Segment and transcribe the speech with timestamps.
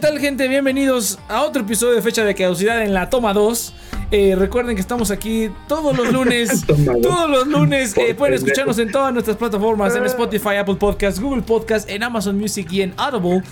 [0.00, 0.48] tal gente?
[0.48, 3.74] Bienvenidos a otro episodio de Fecha de Caducidad en la toma 2.
[4.10, 6.64] Eh, recuerden que estamos aquí todos los lunes.
[7.02, 7.94] todos los lunes.
[7.98, 12.38] Eh, pueden escucharnos en todas nuestras plataformas: en Spotify, Apple Podcasts, Google Podcasts, en Amazon
[12.38, 13.42] Music y en Audible.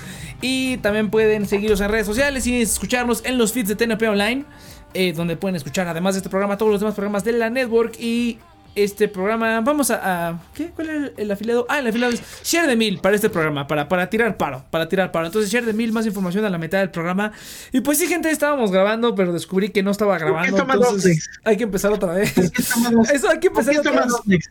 [0.41, 4.47] Y también pueden seguirnos en redes sociales y escucharnos en los feeds de TNP Online.
[4.95, 7.95] Eh, donde pueden escuchar, además de este programa, todos los demás programas de la network.
[8.01, 8.39] Y
[8.75, 9.61] este programa.
[9.61, 10.71] Vamos a, ¿Qué?
[10.71, 11.67] ¿Cuál es el, afiliado?
[11.69, 14.89] Ah, el afiliado es Share de Mil para este programa, para, para tirar paro, para
[14.89, 15.27] tirar paro.
[15.27, 17.33] Entonces, Share de Mil, más información a la mitad del programa.
[17.73, 20.59] Y pues sí, gente, estábamos grabando, pero descubrí que no estaba grabando.
[20.59, 22.37] Entonces, hay que empezar otra vez.
[23.13, 24.51] Eso hay que empezar otra vez.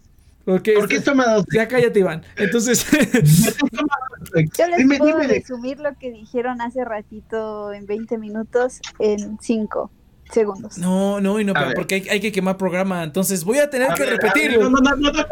[0.49, 1.45] Okay, ¿Por qué este, toma dos?
[1.53, 2.23] Ya cállate, Iván.
[2.38, 2.86] Entonces.
[4.58, 9.91] Yo les puedo resumir lo que dijeron hace ratito en 20 minutos en 5
[10.31, 10.77] segundos.
[10.77, 14.69] No, no, y no, porque hay, que quemar programa, entonces voy a tener que repetirlo.
[14.69, 15.23] No, no, no, es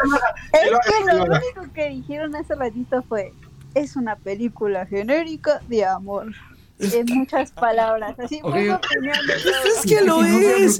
[0.88, 3.34] que lo único que dijeron hace ratito fue,
[3.74, 6.28] es una película genérica de amor
[6.80, 8.16] en muchas palabras.
[8.20, 8.70] Así okay.
[8.70, 10.80] Es que lo es.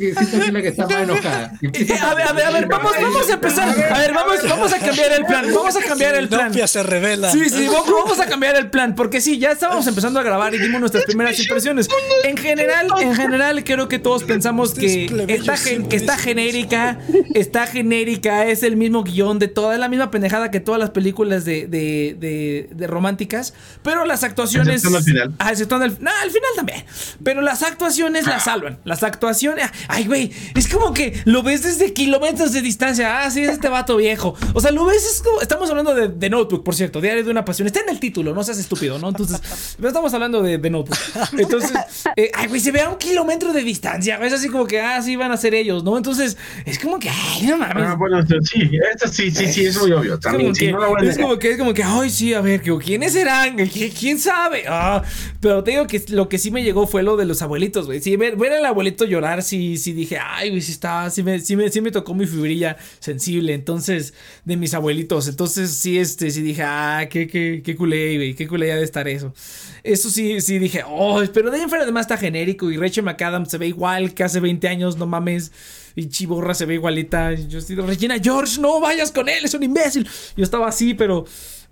[2.02, 3.70] A ver, a ver, a ver, vamos, vamos a empezar.
[3.70, 5.46] A ver, vamos, vamos a cambiar el plan.
[5.54, 6.54] Vamos a cambiar el plan.
[6.68, 7.32] se revela.
[7.32, 8.96] Sí, sí, vamos a cambiar el plan.
[8.96, 11.88] Porque sí, ya estábamos empezando a grabar y dimos nuestras primeras impresiones.
[12.24, 15.56] En general, en general, creo que todos pensamos que está,
[15.90, 17.00] que está genérica.
[17.34, 18.46] Está genérica.
[18.46, 19.74] Es el mismo guion de toda.
[19.74, 23.54] Es la misma pendejada que todas las películas de, de, de, de románticas.
[23.82, 24.86] Pero las actuaciones.
[24.86, 25.34] Al final.
[25.40, 25.54] Ah,
[25.92, 26.84] al final también.
[27.24, 28.80] Pero las actuaciones las salvan.
[28.84, 29.70] Las actuaciones.
[29.88, 30.32] Ay, güey.
[30.56, 33.24] Es como que lo ves desde kilómetros de distancia.
[33.24, 34.36] Ah, sí, es este vato viejo.
[34.54, 35.06] O sea, lo ves.
[35.06, 37.02] Es como, estamos hablando de, Notebook, por cierto.
[37.02, 37.68] Diario de una pasión.
[37.68, 39.10] Está en el título, no seas estúpido, ¿no?
[39.10, 39.42] Entonces,
[39.82, 40.98] estamos hablando de, Notebook.
[41.38, 41.72] Entonces,
[42.16, 44.18] eh, ay, güey, se ve a un kilómetro de distancia.
[44.24, 45.98] Es así como que, ah, sí, van a ser ellos, ¿no?
[45.98, 47.84] Entonces, es como que, ay, no mames.
[47.88, 50.20] Ah, bueno, sí, esto sí, sí, sí, es muy obvio.
[50.20, 53.14] También, es, como que, es como que, es como que, ay, sí, a ver, ¿quiénes
[53.14, 53.56] serán?
[53.98, 54.66] ¿Quién sabe?
[54.68, 55.04] Ah,
[55.40, 58.02] pero te digo que lo que sí me llegó fue lo de los abuelitos, güey.
[58.02, 61.56] Sí, ver, al abuelito llorar, sí, sí dije, ay, güey, sí está, sí me, sí
[61.56, 64.14] me, tocó mi fibrilla sensible, entonces,
[64.44, 65.28] de mis abuelitos.
[65.28, 68.84] Entonces, sí, este, sí dije, ah, qué, qué, qué culé, güey, qué culé ya de
[68.84, 69.34] estar eso.
[69.84, 73.04] Eso sí, sí dije, oh, pero de ahí en fuera además está genérico y Rachel
[73.04, 75.52] McAdams se ve igual que hace 20 años, no mames.
[75.98, 77.34] Y Chiborra se ve igualita.
[77.34, 80.08] Yo estoy, Regina George, no vayas con él, es un imbécil.
[80.36, 81.26] Yo estaba así, pero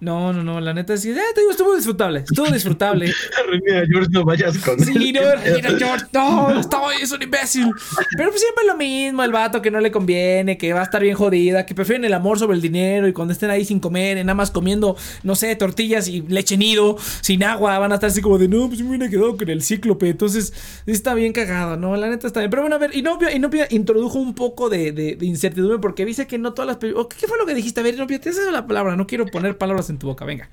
[0.04, 3.12] no, no, no, la neta es que, eh, te digo, estuvo disfrutable, estuvo disfrutable.
[3.66, 5.22] Mira, George, no vayas con Sí, no,
[5.56, 7.72] mira, George, no, estaba, es un imbécil.
[8.18, 11.02] Pero pues siempre lo mismo, el vato que no le conviene, que va a estar
[11.02, 14.18] bien jodida, que prefieren el amor sobre el dinero y cuando estén ahí sin comer,
[14.18, 18.22] nada más comiendo, no sé, tortillas y leche nido, sin agua, van a estar así
[18.22, 20.10] como de, no, pues me hubiera quedado con el cíclope.
[20.10, 20.54] Entonces,
[20.86, 21.96] está bien cagado, ¿no?
[21.96, 22.50] La neta está bien.
[22.50, 26.38] Pero bueno, a ver, Inopia, Inopia introdujo un poco de, de, incertidumbre porque dice que
[26.38, 26.78] no todas las.
[26.78, 27.80] ¿Qué fue lo que dijiste?
[27.80, 30.26] A ver, Inopia, te haces la palabra, no quiero poner palabras en en tu boca,
[30.26, 30.50] venga.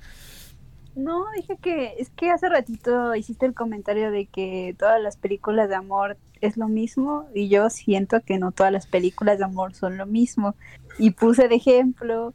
[0.95, 5.69] No, dije que es que hace ratito hiciste el comentario de que todas las películas
[5.69, 9.73] de amor es lo mismo y yo siento que no todas las películas de amor
[9.73, 10.55] son lo mismo.
[10.99, 12.33] Y puse de ejemplo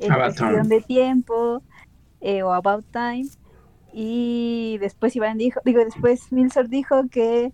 [0.00, 1.62] en cuestión de tiempo
[2.20, 3.28] eh, o About Time
[3.92, 7.52] y después Iván dijo, digo, después Milser dijo que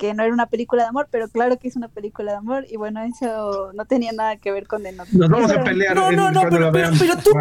[0.00, 2.66] que no era una película de amor, pero claro que es una película de amor
[2.70, 5.94] y bueno, eso no tenía nada que ver con el Nos vamos a pelear.
[5.94, 7.32] No, no, no, pero, pero, ¿tú,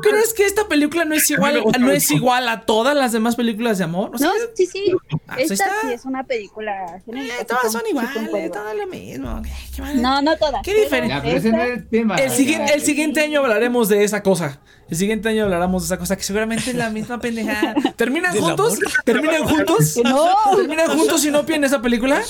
[0.00, 3.78] crees que esta película no es igual, no es igual a todas las demás películas
[3.78, 4.20] de amor?
[4.20, 4.92] no, sí, sí.
[5.28, 7.00] Ah, pues esta sí es una película.
[7.06, 9.40] Eh, todas son iguales, todas lo mismo.
[9.94, 10.62] No, no todas.
[10.64, 11.36] ¿Qué diferente?
[11.36, 14.60] el, siguiente, el siguiente año hablaremos de esa cosa.
[14.90, 17.74] El siguiente año hablaremos de esa cosa que seguramente es la misma pendejada.
[17.96, 18.78] ¿Terminan juntos?
[19.04, 19.98] ¿Terminan juntos?
[20.02, 20.28] No.
[20.56, 22.22] ¿Terminan juntos y no en esa película?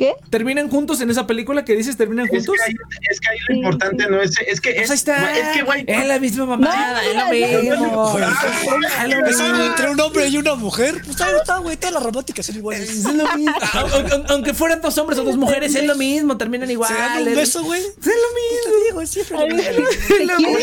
[0.00, 0.14] ¿Qué?
[0.30, 2.54] ¿Terminan juntos en esa película que dices terminan juntos?
[3.10, 4.32] Es que ahí, lo importante no es.
[4.46, 4.70] Es que.
[4.70, 5.38] Es, pues está.
[5.38, 5.84] Es que, güey.
[5.86, 8.18] Es la misma mamada, es lo mismo.
[9.26, 11.02] Es entre un hombre y una mujer.
[11.04, 11.76] Pues ahí está, güey.
[11.76, 12.88] Todas las románticas son iguales.
[12.88, 13.52] Es lo mismo.
[14.30, 16.34] Aunque fueran dos hombres o dos mujeres, es lo mismo.
[16.38, 16.90] Terminan igual.
[16.90, 17.82] Se dan un beso, güey.
[17.82, 19.06] Es lo mismo, digo.
[19.06, 19.84] Siempre lo mismo.
[20.18, 20.60] Es lo mismo.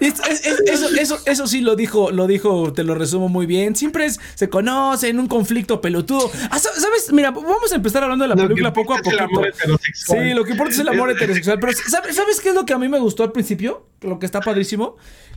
[0.00, 3.74] Eso, eso, eso sí lo dijo, lo dijo, te lo resumo muy bien.
[3.74, 6.30] Siempre es, se conocen, un conflicto pelotudo.
[6.50, 7.12] Ah, ¿Sabes?
[7.12, 9.42] Mira, vamos a empezar hablando de la película poco a poco.
[9.94, 11.58] Sí, lo que importa es el amor heterosexual.
[11.60, 13.86] Pero ¿sabes qué es lo que a mí me gustó al principio?
[14.02, 14.96] Lo que está padrísimo.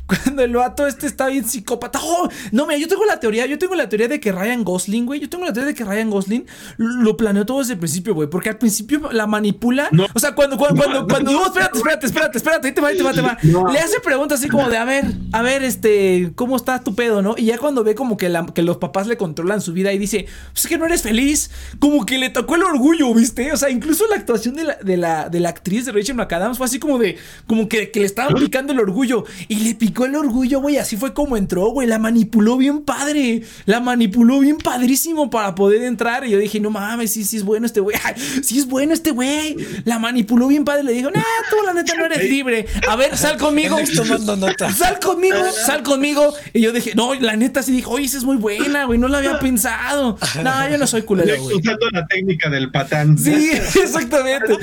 [0.09, 1.99] Cuando el vato este está bien psicópata.
[2.01, 2.27] ¡Oh!
[2.51, 3.45] No, mira, yo tengo la teoría.
[3.45, 5.19] Yo tengo la teoría de que Ryan Gosling, güey.
[5.19, 6.47] Yo tengo la teoría de que Ryan Gosling
[6.77, 8.27] lo planeó todo desde el principio, güey.
[8.27, 9.89] Porque al principio la manipula.
[10.13, 12.67] O sea, cuando, cuando, cuando, cuando, no, espérate, espérate, espérate, espérate.
[12.67, 13.37] Ahí te va, ahí te va, te va.
[13.71, 17.21] Le hace preguntas así como de, a ver, a ver, este, ¿cómo está tu pedo,
[17.21, 17.35] no?
[17.37, 19.99] Y ya cuando ve como que, la, que los papás le controlan su vida y
[19.99, 21.51] dice, pues es que no eres feliz.
[21.79, 23.51] Como que le tocó el orgullo, ¿viste?
[23.51, 26.57] O sea, incluso la actuación de la, de la, de la actriz de Rachel McAdams
[26.57, 27.17] fue así como de,
[27.47, 29.25] como que, que le estaba picando el orgullo.
[29.47, 30.77] Y le picó el orgullo, güey.
[30.77, 31.87] Así fue como entró, güey.
[31.87, 33.43] La manipuló bien padre.
[33.65, 36.25] La manipuló bien padrísimo para poder entrar.
[36.25, 37.97] Y yo dije, no mames, sí, sí es bueno este güey.
[38.41, 39.57] Sí es bueno este güey.
[39.85, 40.83] La manipuló bien padre.
[40.83, 42.65] Le dijo, nah, tú la neta no eres libre.
[42.87, 43.77] A ver, sal conmigo.
[43.95, 44.71] Tomando nota.
[44.79, 46.33] Sal conmigo, sal conmigo.
[46.53, 48.97] Y yo dije, no, la neta sí dijo, oye, esa es muy buena, güey.
[48.97, 50.17] No la había pensado.
[50.43, 51.57] No, yo no soy culero, güey.
[51.57, 53.17] Usando la técnica del patán.
[53.17, 53.51] Sí,
[53.83, 54.57] exactamente.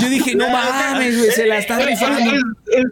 [0.00, 2.32] Yo dije, no mames, güey, se la está Es- rifando.
[2.34, 2.42] es-
[2.78, 2.84] es-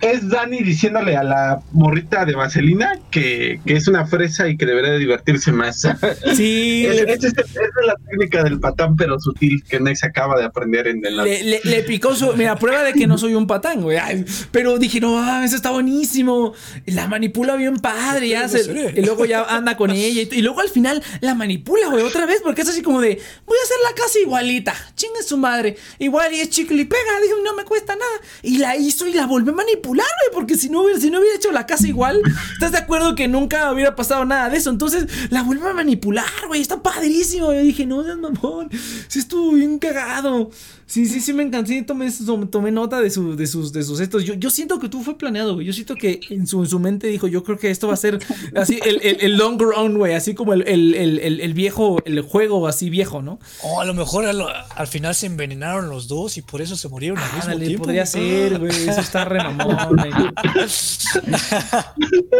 [0.00, 4.66] es Dani diciéndole a la morrita de vaselina que, que es una fresa y que
[4.66, 5.82] debería de divertirse más.
[6.34, 7.56] Sí, Es, es- es- es
[7.86, 11.16] la técnica del patán, pero sutil, que Nex acaba de aprender en el...
[11.16, 12.32] le- le- le picó su.
[12.34, 13.96] Mira, prueba de que no soy un patán, güey.
[13.96, 16.52] Ay, Pero dije, no mames, está buenísimo.
[16.86, 18.92] La manipula bien padre, ya se- serie.
[18.96, 20.22] Y luego ya anda con ella.
[20.22, 23.18] Y, y luego al final la manipula, güey, otra vez, porque es así como de,
[23.46, 24.74] voy a hacer la casa igualita.
[24.94, 25.76] Chinga su madre.
[25.98, 27.20] Igual y es chicle y pega.
[27.22, 28.20] Dije, no me cuesta nada.
[28.42, 29.95] Y la hizo y la volvió a manipular,
[30.32, 32.20] porque si no, hubiera, si no hubiera hecho la casa igual,
[32.52, 34.70] ¿estás de acuerdo que nunca hubiera pasado nada de eso?
[34.70, 36.60] Entonces la vuelve a manipular, güey.
[36.60, 37.52] Está padrísimo.
[37.52, 38.68] Yo dije, no, seas mamón.
[39.08, 40.50] Sí estuvo bien cagado.
[40.88, 41.68] Sí, sí, sí, me encantó.
[41.68, 42.08] Sí, tomé,
[42.50, 44.24] tomé nota de, su, de, sus, de sus estos.
[44.24, 45.66] Yo, yo siento que tú fue planeado, güey.
[45.66, 47.96] Yo siento que en su, en su mente dijo, yo creo que esto va a
[47.96, 48.20] ser
[48.54, 50.14] así, el, el, el long run, güey.
[50.14, 53.40] Así como el, el, el, el- el viejo, el juego así viejo, ¿no?
[53.62, 56.88] O a lo mejor al, al final se envenenaron los dos y por eso se
[56.88, 57.84] murieron al mismo Ándale, tiempo.
[57.84, 58.70] podría ser, güey.
[58.88, 60.10] Eso está re mamón, güey.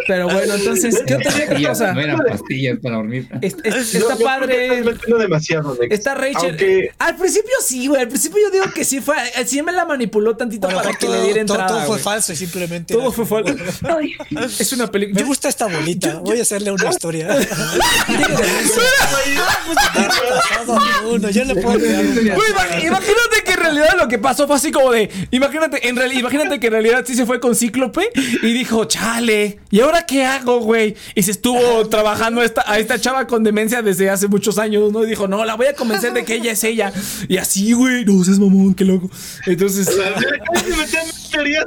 [0.06, 1.32] Pero bueno, entonces, ¿qué otra
[1.69, 1.92] cosa?
[1.94, 3.28] No eran pastillas para dormir.
[3.42, 4.66] Es- es- Yo- está padre.
[4.78, 5.76] estás metiendo demasiado.
[5.90, 6.50] Está Rachel.
[6.50, 8.00] Aunque- Al principio sí, güey.
[8.02, 9.16] Al principio yo digo que sí fue.
[9.36, 11.66] eh, Sí me la manipuló tantito lo para que todo, le diera todo- entrada.
[11.68, 12.02] todo fue güey.
[12.02, 12.94] falso y simplemente.
[12.94, 13.54] Todo fue falso.
[13.88, 14.14] Ay,
[14.58, 15.20] Es una película.
[15.20, 16.16] Me gusta esta bolita.
[16.20, 17.28] Voy a hacerle una historia.
[21.32, 25.10] Yo le puedo imagínate que en realidad lo que pasó fue así como de.
[25.30, 28.10] Imagínate, en real- imagínate que en realidad sí se fue con Cíclope
[28.42, 30.96] y dijo, chale, ¿y ahora qué hago, güey?
[31.14, 34.92] Y se estuvo trabajando a esta, a esta chava con demencia desde hace muchos años,
[34.92, 35.04] ¿no?
[35.04, 36.92] Y dijo, no, la voy a convencer de que ella es ella.
[37.28, 39.11] Y así, güey, no seas mamón, qué loco.
[39.46, 39.88] Entonces.
[41.31, 41.67] Teorías.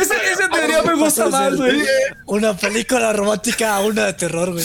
[0.00, 1.80] Esa, teoría me gusta más, güey.
[2.26, 4.64] Una película romántica a una de terror, güey.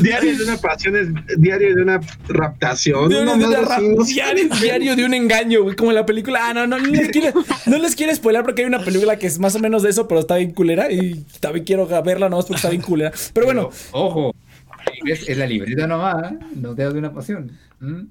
[0.00, 1.08] Diario de una pasión es
[1.38, 3.08] diario de una raptación.
[3.08, 6.48] Diario de un engaño, güey, como la película.
[6.48, 7.32] Ah, no, no, no les quiero,
[7.66, 10.08] no les quiero spoiler porque hay una película que es más o menos de eso,
[10.08, 13.12] pero está bien culera y también quiero verla nomás porque está bien culera.
[13.32, 14.34] Pero bueno, Ojo,
[15.06, 16.38] es, es la libreta nomás, ¿eh?
[16.56, 17.52] no te de una pasión.
[17.78, 18.06] ¿Mm?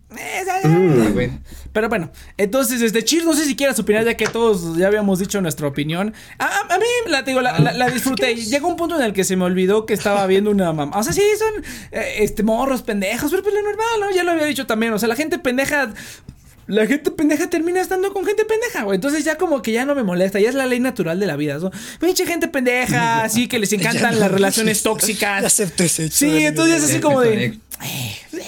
[0.64, 1.40] Mm.
[1.74, 5.18] Pero bueno, entonces, este Cheers, no sé si quieras opinar, ya que todos ya habíamos
[5.20, 6.14] dicho nuestra opinión.
[6.38, 8.36] A, a- a mí la, digo, la, la- la disfruté.
[8.36, 10.98] Llegó un punto en el que se me olvidó que estaba viendo una mamá.
[11.00, 14.12] O sea, sí, son eh, este morros pendejos, pero pues lo normal, ¿no?
[14.12, 14.94] Ya lo había dicho también.
[14.94, 15.94] O sea, la gente pendeja.
[16.68, 18.96] La gente pendeja termina estando con gente pendeja, güey.
[18.96, 21.36] Entonces ya como que ya no me molesta, ya es la ley natural de la
[21.36, 21.72] vida, ¿no?
[22.00, 25.44] Pinche gente pendeja, así que les encantan las relaciones Ya tóxicas.
[25.44, 26.16] acepto ese hecho.
[26.18, 27.46] Sí, entonces es así como de.
[27.46, 27.60] "Eh,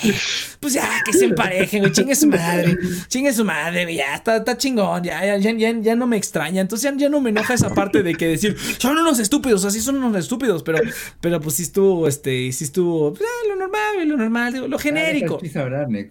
[0.03, 0.15] eh,
[0.59, 1.91] Pues ya, que se emparejen, güey.
[1.91, 2.75] Chingue su madre.
[3.07, 3.97] Chingue su madre, güey.
[3.97, 5.03] Ya está, está chingón.
[5.03, 6.61] Ya, ya, ya, ya, no me extraña.
[6.61, 9.79] Entonces ya, ya no me enoja esa parte de que decir, son unos estúpidos, así
[9.81, 10.63] son unos estúpidos.
[10.63, 10.79] Pero,
[11.21, 13.13] pero pues sí estuvo, este, sí estuvo.
[13.13, 15.39] pues, eh, lo normal, lo normal, lo genérico.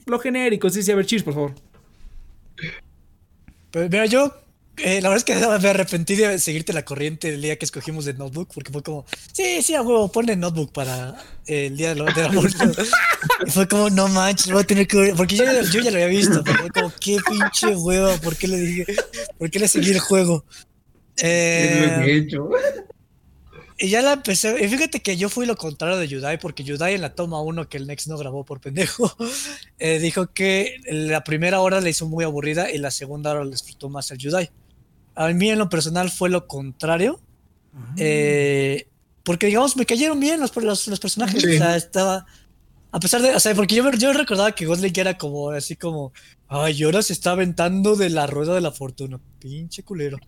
[0.07, 1.53] Lo genérico, sí, sí, a ver, cheers, por favor.
[3.77, 4.35] Pero mira, yo
[4.79, 8.07] eh, la verdad es que me arrepentí de seguirte la corriente el día que escogimos
[8.07, 11.15] de Notebook, porque fue como, sí, sí, a huevo, ponle Notebook para
[11.47, 12.49] eh, el día del, del amor.
[13.47, 16.07] y fue como, no manches, voy a tener que porque yo, yo ya lo había
[16.07, 18.87] visto, pero fue como, qué pinche hueva, ¿por qué le dije,
[19.37, 20.47] por qué le seguí el juego?
[21.17, 22.49] Es lo que he Eh, hecho.
[23.79, 26.95] Y ya la empecé, y fíjate que yo fui lo contrario de Yudai, porque Yudai
[26.95, 29.15] en la toma 1 que el Next no grabó por pendejo,
[29.79, 33.51] eh, dijo que la primera hora le hizo muy aburrida y la segunda hora le
[33.51, 34.51] disfrutó más el Yudai.
[35.15, 37.21] A mí en lo personal fue lo contrario,
[37.99, 38.89] eh,
[39.23, 41.55] porque digamos me cayeron bien los, los, los personajes, Sí.
[41.57, 42.27] o sea, estaba...
[42.93, 46.13] A pesar de, o sea, porque yo, yo recordaba que Gosling era como, así como,
[46.49, 50.19] ay, ahora se está aventando de la rueda de la fortuna, pinche culero.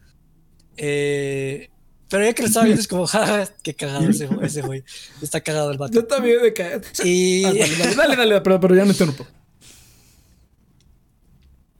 [0.76, 1.70] Eh,
[2.08, 4.84] pero ya que lo estaba viendo es como, ja, qué cagado ese, ese güey,
[5.20, 5.92] está cagado el vato.
[5.92, 6.82] Yo también de caer.
[7.04, 9.26] Y, Ah, dale, dale, dale, dale, pero, pero ya me interrumpo.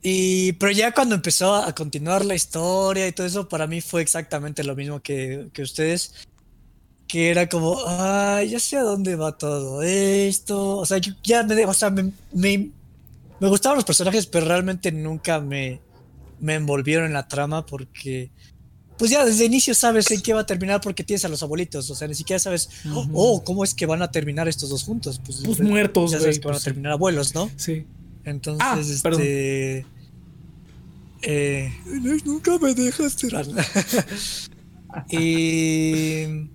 [0.01, 4.01] y, pero ya cuando empezó a continuar la historia y todo eso, para mí fue
[4.01, 6.13] exactamente lo mismo que, que ustedes.
[7.07, 10.77] Que era como, ay, ya sé a dónde va todo esto.
[10.77, 12.69] O sea, yo ya me, o sea, me, me,
[13.39, 15.81] me gustaban los personajes, pero realmente nunca me,
[16.39, 18.29] me envolvieron en la trama porque
[18.99, 21.89] pues ya desde inicio sabes en qué va a terminar porque tienes a los abuelitos,
[21.89, 22.69] o sea, ni siquiera sabes,
[23.13, 25.19] oh, ¿cómo es que van a terminar estos dos juntos?
[25.25, 27.49] Pues, Pues muertos, ya sabes que van a pues, terminar abuelos, ¿no?
[27.55, 27.87] Sí.
[28.25, 29.21] Entonces, Ah, perdón.
[29.21, 29.85] este.
[31.21, 31.73] Eh,
[32.25, 33.45] nunca me dejas tirar.
[35.09, 36.49] y.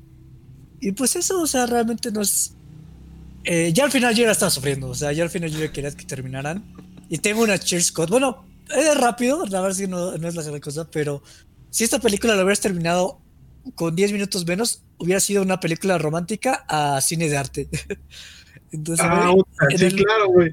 [0.81, 2.53] Y pues eso, o sea, realmente no es.
[3.45, 5.73] eh, ya al final yo ya estaba sufriendo, o sea, ya al final yo ya
[5.73, 6.63] quería que terminaran.
[7.09, 8.11] Y tengo una Cheers Code.
[8.11, 11.23] Bueno, es rápido, la verdad es que no, no es la gran cosa, pero
[11.75, 13.19] si esta película la hubieras terminado
[13.75, 17.69] con 10 minutos menos, hubiera sido una película romántica a cine de arte.
[18.71, 19.33] Entonces, Ah,
[19.77, 20.53] sí, el- claro, güey.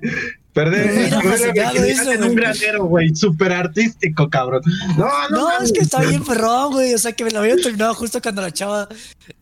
[0.51, 3.16] Perder, en un granero, güey.
[3.16, 4.63] Súper artístico, cabrón.
[4.98, 6.96] No, no, No, es que está bien perrón, güey.
[6.96, 8.90] O sea, que me la había terminado justo cuando la chava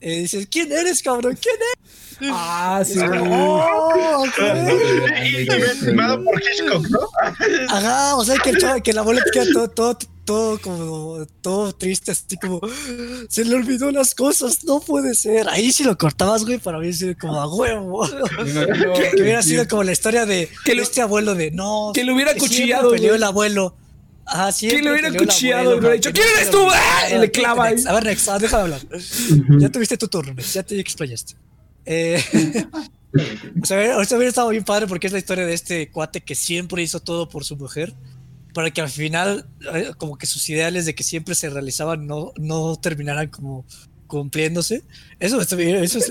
[0.02, 1.36] eh, dice, ¿quién eres, cabrón?
[1.40, 2.30] ¿Quién eres?
[2.30, 2.98] Ah, sí.
[2.98, 3.20] Güey.
[3.26, 4.38] "Oh, ok".
[5.24, 5.46] Y
[6.24, 7.00] por Hitchcock, ¿no?
[7.70, 9.98] Ajá, o sea, que el chavo, que la te queda todo, todo,
[10.30, 12.60] todo como, todo triste, así como,
[13.28, 15.48] se le olvidó las cosas, no puede ser.
[15.48, 18.08] Ahí si lo cortabas, güey, para mí sería como a huevo.
[19.16, 21.90] Que hubiera sido como la historia de Que lo- este abuelo de, no.
[21.92, 23.16] que lo hubiera cuchillado, peleó güey.
[23.16, 23.74] el abuelo.
[24.24, 24.68] Ajá, sí.
[24.68, 26.64] Que lo hubiera cuchillado y hubiera dicho, ¿quién eres tú?
[26.70, 27.10] ¡Ah!
[27.12, 27.74] Y le clava ahí.
[27.84, 28.80] A ver, Nex, ah, déjame hablar.
[29.58, 31.34] Ya tuviste tu turno, ya te explayaste.
[31.84, 32.22] Eh,
[33.62, 35.90] o sea, hubiera- o sea, hubiera estado bien padre porque es la historia de este
[35.90, 37.92] cuate que siempre hizo todo por su mujer,
[38.52, 42.32] para que al final, eh, como que sus ideales de que siempre se realizaban no,
[42.36, 43.64] no terminaran como
[44.06, 44.82] cumpliéndose.
[45.18, 45.56] Eso, eso,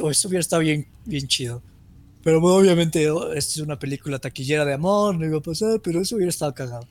[0.10, 1.62] eso hubiera estado bien, bien chido.
[2.24, 5.80] Pero bueno, obviamente, oh, esta es una película taquillera de amor, no iba a pasar,
[5.82, 6.88] pero eso hubiera estado cagado.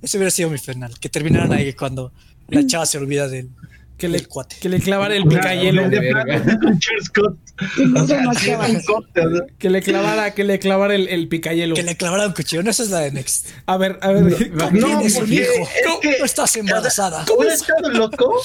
[0.00, 2.12] Ese hubiera sido mi final, que terminaran ahí cuando
[2.48, 3.50] la chava se olvida del,
[4.02, 4.56] Que le, cuate.
[4.60, 5.88] que le clavara el picayelo.
[9.58, 11.76] Que le clavara, que le clavara el, el picayelo.
[11.76, 13.46] Que le clavara un cuchillo, no, esa es la de Next.
[13.66, 14.50] A ver, a ver.
[14.52, 15.22] No, ¿cómo- No, un hijo.
[15.22, 17.24] es que- No estás embarazada.
[17.36, 18.40] Hubiera estado loco,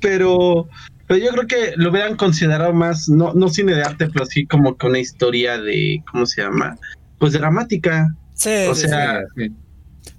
[0.00, 0.68] pero,
[1.06, 4.46] pero yo creo que lo hubieran considerado más, no, no cine de arte, pero sí
[4.46, 6.78] como que una historia de, ¿cómo se llama?
[7.18, 8.08] Pues dramática.
[8.32, 9.50] Sí, o sí, sea, Sí.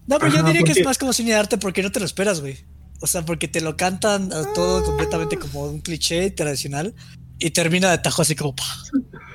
[0.05, 2.05] No, pero yo diría que es más como cine de arte porque no te lo
[2.05, 2.57] esperas, güey.
[3.01, 6.93] O sea, porque te lo cantan a todo completamente como un cliché tradicional
[7.39, 8.55] y termina de tajo así como.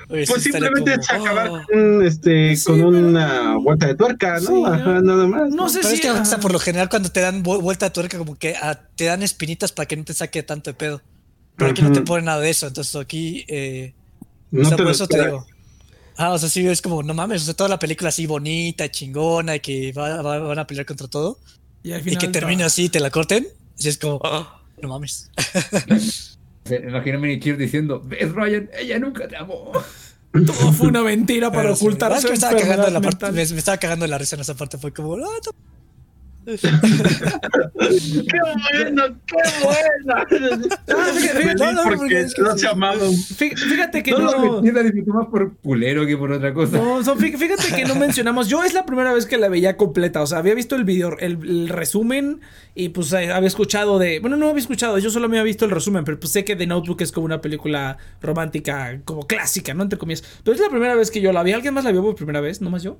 [0.09, 1.61] Oye, Pues simplemente como, es acabar oh.
[1.65, 4.47] con, un, este, Sí, con pero- una vuelta de tuerca, ¿no?
[4.47, 5.01] Sí, Ajá, no.
[5.01, 5.49] nada más.
[5.49, 5.95] No sé Pero si.
[5.95, 8.17] es que o sea, ah, por lo general cuando te dan vu- vuelta de tuerca
[8.19, 11.01] como que ah, te dan espinitas para que no te saque tanto de pedo.
[11.57, 12.67] Pero aquí no te ponen nada de eso.
[12.67, 13.93] Entonces aquí, eh,
[14.51, 15.45] No o sea, te por lo eso te digo.
[16.17, 18.89] Ah, o sea, sí, es como, no mames, o sea, toda la película así bonita,
[18.91, 21.39] chingona, y que va- va- van a pelear contra todo.
[21.85, 23.47] Y al Y final, que termine así y te la corten.
[23.77, 25.29] Y es como, "Ah, no mames.
[26.69, 28.69] Imagino a Minichir diciendo, ¿ves, Ryan?
[28.77, 29.71] Ella nunca te amó.
[30.33, 32.99] Todo fue una mentira para Pero sí, ocultar es su que me estaba cagando la
[33.01, 33.45] parte, mental.
[33.45, 34.77] me, me estaba cagando de la risa en esa parte.
[34.77, 35.51] Fue como, "Ah, no".
[36.45, 38.39] ¡Qué
[38.71, 39.03] bueno!
[39.25, 40.13] ¡Qué bueno!
[40.87, 42.59] Ah, fíjate, No, no, porque no sí.
[42.59, 42.99] se amaban.
[43.11, 44.61] fí- Fíjate que No, no.
[45.13, 46.77] más por culero que por otra cosa.
[46.77, 48.47] No, so, fíjate que no mencionamos.
[48.47, 50.21] Yo es la primera vez que la veía completa.
[50.21, 52.41] O sea, había visto el video, el, el resumen
[52.75, 54.19] y pues eh, había escuchado de.
[54.19, 56.55] Bueno, no había escuchado, yo solo me había visto el resumen, pero pues sé que
[56.55, 59.83] The Notebook es como una película romántica, como clásica, ¿no?
[59.83, 60.23] Entre comillas.
[60.43, 61.53] Pero es la primera vez que yo la vi.
[61.53, 62.61] ¿Alguien más la vio por primera vez?
[62.61, 62.97] ¿No más yo?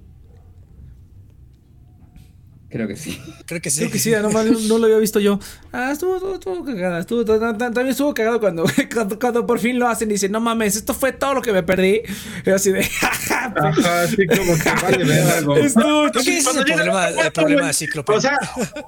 [2.76, 3.18] Creo que sí.
[3.46, 3.80] Creo que sí.
[3.80, 5.40] Creo que sí, no, no lo había visto yo.
[5.72, 7.00] Ah, estuvo, estuvo, estuvo cagada.
[7.00, 10.16] Estuvo, ta- ta- ta- también estuvo cagado cuando, cuando, cuando por fin lo hacen y
[10.16, 12.02] dicen, no mames, esto fue todo lo que me perdí.
[12.46, 16.64] Y así de, jaja, Ajá, así como que vale, estuvo Creo que ese es el
[16.66, 18.12] problema, el de Cíclope.
[18.12, 18.38] O sea,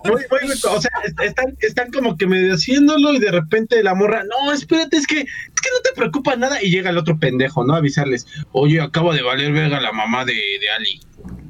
[0.03, 3.95] muy- muy- o sea, est- están, están como que medio haciéndolo y de repente la
[3.95, 6.61] morra, no, espérate, es que, es que no te preocupa nada.
[6.61, 7.73] Y llega el otro pendejo, ¿no?
[7.75, 10.99] A avisarles, oye, acabo de valer verga la mamá de, de Ali.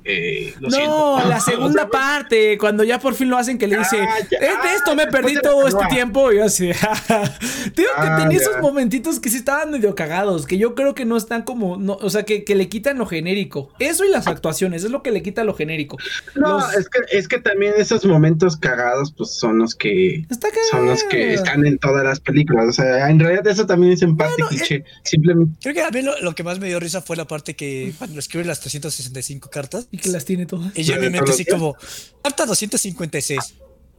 [0.08, 0.90] Eh, lo siento.
[1.20, 3.80] No, la O segunda sea, parte, cuando ya por fin lo hacen, que le Ah,
[3.80, 3.98] dice,
[4.32, 5.94] ya, "Eh, de esto me después perdí de la todo este canoa".
[5.94, 6.32] tiempo.
[6.32, 7.22] Y yo así, jaja.
[7.76, 8.44] Digo que Ah, tenía ya.
[8.46, 11.94] esos momentitos que sí estaban medio cagados, que yo creo que no están como, no,
[11.94, 13.70] o sea, que, que le quitan lo genérico.
[13.80, 15.98] Eso y las actuaciones, es lo que le quita lo genérico.
[16.36, 20.26] No, Los- es que, es que también esos momentos cagados, pues son los que
[20.72, 22.68] son los que están en todas las películas.
[22.70, 24.84] O sea, en realidad eso también es en parte cliché.
[25.04, 25.58] Simplemente.
[25.62, 27.94] Creo que a mí lo, lo que más me dio risa fue la parte que
[27.98, 29.88] cuando escribe las 365 cartas.
[29.98, 30.72] Y que las tiene todas.
[30.78, 31.76] Y yo en mi Bueno, mente así como,
[32.24, 33.40] carta 256.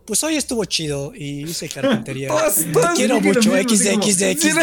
[0.06, 2.28] Pues hoy estuvo chido y hice carpintería.
[2.56, 4.58] Te quiero mucho, mismo, XD, así como- XD, Sí, XD.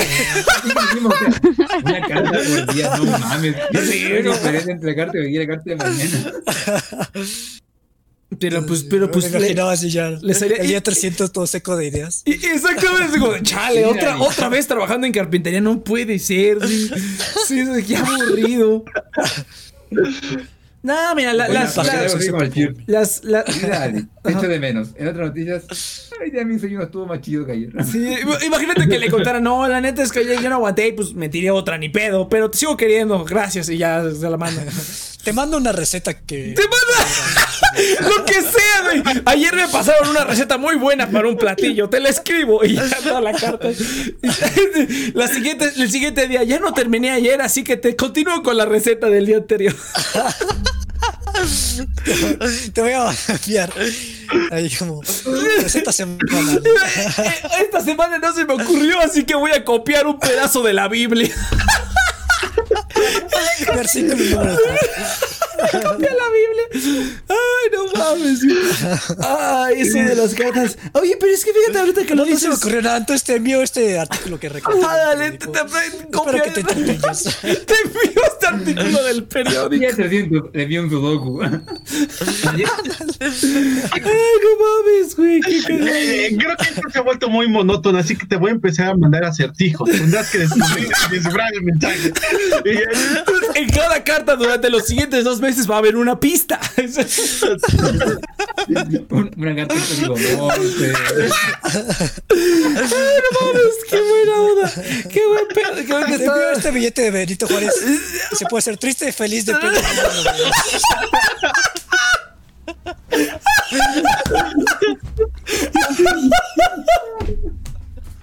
[0.89, 3.55] Dijimos, o sea, Una carta por día, no mames.
[3.91, 4.33] Sí, ¿Qué no.
[4.33, 6.33] diferencia entre carta de hoy día y carta de mañana?
[8.39, 9.31] Pero pues, pero pues.
[9.31, 10.09] me imaginaba así ya.
[10.09, 12.23] le salía- el día 300 todo seco de ideas.
[12.25, 16.57] y- y exactamente, como, chale, Sí, otra, otra vez trabajando en carpintería, no puede ser.
[16.67, 16.89] Sí,
[17.47, 18.83] sí, qué aburrido.
[20.85, 22.13] No, mira, la- las, las,
[22.87, 24.89] las- la- Dale, echo de menos.
[24.95, 25.63] En otras noticias,
[26.21, 27.69] ay, ya mi sueño estuvo más chido que ayer.
[27.91, 28.07] Sí,
[28.45, 31.13] imagínate que le contara, no, la neta es que yo, yo no aguanté y pues
[31.15, 34.63] me tiré otra ni pedo, pero te sigo queriendo, gracias, y ya se la manda.
[35.23, 36.53] Te mando una receta que.
[36.55, 37.41] ¡Te manda!
[38.01, 39.03] Lo que sea, güey.
[39.25, 41.89] Ayer me pasaron una receta muy buena para un platillo.
[41.89, 43.69] Te la escribo y ya toda la carta.
[45.13, 48.65] La siguiente, el siguiente día, ya no terminé ayer, así que te continúo con la
[48.65, 49.75] receta del día anterior.
[52.73, 53.71] Te voy a enviar.
[54.51, 55.01] Ahí como.
[55.61, 56.61] Receta semanal.
[57.61, 60.87] Esta semana no se me ocurrió, así que voy a copiar un pedazo de la
[60.87, 61.35] Biblia.
[63.75, 64.57] Versículo número
[65.71, 66.65] Copia la Biblia.
[67.29, 68.43] Ay, no mames.
[68.43, 68.57] güey.
[69.19, 70.77] Ay, eso de las cartas.
[70.93, 72.63] Oye, pero es que fíjate ahorita que lo No, no se me dices.
[72.63, 72.97] ocurrió nada.
[72.97, 74.81] Entonces te envío este artículo que recuerdo.
[74.87, 76.63] Ah, dale, te, te, Espero que te.
[77.65, 79.83] Te envío este artículo del periódico.
[79.83, 81.41] Ya 300, le envío un sudoku.
[81.43, 82.63] Ay,
[84.43, 85.39] no mames, güey.
[85.41, 85.57] Qué.
[85.67, 88.89] Eh, creo que esto se ha vuelto muy monótono, así que te voy a empezar
[88.89, 89.89] a mandar acertijos.
[89.89, 92.11] Tendrás que descifrar el mensaje.
[93.55, 96.59] Y En cada carta durante los siguientes dos meses va a haber una pista.
[99.09, 100.75] Un- Una carta digo, no mames,
[103.89, 104.71] qué buena onda.
[105.11, 105.75] Qué buen pedo.
[105.75, 106.15] Qué buen pedo.
[106.35, 107.73] envío este billete de Benito Juárez.
[108.37, 109.85] Se puede ser triste, feliz, depende de.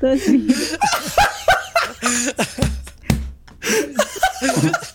[0.00, 0.78] Entonces,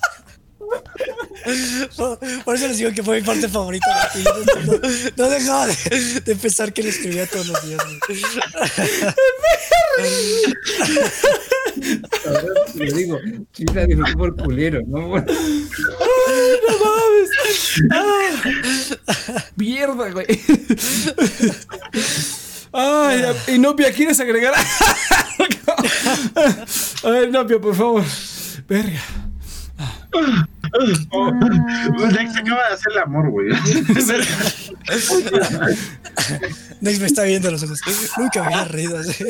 [2.43, 3.85] Por eso les digo que fue mi parte favorita.
[4.13, 4.63] de la tuya.
[4.65, 5.75] No, no dejaba de,
[6.25, 7.81] de pensar que le escribía todos los días.
[12.75, 13.19] Le digo,
[13.51, 14.99] quizá disfrutó por culero, ¿no?
[14.99, 15.13] No
[16.83, 17.29] mames.
[17.91, 18.29] Ah.
[19.55, 20.25] Mierda, güey.
[22.73, 23.23] Ay,
[23.55, 24.53] Inopia, ¿quieres agregar?
[27.03, 28.03] A ver, Inopia, por favor.
[28.67, 29.01] Verga.
[31.11, 31.31] Oh,
[32.11, 33.47] Lex acaba de hacer el amor, güey.
[36.81, 37.79] Nex me está viendo los ojos.
[38.17, 39.23] Nunca me había reído así.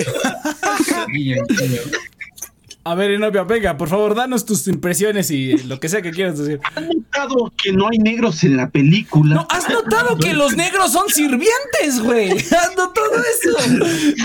[2.84, 6.38] A ver, Inopia, venga, por favor, danos tus impresiones y lo que sea que quieras
[6.38, 6.62] decir.
[6.75, 9.36] ¿Han notado que no hay negros en la película?
[9.36, 12.32] No, has notado que los negros son sirvientes, güey.
[12.32, 13.49] Has notado eso.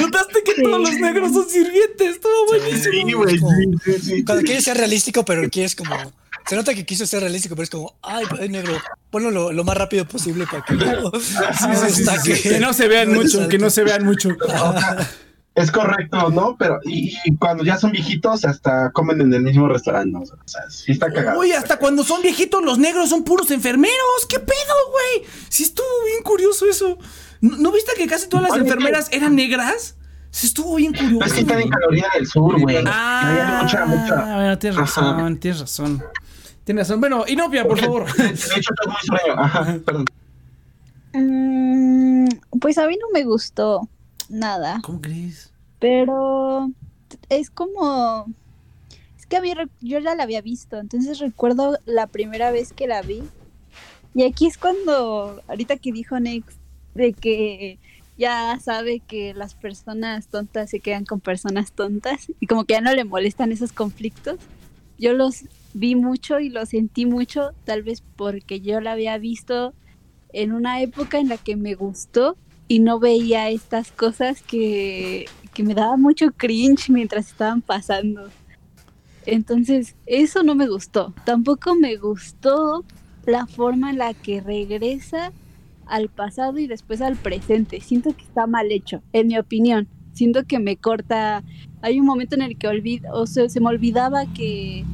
[0.00, 2.09] Notaste que todos los negros son sirvientes.
[2.16, 2.92] Estuvo buenísimo.
[2.92, 3.44] Sí, güey, sí,
[3.85, 4.24] sí, sí.
[4.24, 5.96] Cuando quieres ser realístico, pero quieres como.
[6.46, 8.74] Se nota que quiso ser realístico, pero es como, ay, ay, negro,
[9.11, 11.11] ponlo lo, lo más rápido posible para que no.
[11.12, 14.31] Que se vean mucho, que no se vean mucho.
[15.55, 16.57] Es correcto, ¿no?
[16.59, 20.20] Pero, y, y cuando ya son viejitos, hasta comen en el mismo restaurante, ¿no?
[20.20, 21.38] O sea, sí está cagado.
[21.38, 24.26] Uy, hasta cuando son viejitos los negros son puros enfermeros.
[24.28, 25.28] ¿Qué pedo, güey?
[25.50, 26.98] Sí estuvo bien curioso eso.
[27.42, 29.96] ¿No, no viste que casi todas las enfermeras eran negras?
[30.31, 31.26] Sí estuvo bien curioso.
[31.26, 32.83] Es que están en Carolina del Sur, güey.
[32.87, 34.14] Ah, mucha, mucha.
[34.35, 34.87] bueno, tienes Ajá.
[34.87, 36.02] razón, tienes razón.
[36.64, 37.01] Tienes razón.
[37.01, 38.07] Bueno, Inopia, por favor.
[38.16, 39.40] De hecho, esto es muy sueño.
[39.40, 40.05] Ajá, perdón.
[41.12, 43.88] mm, pues a mí no me gustó
[44.29, 45.53] nada, ¿Cómo crees?
[45.79, 46.70] pero
[47.29, 48.27] es como...
[49.18, 52.87] Es que a mí yo ya la había visto, entonces recuerdo la primera vez que
[52.87, 53.22] la vi.
[54.14, 56.55] Y aquí es cuando, ahorita que dijo Nex,
[56.94, 57.79] de que
[58.18, 62.81] ya sabe que las personas tontas se quedan con personas tontas y como que ya
[62.81, 64.38] no le molestan esos conflictos.
[64.98, 69.74] Yo los vi mucho y los sentí mucho, tal vez porque yo la había visto
[70.32, 72.37] en una época en la que me gustó
[72.68, 78.28] y no veía estas cosas que, que me daba mucho cringe mientras estaban pasando.
[79.26, 81.12] Entonces, eso no me gustó.
[81.24, 82.85] Tampoco me gustó
[83.26, 85.32] la forma en la que regresa
[85.87, 87.80] al pasado y después al presente.
[87.80, 89.88] Siento que está mal hecho, en mi opinión.
[90.12, 91.42] Siento que me corta.
[91.82, 94.85] Hay un momento en el que olvid o se me olvidaba que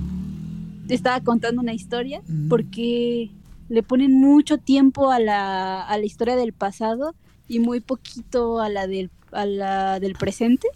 [0.94, 3.30] estaba contando una historia porque
[3.68, 7.14] le ponen mucho tiempo a la, a la historia del pasado
[7.48, 10.68] y muy poquito a la del, a la del presente.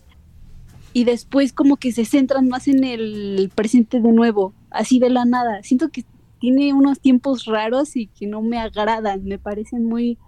[0.94, 5.24] Y después como que se centran más en el presente de nuevo, así de la
[5.24, 5.62] nada.
[5.62, 6.04] Siento que
[6.38, 10.18] tiene unos tiempos raros y que no me agradan, me parecen muy...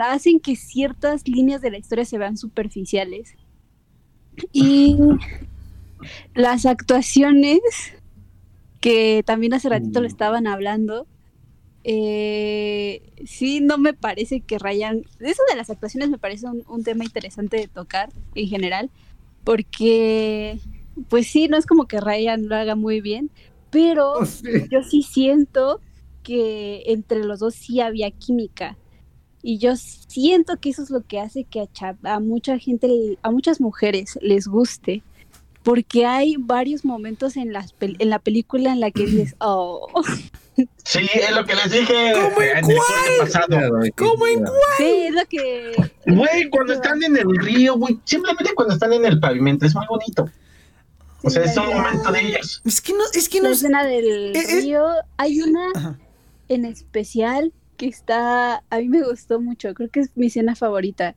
[0.00, 3.34] hacen que ciertas líneas de la historia se vean superficiales.
[4.52, 4.96] Y
[6.34, 7.60] las actuaciones,
[8.82, 11.08] que también hace ratito lo estaban hablando,
[11.84, 15.02] eh, sí, no me parece que Ryan.
[15.20, 18.90] Eso de las actuaciones me parece un, un tema interesante de tocar en general,
[19.44, 20.60] porque,
[21.08, 23.30] pues sí, no es como que Ryan lo haga muy bien,
[23.70, 24.68] pero sé.
[24.70, 25.80] yo sí siento
[26.22, 28.78] que entre los dos sí había química.
[29.42, 33.18] Y yo siento que eso es lo que hace que a, Cha- a mucha gente,
[33.22, 35.02] a muchas mujeres les guste.
[35.62, 39.88] Porque hay varios momentos en, las pel- en la película en la que dices, oh,
[40.84, 43.70] Sí, es lo que les dije ¿Cómo en en el episodio pasado.
[43.96, 44.44] ¿Cómo en
[44.76, 45.72] sí, es lo que...
[46.06, 49.86] Güey, cuando están en el río, güey, simplemente cuando están en el pavimento, es muy
[49.88, 50.28] bonito.
[51.22, 52.60] O sea, es un momento de ellos.
[52.66, 53.54] Es que no, es que La no.
[53.54, 54.60] escena del Eh, eh.
[54.60, 54.84] río,
[55.16, 55.98] hay una Ajá.
[56.48, 61.14] en especial que está, a mí me gustó mucho, creo que es mi escena favorita,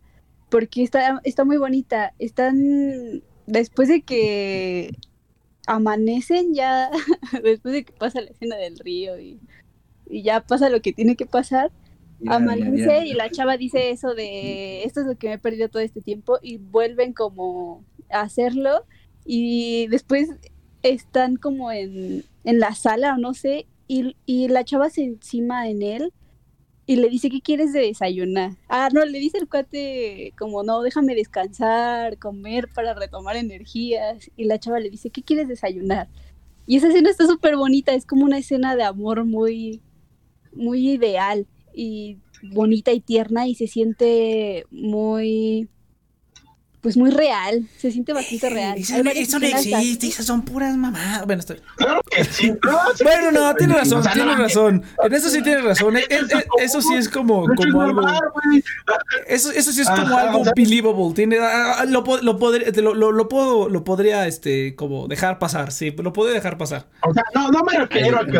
[0.50, 4.96] porque está, está muy bonita, están, después de que
[5.68, 6.90] amanecen ya,
[7.44, 9.40] después de que pasa la escena del río y,
[10.10, 11.72] y ya pasa lo que tiene que pasar,
[12.28, 15.82] amanece y la chava dice eso de, esto es lo que me he perdido todo
[15.82, 18.86] este tiempo y vuelven como a hacerlo
[19.26, 20.30] y después
[20.84, 25.68] están como en, en la sala o no sé y, y la chava se encima
[25.68, 26.14] en él
[26.88, 28.52] y le dice, ¿qué quieres de desayunar?
[28.70, 34.30] Ah, no, le dice el cuate como, no, déjame descansar, comer para retomar energías.
[34.38, 36.08] Y la chava le dice, ¿qué quieres desayunar?
[36.68, 39.82] Y esa escena está súper bonita, es como una escena de amor muy,
[40.54, 45.70] muy ideal y bonita y tierna y se siente muy,
[46.86, 48.78] pues muy real, se siente bastante real.
[48.78, 51.26] Eso, no- eso no existe, esas son puras mamadas.
[51.26, 51.60] Bueno, estoy.
[51.78, 52.52] Claro que sí.
[52.64, 54.84] No, sí Bueno, no, tiene razón, O sea, tiene no, razón.
[55.04, 55.98] En eso sí tiene razón.
[55.98, 58.02] Eh, eh, eh, Eso sí es como, Eso es como algo.
[59.26, 61.16] Eso, eso sí es como algo o sea- believable.
[61.16, 65.08] Tiene, ah, ah, lo, lo, podría- te lo, lo, lo puedo, lo podría, este, como
[65.08, 65.72] dejar pasar.
[65.72, 66.86] Sí, lo podría dejar pasar.
[67.02, 68.40] O sea, no, no me refiero a que,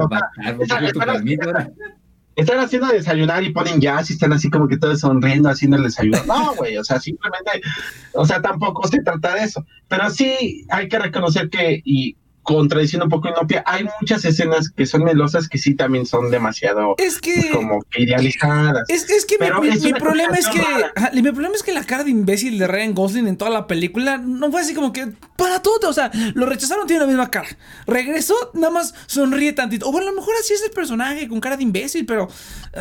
[2.36, 5.84] están haciendo desayunar y ponen jazz y están así como que todos sonriendo haciendo el
[5.84, 6.20] desayuno.
[6.26, 7.62] No, güey, o sea, simplemente,
[8.14, 9.66] o sea, tampoco se trata de eso.
[9.88, 14.86] Pero sí hay que reconocer que, y contradiciendo un poco Inopia, hay muchas escenas que
[14.86, 17.50] son melosas que sí también son demasiado Es que.
[17.52, 18.88] como que idealizadas.
[18.88, 20.62] Es, es que mi- Pero mi, es mi una problema es que.
[20.96, 23.68] ajá, mi problema es que la cara de imbécil de Ryan Gosling en toda la
[23.68, 25.08] película no fue así como que.
[25.36, 27.50] Para todo, o sea, lo rechazaron, tiene la misma cara.
[27.88, 29.90] Regresó, nada más sonríe tantito.
[29.90, 32.30] O bueno, a lo mejor así es el personaje con cara de imbécil, pero.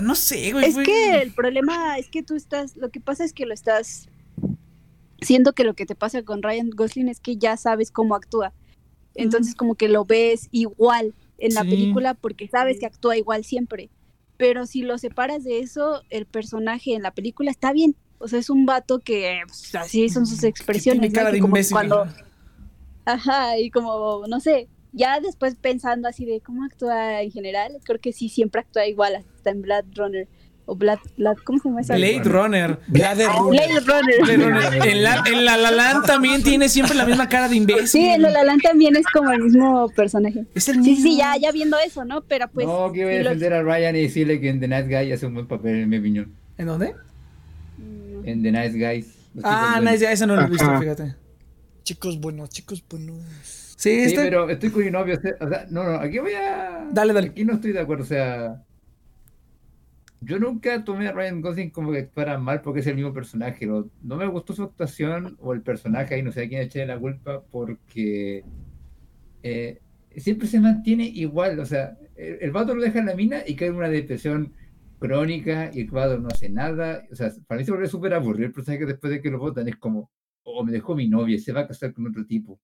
[0.00, 0.66] No sé, güey.
[0.66, 3.54] Es fue- que el problema es que tú estás, lo que pasa es que lo
[3.54, 4.08] estás,
[5.20, 8.52] siento que lo que te pasa con Ryan Gosling es que ya sabes cómo actúa.
[9.14, 11.70] Entonces como que lo ves igual en la Sí.
[11.70, 13.90] película porque sabes que actúa igual siempre.
[14.36, 17.94] Pero si lo separas de eso, el personaje en la película está bien.
[18.18, 21.00] O sea, es un vato que pues, así son sus expresiones.
[21.00, 21.18] tiene ¿no?
[21.20, 21.74] cara de como imbécil.
[21.74, 22.06] cuando-
[23.04, 28.00] Ajá, y como, no sé, ya después pensando así de cómo actúa en general, creo
[28.00, 30.28] que sí, siempre actúa igual, hasta en Blade Runner.
[30.66, 31.94] O Blade, Blade- ¿cómo se llama esa?
[31.96, 32.78] Blade Runner.
[32.86, 33.50] Blade Runner.
[33.50, 34.20] Blade Runner.
[34.22, 34.36] Blade
[34.70, 34.88] Runner.
[34.88, 37.86] En la, en la La Land también tiene siempre la misma cara de imbécil.
[37.88, 40.46] Sí, en La La Land también es como el mismo personaje.
[40.54, 41.04] Es el Sí, mismo.
[41.04, 42.22] sí, ya, ya viendo eso, ¿no?
[42.22, 42.66] Pero pues...
[42.66, 45.12] no, que voy a sí defender a Ryan y decirle que en The Nice Guy
[45.12, 46.32] hace un buen papel, en mi opinión.
[46.56, 46.94] ¿En dónde?
[47.78, 49.06] Mm, En The Nice Guys.
[49.42, 50.00] Ah, buenos.
[50.00, 51.14] ya esa no lo he visto, fíjate.
[51.82, 53.18] Chicos buenos, chicos buenos.
[53.42, 54.22] Sí, Sí, este.
[54.22, 55.18] pero estoy con mi novio.
[55.40, 56.86] O sea, no, no, aquí voy a.
[56.90, 57.28] Dale, dale.
[57.28, 58.04] Aquí no estoy de acuerdo.
[58.04, 58.62] O sea,
[60.24, 63.66] yo nunca tomé a Ryan Gosling como que actuara mal porque es el mismo personaje.
[63.66, 66.86] No, no me gustó su actuación o el personaje ahí, no sé a quién echarle
[66.94, 68.44] la culpa porque
[69.42, 69.80] eh,
[70.16, 71.58] siempre se mantiene igual.
[71.60, 74.52] O sea, el, el vato lo deja en la mina y cae en una depresión
[74.98, 77.06] crónica y el vato no hace nada.
[77.10, 79.68] O sea, para mí se vuelve súper aburrido el personaje después de que lo votan.
[79.68, 80.10] Es como,
[80.44, 82.58] oh, me dejó mi novia, se va a casar con otro tipo.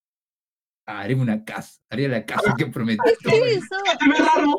[0.86, 2.98] Haré una casa, haré la casa que prometí.
[3.10, 3.76] Es que eso
[4.18, 4.58] raro.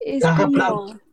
[0.00, 1.05] es como.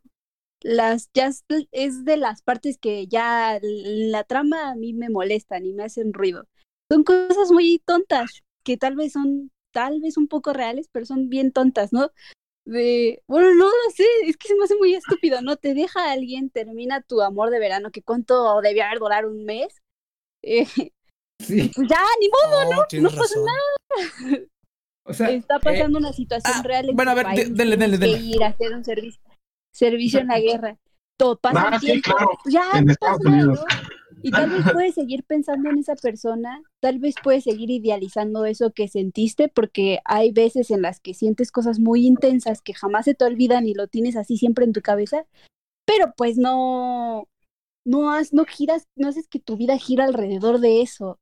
[0.64, 1.28] Las ya
[1.72, 6.14] es, de las partes que ya la trama a mí me molestan y me hacen
[6.14, 6.48] ruido.
[6.92, 11.30] Son cosas muy tontas que tal vez son tal vez un poco reales, pero son
[11.30, 12.12] bien tontas, ¿no?
[12.66, 15.58] De, bueno, no lo sé, es que se me hace muy estúpido, ¿no?
[15.58, 19.44] Te deja a alguien, termina tu amor de verano, que cuánto debía haber durar un
[19.44, 19.82] mes.
[20.44, 20.68] Eh,
[21.40, 24.48] Sí, pues ya, ni modo, No, no pasa razón.
[25.06, 27.98] o sea, está eh, pasando una situación ah, real en bueno, a ver, dele, dele,
[27.98, 28.18] dele.
[28.20, 29.22] ir a hacer un servicio
[29.74, 30.78] servicio en la guerra.
[31.18, 33.60] Todo pasa Ah, el sí, claro, ya en Estados Unidos.
[34.24, 38.72] y tal vez puedes seguir pensando en esa persona tal vez puedes seguir idealizando eso
[38.72, 43.16] que sentiste porque hay veces en las que sientes cosas muy intensas que jamás se
[43.16, 45.26] te olvidan y lo tienes así siempre en tu cabeza
[45.86, 47.28] pero pues no
[47.86, 51.20] no has, no giras no haces que tu vida gira alrededor de eso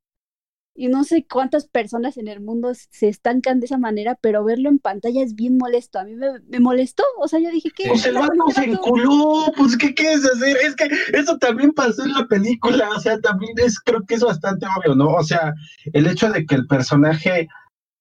[0.74, 4.70] y no sé cuántas personas en el mundo se estancan de esa manera, pero verlo
[4.70, 6.00] en pantalla es bien molesto.
[6.00, 7.04] A mí me, me molestó.
[7.20, 7.90] O sea, yo dije que.
[7.90, 10.58] Pues el vato se enculó, pues ¿qué quieres hacer?
[10.64, 14.22] Es que eso también pasó en la película, o sea, también es, creo que es
[14.24, 15.10] bastante obvio, ¿no?
[15.10, 15.54] O sea,
[15.92, 17.48] el hecho de que el personaje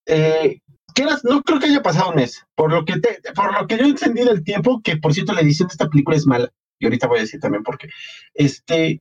[0.06, 0.60] eh,
[0.94, 2.44] quieras, no creo que haya pasado un mes.
[2.54, 5.40] Por lo que te, por lo que yo entendí del tiempo, que por cierto la
[5.40, 7.88] edición de esta película es mala, y ahorita voy a decir también por qué.
[8.34, 9.00] Este,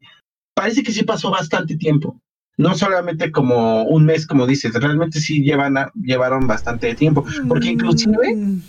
[0.55, 2.19] parece que sí pasó bastante tiempo.
[2.59, 7.23] No solamente como un mes, como dices, realmente sí llevan a- llevaron bastante tiempo.
[7.47, 8.61] Porque inclusive, Mm,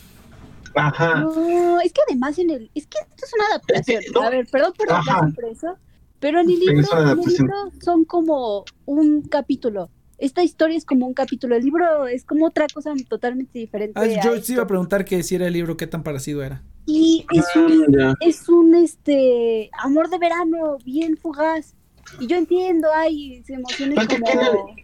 [0.77, 2.71] ajá, No, es que además en el.
[2.75, 4.03] Es que esto es una adaptación.
[4.15, 4.23] No.
[4.23, 5.29] A ver, perdón por Ajá.
[5.51, 5.77] eso.
[6.21, 6.73] Pero en el libro,
[7.03, 9.91] en el libro son como un capítulo.
[10.19, 11.57] Esta historia es como un capítulo.
[11.57, 13.99] El libro es como otra cosa totalmente diferente.
[13.99, 14.47] Ah, yo esto.
[14.47, 16.63] sí iba a preguntar que si era el libro, qué tan parecido era.
[16.87, 18.15] Y es un, ya.
[18.21, 21.75] es un este amor de verano bien fugaz.
[22.19, 24.25] Y yo entiendo, hay emociones como.
[24.27, 24.81] tiene-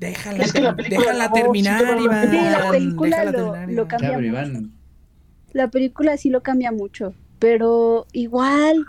[0.00, 2.30] Déjala, Es que la déjala no, terminar, sí, Iván.
[2.30, 3.86] Sí, la película Déjala lo- terminar, lo Iván.
[3.88, 4.24] cambia mucho.
[4.26, 4.72] Iván,
[5.52, 7.14] La película sí lo cambia mucho.
[7.38, 8.84] Pero igual.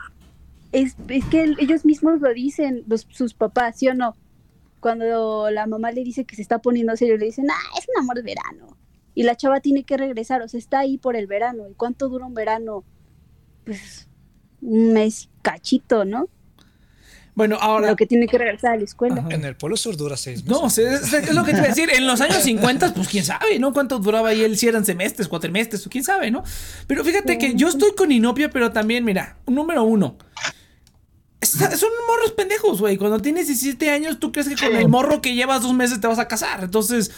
[0.71, 4.15] Es, es que el- ellos mismos lo dicen, los, sus papás, ¿sí o no?
[4.81, 8.03] Cuando la mamá le dice que se está poniendo serio, le dicen, ah, es un
[8.03, 8.75] amor de verano.
[9.13, 11.69] Y la chava tiene que regresar, o sea, está ahí por el verano.
[11.69, 12.83] ¿Y cuánto dura un verano?
[13.63, 14.09] Pues
[14.61, 16.27] un mes cachito, ¿no?
[17.35, 17.89] Bueno, ahora.
[17.89, 19.17] Lo que tiene que regresar a la escuela.
[19.19, 19.29] Ajá.
[19.35, 20.61] En el Polo Sur dura seis meses.
[20.61, 21.89] No, sé, es, es lo que te iba a decir.
[21.93, 23.73] En los años 50, pues quién sabe, ¿no?
[23.73, 24.57] ¿Cuánto duraba ahí él?
[24.57, 26.43] Si eran semestres, cuatrimestres, o quién sabe, ¿no?
[26.87, 30.17] Pero fíjate que yo estoy con Inopia, pero también, mira, número uno.
[31.49, 32.97] Son morros pendejos, güey.
[32.97, 36.07] Cuando tienes 17 años, tú crees que con el morro que llevas dos meses te
[36.07, 36.63] vas a casar.
[36.63, 37.11] Entonces,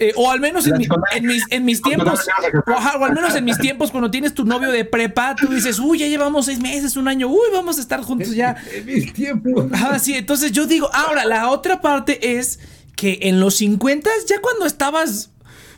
[0.00, 2.20] eh, o al menos en, mi- en mis, en mis tiempos,
[2.66, 5.78] o, o al menos en mis tiempos, cuando tienes tu novio de prepa, tú dices,
[5.78, 8.56] uy, ya llevamos seis meses, un año, uy, vamos a estar juntos ya.
[8.72, 9.66] en mis tiempos.
[9.72, 12.58] Ah, sí, entonces yo digo, ahora la otra parte es
[12.96, 15.30] que en los 50 ya cuando estabas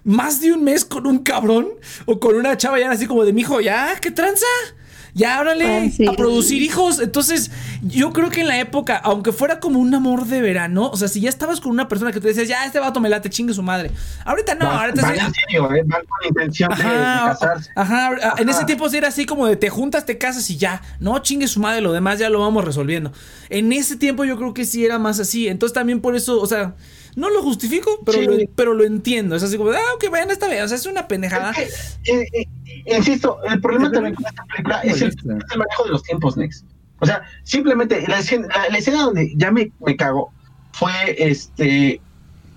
[0.04, 1.68] más de un mes con un cabrón
[2.04, 4.46] o con una chava ya era así como de mijo, ya, ¿qué tranza?
[5.16, 6.06] Ya, órale, sí.
[6.06, 7.00] a producir hijos.
[7.00, 7.50] Entonces,
[7.80, 11.08] yo creo que en la época, aunque fuera como un amor de verano, o sea,
[11.08, 13.54] si ya estabas con una persona que te decías, ya, este vato me late, chingue
[13.54, 13.90] su madre.
[14.26, 15.82] Ahorita no, ahorita sí- en serio, ¿eh?
[15.86, 17.70] van con intención de, casarse.
[17.74, 20.82] ajá, en ese tiempo sí era así como de te juntas, te casas y ya,
[21.00, 23.10] no chingue su madre, lo demás ya lo vamos resolviendo.
[23.48, 26.46] En ese tiempo yo creo que sí era más así, entonces también por eso, o
[26.46, 26.74] sea,
[27.16, 28.26] no lo justifico, pero, Sí.
[28.26, 30.76] lo, pero lo entiendo, es así como, de, ah, ok, vayan esta vez, o sea,
[30.76, 31.50] es una pendejada.
[31.50, 35.46] Es que, eh, eh, insisto, el problema también con esta película es el, Molesta.
[35.46, 36.64] es el manejo de los tiempos, Nex.
[37.00, 40.32] O sea, simplemente la escena, la, la escena donde ya me, me cago
[40.72, 42.00] fue este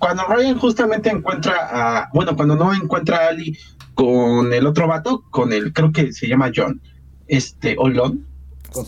[0.00, 3.56] cuando Ryan justamente encuentra a, bueno, cuando no encuentra a Ali
[3.94, 6.80] con el otro vato, con el, creo que se llama John,
[7.28, 8.12] este, Olón.
[8.12, 8.29] Con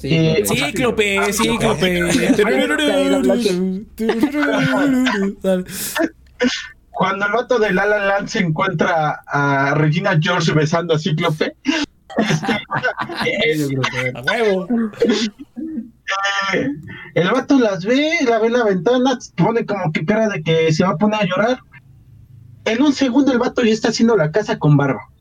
[0.05, 2.15] Eh, Cíclope, Ah, cíclope.
[6.91, 11.57] Cuando el vato de La La Land se encuentra a Regina George besando a Cíclope,
[12.19, 12.61] este,
[13.45, 13.81] el,
[14.15, 14.69] A huevo.
[16.53, 16.69] Eh,
[17.15, 20.73] el vato las ve, la ve en la ventana, pone como que cara de que
[20.73, 21.59] se va a poner a llorar.
[22.65, 25.12] En un segundo el vato ya está haciendo la casa con barba.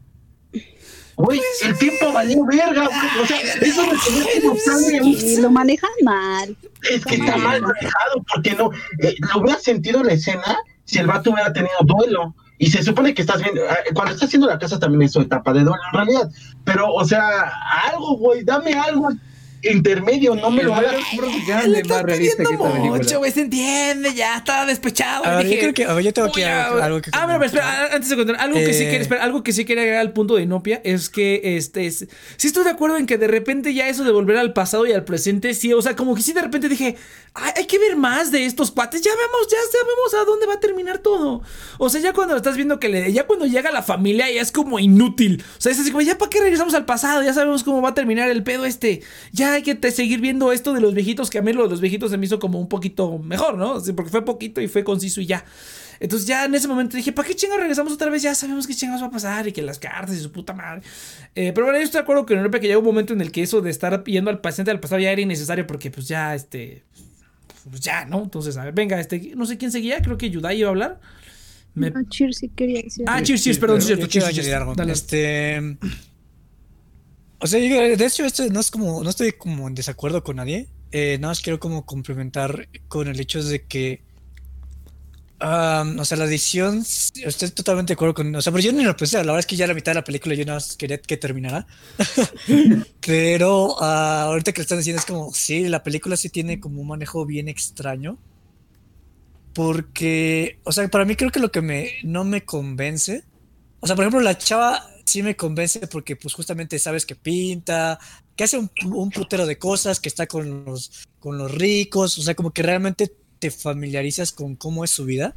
[1.21, 3.23] Güey, el tiempo valió verga, güey.
[3.23, 6.57] O sea, eso lo manejan mal.
[6.89, 8.71] Es que está mal manejado, porque no.
[8.99, 12.35] eh, lo hubiera sentido la escena si el vato hubiera tenido duelo.
[12.57, 15.21] Y se supone que estás viendo, ah, cuando estás haciendo la casa también es su
[15.21, 16.31] etapa de duelo en realidad.
[16.63, 17.51] Pero, o sea,
[17.91, 19.09] algo, güey, dame algo
[19.63, 20.95] intermedio, no me lo hagas.
[21.13, 25.25] Le grande, más realista que esta mucho, güey, se entiende, ya estaba despechado.
[25.25, 27.25] A ver, dije, yo creo que, a ver, yo tengo Uy, ya, algo, que Ah,
[27.27, 29.83] pero espera, antes de contar, algo que sí Eh, quería, espera, algo que sí quería
[29.83, 33.17] agregar al punto de Inopia es que este es, sí estoy de acuerdo en que
[33.17, 36.15] de repente ya eso de volver al pasado y al presente, sí, o sea, como
[36.15, 36.95] que sí de repente dije,
[37.33, 40.53] "Ay, hay que ver más de estos cuates, ya vemos, ya sabemos a dónde va
[40.55, 41.41] a terminar todo.
[41.77, 44.51] O sea, ya cuando estás viendo que le, ya cuando llega la familia ya es
[44.51, 45.43] como inútil.
[45.57, 47.89] O sea, es así como, ya para qué regresamos al pasado, ya sabemos cómo va
[47.89, 49.01] a terminar el pedo este.
[49.31, 51.69] Ya hay que te- seguir viendo esto de los viejitos, que a mí lo de
[51.69, 53.79] los viejitos se me hizo como un poquito mejor, ¿no?
[53.79, 55.45] Sí, porque fue poquito y fue conciso y ya.
[55.99, 58.23] Entonces ya en ese momento dije, ¿para qué chingados regresamos otra vez?
[58.23, 60.81] Ya sabemos qué chingados va a pasar y que las cartas y su puta madre.
[61.35, 63.31] Eh, pero bueno, yo estoy de acuerdo con Europa que llega un momento en el
[63.31, 66.33] que eso de estar yendo al paciente al pasado ya era innecesario porque pues ya,
[66.33, 66.81] este,
[67.69, 68.23] pues ya, ¿no?
[68.23, 70.99] Entonces, a ver, venga, este, no sé quién seguía, creo que Yudai iba a hablar.
[71.75, 73.05] Me- No, Cheers, sí quería decir.
[73.07, 73.99] Ah, cheers, cheers, perdón, cheers,
[74.33, 74.47] cheers.
[74.91, 75.77] Este.
[77.41, 79.03] O sea, yo, de hecho, esto no es como.
[79.03, 80.67] No estoy como en desacuerdo con nadie.
[80.91, 84.03] Eh, nada más quiero como complementar con el hecho de que.
[85.39, 86.85] am, o sea, la edición.
[87.15, 88.35] Estoy totalmente de acuerdo con.
[88.35, 89.17] O sea, pero yo ni lo pensé.
[89.17, 91.17] La verdad es que ya la mitad de la película yo nada más quería que
[91.17, 91.65] terminara.
[93.05, 95.33] pero ah, ahorita que lo están diciendo es como.
[95.33, 98.19] Sí, la película sí tiene como un manejo bien extraño.
[99.55, 100.59] Porque.
[100.63, 103.23] O sea, para mí creo que lo que me no me convence.
[103.79, 107.99] O sea, por ejemplo, la chava sí me convence porque pues justamente sabes que pinta,
[108.35, 112.21] que hace un, un putero de cosas, que está con los, con los ricos, o
[112.21, 115.35] sea, como que realmente te familiarizas con cómo es su vida,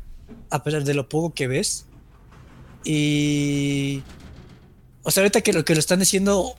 [0.51, 1.87] a pesar de lo poco que ves.
[2.85, 4.03] Y.
[5.03, 6.55] O sea, ahorita que lo que lo están diciendo.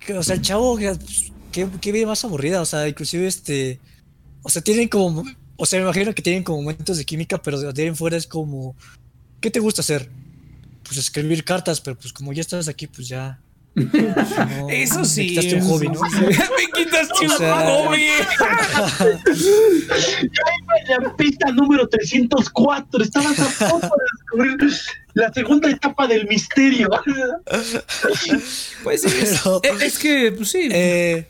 [0.00, 2.62] Que, o sea, el chavo, qué, qué vida más aburrida.
[2.62, 3.78] O sea, inclusive este.
[4.42, 5.22] O sea, tienen como.
[5.56, 8.16] O sea, me imagino que tienen como momentos de química, pero de ahí en fuera
[8.16, 8.74] es como.
[9.40, 10.08] ¿Qué te gusta hacer?
[10.86, 13.40] Pues escribir cartas, pero pues como ya estás aquí, pues ya.
[13.74, 15.28] no- Eso me sí.
[15.28, 15.94] quitaste un hobby, ¿no?
[16.10, 16.16] sí.
[16.26, 18.06] Me quitaste O un hobby.
[20.88, 23.02] La pista número 304.
[23.02, 24.72] Estabas a punto de descubrir
[25.14, 26.88] la segunda etapa del misterio.
[28.82, 30.68] Pues es, Pero- es- es que, pues sí.
[30.70, 31.26] Eh,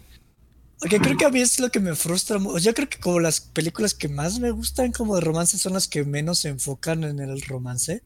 [0.79, 2.39] porque creo que a mí es lo que me frustra.
[2.61, 5.89] Yo creo que como las películas que más me gustan como de romance son las
[5.89, 8.03] que menos se enfocan en el romance.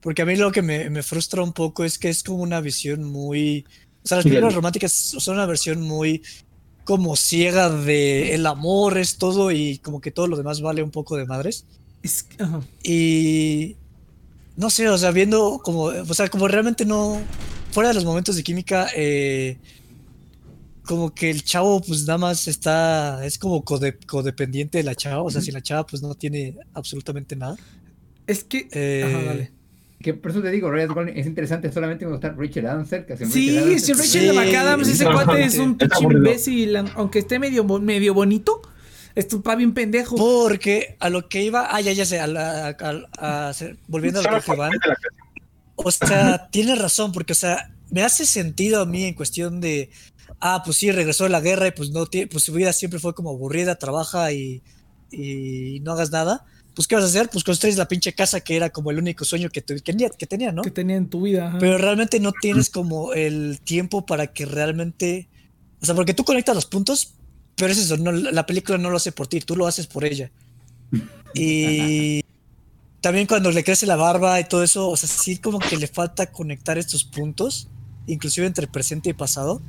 [0.00, 2.60] Porque a mí lo que me, me frustra un poco es que es como una
[2.60, 3.64] visión muy...
[4.04, 6.22] O sea, las películas románticas son una versión muy
[6.84, 10.90] como ciega de el amor es todo y como que todo lo demás vale un
[10.90, 11.66] poco de madres.
[12.02, 12.62] es- ajá.
[12.82, 13.76] Y
[14.56, 17.20] no sé, o sea, viendo como, o sea, como realmente no,
[17.72, 19.58] fuera de los momentos de química, eh,
[20.84, 25.22] como que el chavo pues nada más está, es como code- codependiente de la chava,
[25.22, 27.56] o sea, si la chava pues no tiene absolutamente nada.
[28.26, 28.68] Es que.
[28.72, 29.52] Eh, Ajá, dale.
[30.00, 33.16] Que por eso te digo, Ryan Gosling es interesante solamente cuando está Richard Adams cerca.
[33.16, 34.36] Si Sí, Richard Adams si es- Rachel Sí.
[34.36, 38.62] McAdams, ese Ajá, cuate es un pinche imbécil, aunque esté medio, medio bonito,
[39.16, 40.14] está bien pendejo.
[40.16, 42.76] Porque a lo que iba, ah, ya, ya sé, a la- a-
[43.18, 43.52] a- a-
[43.88, 44.70] volviendo a lo que van,
[45.80, 49.90] O sea, tiene razón, porque, o sea, me hace sentido a mí en cuestión de,
[50.40, 52.98] ah, pues sí, regresó de la guerra y pues no tiene, pues su vida siempre
[53.00, 54.62] fue como aburrida, trabaja y,
[55.12, 56.44] y no hagas nada.
[56.78, 57.28] Pues, ¿qué vas a hacer?
[57.28, 60.28] Pues construyes la pinche casa que era como el único sueño que, que tenía, que
[60.28, 60.62] tenía, ¿no?
[60.62, 61.48] Que tenía en tu vida.
[61.48, 61.58] ajá.
[61.58, 65.28] Pero realmente no tienes como el tiempo para que realmente,
[65.82, 67.14] o sea, porque tú conectas los puntos,
[67.56, 70.04] pero es eso, no, la película no lo hace por ti, tú lo haces por
[70.04, 70.30] ella.
[71.34, 72.22] Y
[73.00, 75.88] también cuando le crece la barba y todo eso, o sea, sí como que le
[75.88, 77.66] falta conectar estos puntos,
[78.06, 79.60] inclusive entre presente y pasado,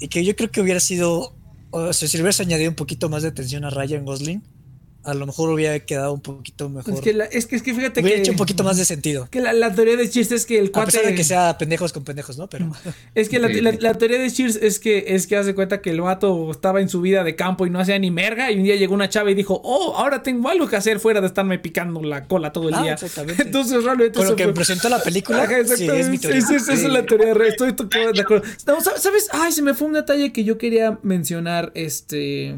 [0.00, 1.34] y que yo creo que hubiera sido,
[1.70, 4.42] o sea, si le hubieras añadido un poquito más de atención a Ryan Gosling,
[5.04, 6.94] a lo mejor hubiera quedado un poquito mejor.
[6.94, 8.22] es, que la- es que es que fíjate hubiera que.
[8.22, 9.28] hecho un poquito más de sentido.
[9.30, 10.86] Que la, la teoría de Cheers es que el A cuate.
[10.92, 12.48] pesar de que sea pendejos con pendejos, ¿no?
[12.48, 12.70] Pero
[13.14, 16.50] Es que la, teoría de Cheers es que es que hace cuenta que el vato
[16.50, 18.50] estaba en su vida de campo y no hacía ni merga.
[18.50, 21.20] Y un día llegó una chava y dijo: Oh, ahora tengo algo que hacer fuera
[21.20, 22.92] de estarme picando la cola todo el Ah, día.
[22.94, 23.42] exactamente.
[23.42, 24.16] Entonces, realmente.
[24.18, 26.40] con lo que fue- me presentó la película, Ajá, sí, es mi teoría.
[26.40, 27.34] Sí, sí, esa es la teoría.
[27.34, 28.44] re- Estoy to- de acuerdo.
[28.66, 29.28] No, ¿sab- ¿Sabes?
[29.32, 31.70] Ay, se me fue un detalle que yo quería mencionar.
[31.74, 32.56] Este.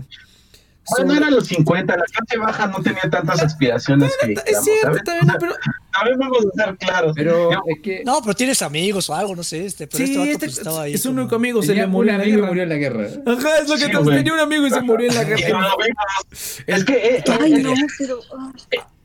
[0.91, 4.87] Bueno, eran los 50, la clase baja no tenía tantas aspiraciones que Es digamos, cierto,
[4.87, 5.05] ¿sabes?
[5.05, 5.55] también, pero.
[5.97, 7.13] También vamos a ser claros.
[7.17, 10.05] Pero Yo- es que No, pero tienes amigos o algo, no sé, este, pero Sí,
[10.13, 10.95] este vato este pues, estaba ahí.
[10.95, 12.47] es un como- único amigo, se le murió un en la guerra.
[12.49, 13.07] murió en la guerra.
[13.27, 15.67] Ajá, es lo que Sí, te tenía un amigo y se murió en la guerra.
[16.67, 18.21] Es que eh, Ay, eh, no, pero.
[18.39, 18.53] ah,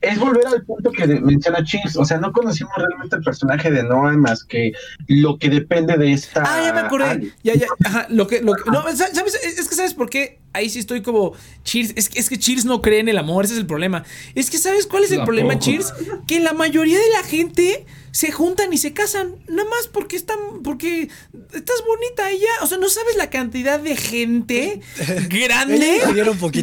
[0.02, 1.96] es volver al punto que menciona Chins.
[1.96, 4.72] O sea, no conocimos realmente el personaje de Noah más que
[5.08, 6.42] lo que depende de esta.
[6.44, 7.32] Ah, ya me acordé.
[7.44, 7.68] Ya, ya.
[7.86, 8.70] Ajá, lo que, lo que.
[8.72, 9.36] No, ¿sabes?
[9.36, 10.40] Es que, ¿sabes por qué?
[10.54, 11.34] Ahí sí estoy como.
[11.64, 11.94] Cheers.
[11.96, 13.46] Es que, es que Cheers no cree en el amor.
[13.46, 14.04] Ese es el problema.
[14.34, 15.94] Es que, ¿sabes cuál es el problema, Cheers?
[16.26, 19.38] Que la mayoría de la gente se juntan y se casan.
[19.48, 20.38] Nada más porque están.
[20.64, 21.08] Porque
[21.54, 22.50] estás bonita ella.
[22.62, 24.82] O sea, no sabes la cantidad de gente
[25.30, 26.02] grande.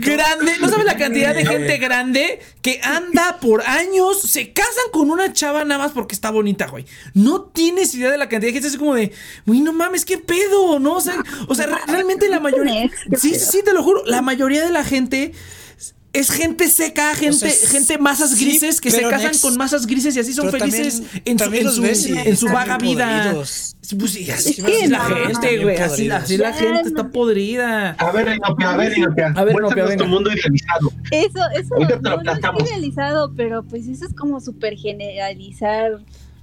[0.00, 0.52] Grande.
[0.61, 4.20] No sabes la cantidad de gente grande que anda por años.
[4.20, 6.85] Se casan con una chava nada más porque está bonita, güey.
[7.14, 8.68] No tienes idea de la cantidad de gente.
[8.68, 9.12] Es como de,
[9.46, 10.96] güey, no mames, qué pedo, ¿no?
[10.96, 11.16] O sea,
[11.48, 12.90] o sea, re- realmente la mayoría.
[13.18, 14.02] Sí, sí, sí, te lo juro.
[14.04, 15.33] La mayoría de la gente.
[16.18, 19.87] Es gente seca, gente, sea, gente masas sí, grises que se casan Nex, con masas
[19.87, 22.46] grises y así son felices también- en su, también en su, ves y en su
[22.46, 23.33] vaga vida.
[23.33, 23.76] Pues
[24.12, 25.14] sí, así, Es así es la no.
[25.16, 25.76] gente, güey.
[25.76, 26.88] Así, así la gente no.
[26.88, 27.90] está podrida.
[27.92, 29.33] A ver, Inopia, a ver, Inopia.
[29.37, 29.54] A ver,
[29.87, 29.96] venga.
[29.96, 30.92] tu mundo idealizado.
[31.11, 36.00] Eso, eso lo no, no es idealizado, pero pues eso es como súper generalizar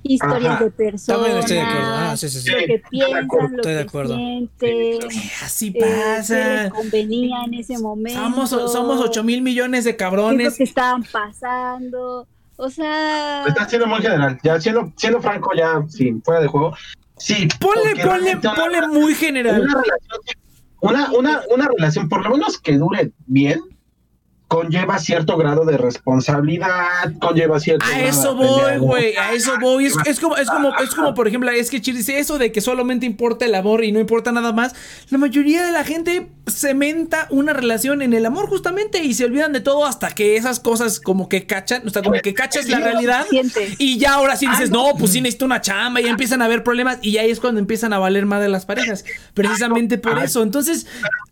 [0.08, 0.64] historias Ajá.
[0.64, 1.28] de personas.
[1.40, 1.94] Estoy de acuerdo.
[1.96, 2.50] Ah, sí, sí, sí.
[2.52, 4.16] Lo que estoy de piensan, acuerdo, lo estoy de que acuerdo.
[4.16, 5.00] sienten,
[5.44, 6.70] Así eh, qué les pasa.
[6.70, 8.20] convenía en ese momento.
[8.22, 10.58] Somos, somos 8 mil millones de qué es lo cabrones.
[10.58, 12.28] que estaban pasando.
[12.58, 14.40] O sea, Está siendo muy general.
[14.44, 16.74] Ya siendo, siendo franco, ya, sí, fuera de juego.
[17.18, 17.48] Sí.
[17.60, 19.62] Ponle, ponle, una- ponle muy general.
[19.62, 20.20] Una relación,
[20.82, 23.60] una, una, una relación, por lo menos que dure bien,
[24.48, 29.34] conlleva cierto grado de responsabilidad, conlleva cierto A grado de eso voy, a güey, a
[29.34, 29.86] eso voy.
[29.88, 32.52] Es, es como, es como, es como, por ejemplo, es que Chir dice eso de
[32.52, 34.74] que solamente importa el amor y no importa nada más.
[35.10, 39.52] La mayoría de la gente cementa una relación en el amor justamente y se olvidan
[39.52, 42.80] de todo hasta que esas cosas como que cachan, o sea, como que cachas la
[42.80, 43.26] realidad
[43.80, 46.46] y ya ahora sí dices, no, pues sí necesito una chamba y ya empiezan a
[46.46, 49.04] haber problemas y ahí es cuando empiezan a valer más de las parejas.
[49.34, 50.44] Precisamente por eso.
[50.44, 50.86] Entonces,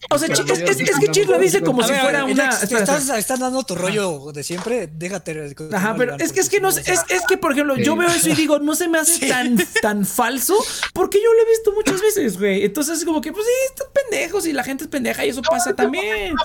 [0.10, 2.50] o sea, es, es- es que Chir lo dice como A si fuera una...
[2.50, 5.56] ¿te espera, ¿Estás estás dando tu rollo de siempre, déjate.
[5.72, 8.30] Ajá, pero es que es que no es, es que por ejemplo, yo veo eso
[8.30, 10.56] y digo, no se me hace tan, tan falso
[10.94, 12.64] porque yo lo he visto muchas veces, güey.
[12.64, 15.42] Entonces es como que, pues sí, están pendejos y la gente es pendeja y eso
[15.42, 16.36] pasa también.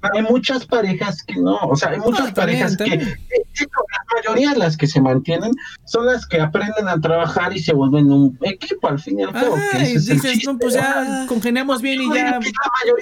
[0.00, 4.76] Hay muchas parejas que no, o sea, hay muchas parejas que, la mayoría de las
[4.76, 5.50] que se mantienen
[5.84, 9.32] son las que aprenden a trabajar y se vuelven un equipo al fin y al
[9.32, 9.56] cabo.
[9.74, 12.38] y dices, no, pues ya congeniamos bien y ya.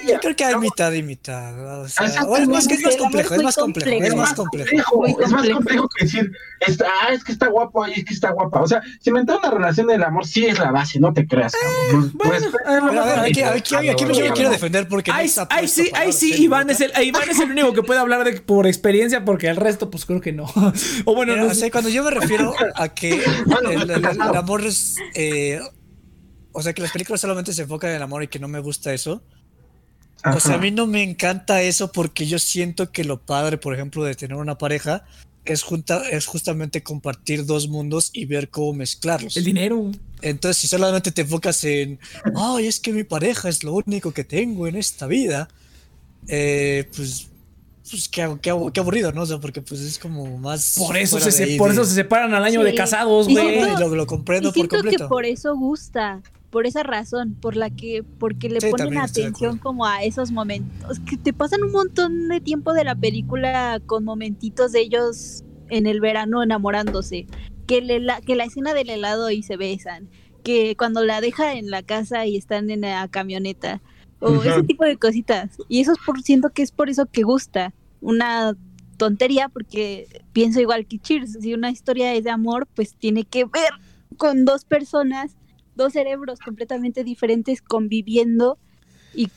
[0.07, 1.81] Yo creo que hay mitad y mitad.
[1.81, 5.05] O sea, es, más, es más complejo, es más complejo, es más complejo.
[5.05, 6.31] Es más complejo que decir,
[6.61, 8.61] está, ah, es que está guapo, es que está guapa.
[8.61, 11.27] O sea, si me entra una relación del amor, sí es la base, no te
[11.27, 11.53] creas.
[11.53, 15.11] Eh, bueno, a ver, aquí, aquí, aquí, me quiero defender porque.
[15.11, 15.27] Ahí
[15.67, 18.67] sí, ahí sí, Iván es el Iván es el único que puede hablar de, por
[18.67, 20.45] experiencia, porque el resto, pues creo que no.
[21.05, 21.71] o bueno, no sé.
[21.71, 24.95] cuando yo me refiero a que el, amor es.
[25.13, 25.59] Eh,
[26.51, 28.59] o sea, que las películas solamente se enfocan en el amor y que no me
[28.59, 29.23] gusta eso.
[30.25, 33.73] O sea, a mí no me encanta eso porque yo siento que lo padre, por
[33.73, 35.05] ejemplo, de tener una pareja
[35.45, 39.37] es, junta, es justamente compartir dos mundos y ver cómo mezclarlos.
[39.37, 39.91] El dinero.
[40.21, 41.99] Entonces, si solamente te enfocas en,
[42.35, 45.47] ay, es que mi pareja es lo único que tengo en esta vida,
[46.27, 47.29] eh, pues,
[47.89, 49.21] pues qué, qué, aburrido, ¿no?
[49.21, 50.75] O sea, porque pues es como más...
[50.77, 53.61] Por eso, se, por eso se separan al año de casados, güey.
[53.79, 55.05] Lo, lo, comprendo por completo.
[55.05, 59.85] que por eso gusta, por esa razón, por la que, porque le ponen atención como
[59.85, 64.71] a esos momentos, que te pasan un montón de tiempo de la película con momentitos
[64.71, 67.27] de ellos en el verano enamorándose,
[67.67, 70.09] que, la, que la escena del helado y se besan,
[70.43, 73.81] que cuando la deja en la casa y están en la camioneta,
[74.19, 75.57] o ese tipo de cositas.
[75.67, 77.73] Y eso es por, siento que es por eso que gusta.
[78.01, 78.55] Una
[78.97, 83.45] tontería porque pienso igual que Cheers, si una historia es de amor, pues tiene que
[83.45, 83.71] ver
[84.17, 85.35] con dos personas,
[85.75, 88.57] dos cerebros completamente diferentes conviviendo
[89.13, 89.29] y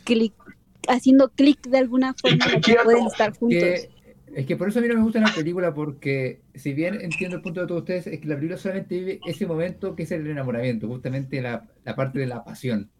[0.89, 3.89] haciendo clic de alguna forma que pueden estar juntos.
[4.35, 7.37] es que por eso a mí no me gusta la película, porque si bien entiendo
[7.37, 10.13] el punto de todos ustedes, es que la película solamente vive ese momento que es
[10.13, 12.91] el enamoramiento, justamente la, la parte de la pasión.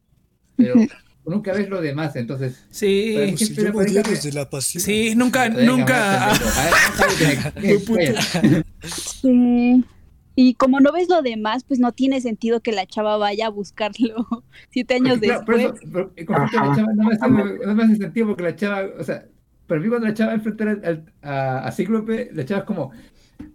[0.57, 0.75] Pero
[1.25, 2.65] nunca ves lo demás, entonces.
[2.71, 4.83] Sí, si yo desde la pasión.
[4.83, 6.33] Sí, nunca, nunca.
[9.21, 9.85] sí.
[10.37, 13.51] Y como no ves lo demás, pues no tiene sentido que la chava vaya a
[13.51, 15.45] buscarlo siete años después.
[15.45, 15.75] Por eso,
[16.17, 19.27] pero, la chava no me, hace, no me hace sentido porque la chava, o sea,
[19.67, 22.93] para mí cuando la chava enfrentar a, a Cíclope, la chava es como,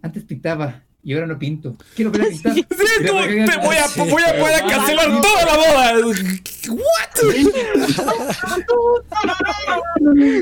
[0.02, 1.76] antes pintaba, y ahora no pinto.
[1.94, 2.52] Quiero ver a pintar.
[2.56, 5.94] Sí, te voy a, voy a, voy a cancelar toda la boda.
[6.68, 6.82] ¿What?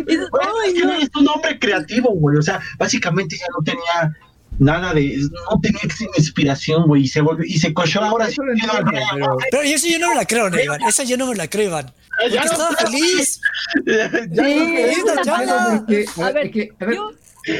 [0.08, 2.38] es un hombre creativo, güey.
[2.38, 4.16] O sea, básicamente ya no tenía
[4.58, 5.16] nada de
[5.50, 5.80] no tenía
[6.16, 8.36] inspiración, güey, y se volvió y se cochó ahora sí.
[8.38, 10.82] Pero, pero eso yo no me la creo, ¿no, Iván.
[10.82, 11.92] Esa yo no me la creo, Iván.
[12.20, 13.40] Porque estaba feliz.
[13.86, 16.98] Ya, ya sí, no, feliz, A ver, a ver,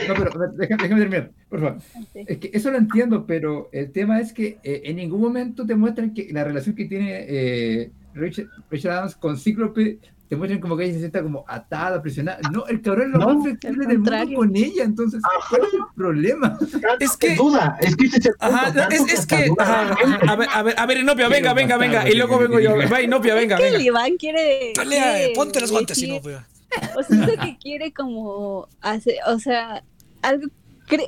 [0.09, 1.78] no, pero déjame, terminar, por favor.
[2.14, 5.74] Es que eso lo entiendo, pero el tema es que eh, en ningún momento te
[5.74, 8.49] muestran que la relación que tiene eh, Richard,
[8.84, 9.99] Adams con Cíclope
[10.29, 12.41] te muestran como que ella se sienta como atada, presionada.
[12.51, 15.81] No, el cabrón es lo más flexible del mundo con ella, entonces, ¿cuál es el
[15.95, 16.59] problema?
[16.99, 17.35] Es que.
[17.37, 19.51] Duda, es que es, ajá, es, es que.
[19.59, 19.95] Ajá,
[20.29, 22.09] a ver, a ver, a ver, Inopia, venga, venga, venga.
[22.09, 22.77] Y luego vengo yo.
[22.91, 24.72] Va, Inopia, venga, el Iván quiere.
[24.75, 26.47] Pelea, ponte los guantes, Inopia.
[26.97, 29.85] O sea, que quiere como hacer, o sea,
[30.22, 30.49] algo,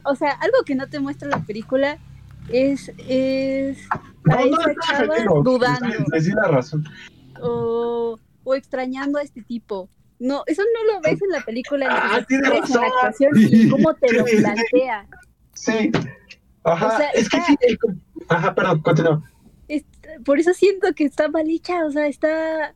[0.04, 1.98] o sea, algo que no te muestra la película
[2.48, 3.78] es, es
[4.30, 5.88] a esa chava dudando.
[6.36, 6.84] la razón.
[7.40, 9.90] O, o extrañando a este tipo.
[10.18, 14.12] No, eso no lo ves en la película, ah, en la actuación y cómo te
[14.14, 15.06] lo plantea.
[15.52, 15.90] Sí.
[16.64, 17.56] Ajá, o sea, es que sí,
[18.28, 19.22] ajá, perdón, continúa.
[20.24, 22.74] por eso siento que está mal hecha, o sea, está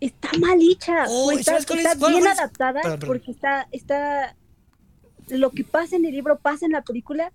[0.00, 1.04] está mal hecha.
[1.08, 1.58] Oh, está,
[2.08, 4.36] bien adaptada porque está, está.
[5.28, 7.32] Lo que pasa en el libro pasa en la película,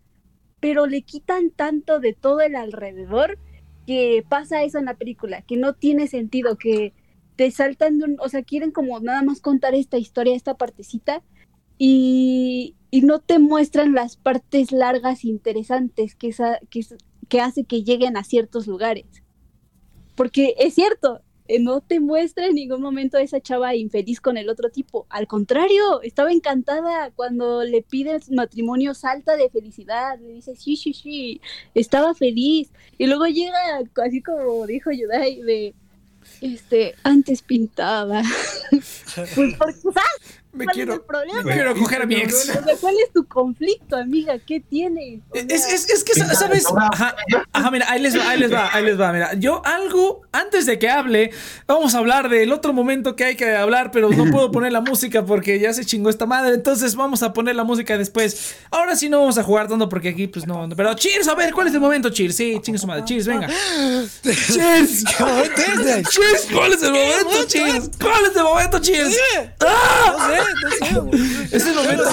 [0.59, 3.39] pero le quitan tanto de todo el alrededor
[3.85, 6.93] que pasa eso en la película, que no tiene sentido, que
[7.38, 11.23] te saltan, o sea, quieren como nada más contar esta historia, esta partecita,
[11.77, 16.85] y, y no te muestran las partes largas interesantes que, esa, que,
[17.29, 19.05] que hace que lleguen a ciertos lugares.
[20.15, 24.35] Porque es cierto, eh, no te muestra en ningún momento a esa chava infeliz con
[24.38, 25.05] el otro tipo.
[25.09, 30.93] Al contrario, estaba encantada cuando le pide matrimonio, salta de felicidad, le dice sí, sí,
[30.93, 31.39] sí,
[31.75, 32.71] estaba feliz.
[32.97, 33.59] Y luego llega,
[34.03, 35.75] así como dijo Yudai, de
[36.41, 38.21] este, antes pintaba.
[39.36, 39.99] pues porque,
[40.58, 41.41] Me ¿Cuál quiero, es el problema?
[41.43, 42.34] me quiero coger a mi ex.
[42.34, 44.38] O sea, ¿Cuál es tu conflicto, amiga?
[44.39, 45.22] ¿Qué tiene?
[45.30, 46.66] O Es, sea, es, es que, sa- ¿sabes?
[46.91, 47.16] Ajá,
[47.53, 49.12] ajá, mira, ahí les va, ahí les va, ahí les va.
[49.14, 51.32] Mira, yo algo, antes de que hable,
[51.68, 54.82] vamos a hablar del otro momento que hay que hablar, pero no puedo poner la
[54.82, 56.55] música porque ya se chingó esta madre.
[56.55, 58.55] Entonces vamos a poner la música después.
[58.72, 60.68] Ahora sí no vamos a jugar tanto porque aquí, pues no.
[60.68, 60.76] no.
[60.76, 62.36] Pero Cheers, a ver, ¿cuál es el momento, Cheers?
[62.36, 63.03] Sí, chingue su madre.
[63.05, 63.47] Cheers, venga.
[64.24, 65.03] Cheers.
[65.18, 67.89] ¿Qué momento es, ¿cuál es el momento, Cheers?
[68.01, 69.18] ¿Cuál es el momento, Cheers?
[69.60, 70.43] ¡Ah!
[70.64, 71.18] No sé, no sé.
[71.18, 71.48] güey.
[71.52, 72.04] Es el momento.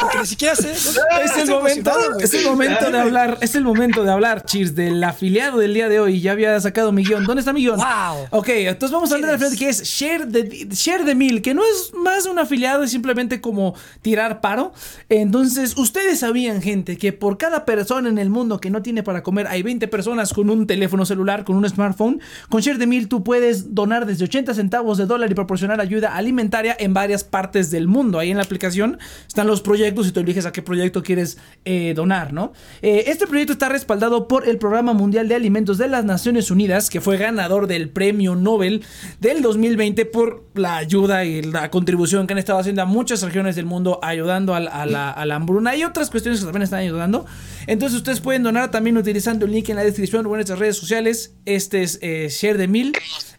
[0.00, 0.72] porque ni siquiera sé.
[0.72, 5.02] Es el momento, es el momento de hablar, es el momento de hablar, Cheers, del
[5.02, 6.20] afiliado del día de hoy.
[6.20, 7.24] Ya había sacado mi guion.
[7.24, 7.76] ¿Dónde está mi guion?
[7.76, 8.28] Wow.
[8.30, 11.54] Ok, entonces vamos a hablar del afiliado que es Share de, Share de Mil, que
[11.54, 14.72] no es más un afiliado, es simplemente como tirar paro.
[15.08, 19.22] Entonces, ustedes sabían, gente, que por cada persona en el mundo que no tiene para
[19.22, 22.20] comer, hay 20 personas con un teléfono celular, con un smartphone.
[22.48, 26.16] Con Share de Mil tú puedes donar desde 80 centavos de dólar y proporcionar ayuda
[26.16, 28.18] alimentaria en varias partes del mundo.
[28.18, 31.92] Ahí en la aplicación están los proyectos y tú eliges a qué proyecto quieres eh,
[31.94, 32.52] donar, ¿no?
[32.82, 36.90] Eh, este proyecto está respaldado por el Programa Mundial de Alimentos de las Naciones Unidas,
[36.90, 38.82] que fue ganador del Premio Nobel
[39.20, 43.56] del 2020 por la ayuda y la contribución que han estado haciendo a muchas regiones
[43.56, 46.80] del mundo ayudando al- a, la, a la hambruna y otras cuestiones que también están
[46.80, 47.26] ayudando.
[47.66, 50.76] Entonces ustedes pueden donar también utilizando el link en la descripción o en nuestras redes
[50.76, 51.34] sociales.
[51.44, 52.92] Este es eh, Share de Mil.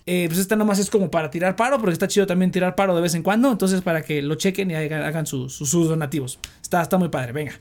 [0.08, 2.96] Eh, pues esta nomás es como para tirar paro, porque está chido también tirar paro
[2.96, 3.52] de vez en cuando.
[3.52, 6.40] Entonces, para que lo chequen y hagan, sus- donativos.
[6.62, 7.54] Está, está muy padre, venga.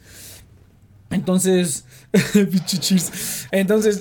[1.11, 1.85] Entonces,
[2.81, 3.47] cheers.
[3.51, 4.01] Entonces,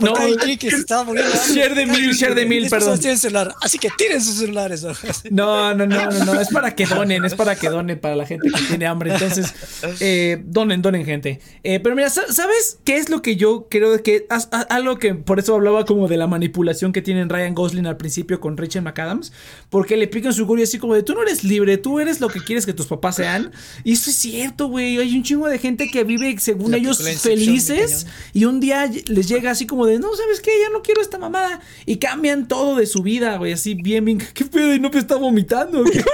[0.00, 0.14] no,
[0.58, 1.30] que se estaba muriendo.
[1.52, 2.98] share de mil, share de mil, perdón.
[2.98, 4.82] tienen celular, así que tiren sus celulares.
[4.82, 4.92] ¿no?
[5.30, 8.26] No, no, no, no, no, es para que donen, es para que donen para la
[8.26, 9.12] gente que tiene hambre.
[9.12, 9.54] Entonces,
[10.00, 11.40] eh, donen, donen, gente.
[11.62, 14.26] Eh, pero mira, sa- ¿sabes qué es lo que yo creo que
[14.68, 18.40] algo que por eso hablaba como de la manipulación que tienen Ryan Gosling al principio
[18.40, 19.32] con Rachel McAdams?
[19.70, 22.28] Porque le pican su y así como de tú no eres libre, tú eres lo
[22.28, 23.50] que quieres que tus papás sean.
[23.84, 24.98] Y eso es cierto, güey.
[24.98, 29.28] Hay un chingo de gente que vive según La ellos felices y un día les
[29.28, 30.50] llega así como de no, ¿sabes qué?
[30.62, 31.60] Ya no quiero esta mamada.
[31.84, 33.52] Y cambian todo de su vida, güey.
[33.52, 34.18] Así bien, bien.
[34.34, 34.74] ¿Qué pedo?
[34.74, 35.82] Y no me está vomitando.
[35.82, 35.92] güey.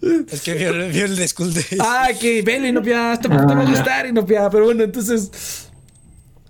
[0.00, 1.64] Es que vio, el de.
[1.78, 4.48] Ah, que vele, Inopia, esta puta va a gustar, Inopia.
[4.48, 5.69] Pero bueno, entonces.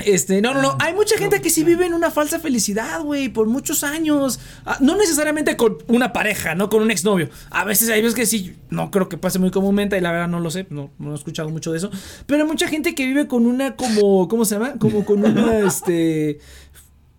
[0.05, 0.77] Este, no, no, no.
[0.81, 4.41] Hay mucha gente que sí vive en una falsa felicidad, güey, por muchos años.
[4.65, 7.29] Ah, no necesariamente con una pareja, no con un exnovio.
[7.51, 10.29] A veces hay veces que sí, no creo que pase muy comúnmente, y la verdad
[10.29, 11.91] no lo sé, no, no he escuchado mucho de eso.
[12.27, 14.75] Pero hay mucha gente que vive con una como, ¿cómo se llama?
[14.79, 16.39] Como con una, este.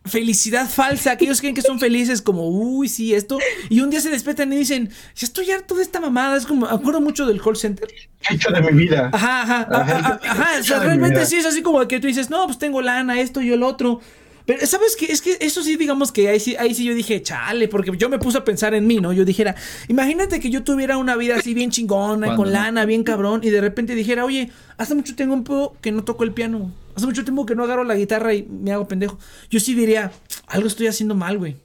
[0.03, 3.37] Felicidad falsa, aquellos creen que son felices como, uy, sí, esto,
[3.69, 6.65] y un día se despiertan y dicen, ya estoy harto de esta mamada, es como,
[6.65, 7.87] me acuerdo mucho del call center,
[8.31, 9.11] hecho de mi vida.
[9.13, 11.25] Ajá, ajá, Ajá, ajá, ¿qué- ajá, qué o sea, de mi realmente vida?
[11.27, 14.01] sí es así como que tú dices, no, pues tengo lana, esto y el otro.
[14.47, 15.05] Pero, ¿sabes qué?
[15.05, 18.09] Es que eso sí, digamos que ahí sí, ahí sí yo dije, chale, porque yo
[18.09, 19.13] me puse a pensar en mí, ¿no?
[19.13, 19.55] Yo dijera,
[19.87, 22.53] imagínate que yo tuviera una vida así bien chingona, ¿Cuándo, con no?
[22.53, 26.31] lana, bien cabrón, y de repente dijera, oye, hace mucho tiempo que no toco el
[26.33, 29.17] piano, hace mucho tiempo que no agarro la guitarra y me hago pendejo.
[29.49, 30.11] Yo sí diría,
[30.47, 31.55] algo estoy haciendo mal, güey.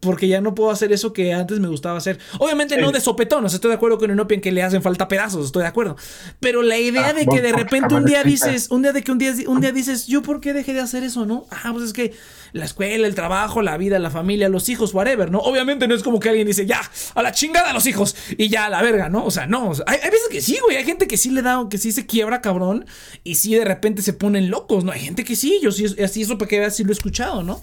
[0.00, 2.18] Porque ya no puedo hacer eso que antes me gustaba hacer.
[2.38, 3.00] Obviamente no de
[3.48, 5.96] sea, estoy de acuerdo con Enopi en que le hacen falta pedazos, estoy de acuerdo.
[6.40, 9.10] Pero la idea Ah, de que de repente un día dices, un día de que
[9.10, 11.46] un día, un día dices, ¿yo por qué dejé de hacer eso, no?
[11.50, 12.12] Ah, pues es que
[12.54, 15.40] la escuela, el trabajo, la vida, la familia, los hijos, whatever, ¿no?
[15.40, 16.80] Obviamente no es como que alguien dice, ya,
[17.14, 19.24] a la chingada los hijos y ya a la verga, ¿no?
[19.24, 19.70] O sea, no.
[19.70, 20.76] o sea, hay, hay veces que sí, güey.
[20.76, 22.86] Hay gente que sí le da, que sí se quiebra cabrón
[23.24, 24.92] y sí de repente se ponen locos, ¿no?
[24.92, 27.42] Hay gente que sí, yo sí, así eso para que veas, sí lo he escuchado,
[27.42, 27.60] ¿no?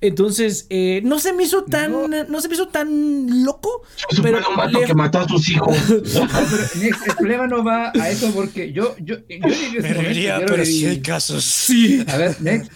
[0.00, 1.92] Entonces, eh, no se me hizo tan,
[2.28, 5.76] no, se me hizo tan loco, Supe pero un le- que mató a sus hijos.
[5.88, 9.82] No, pero Nex, el problema no va a eso porque yo, yo, yo viví ese
[9.82, 11.44] Me reiría, yo pero sí hay casos.
[11.44, 12.04] sí.
[12.08, 12.68] A ver, Nex,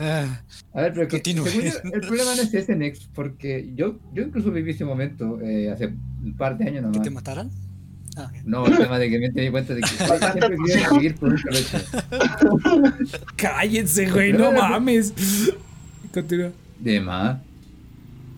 [0.00, 0.40] Ah,
[0.72, 4.50] a ver, pero que, según el problema no es ese, Nex, porque yo, yo incluso
[4.52, 5.86] viví ese momento eh, hace
[6.22, 7.02] un par de años ¿Que nomás.
[7.02, 7.50] te mataran?
[8.16, 8.30] Ah.
[8.44, 11.40] No, el tema de que me di cuenta de que siempre quería seguir por un
[11.40, 11.78] colegio.
[13.36, 15.12] Cállense, güey, no mames.
[16.12, 16.50] Continúa.
[16.78, 17.38] De más.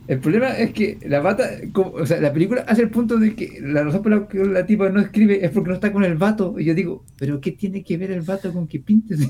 [0.08, 3.34] El problema es que la bata, como- o sea, la película hace el punto de
[3.34, 6.04] que la razón por la que la tipa no escribe es porque no está con
[6.04, 6.58] el vato.
[6.58, 9.20] Y yo digo, ¿pero qué tiene que ver el vato con que pintes?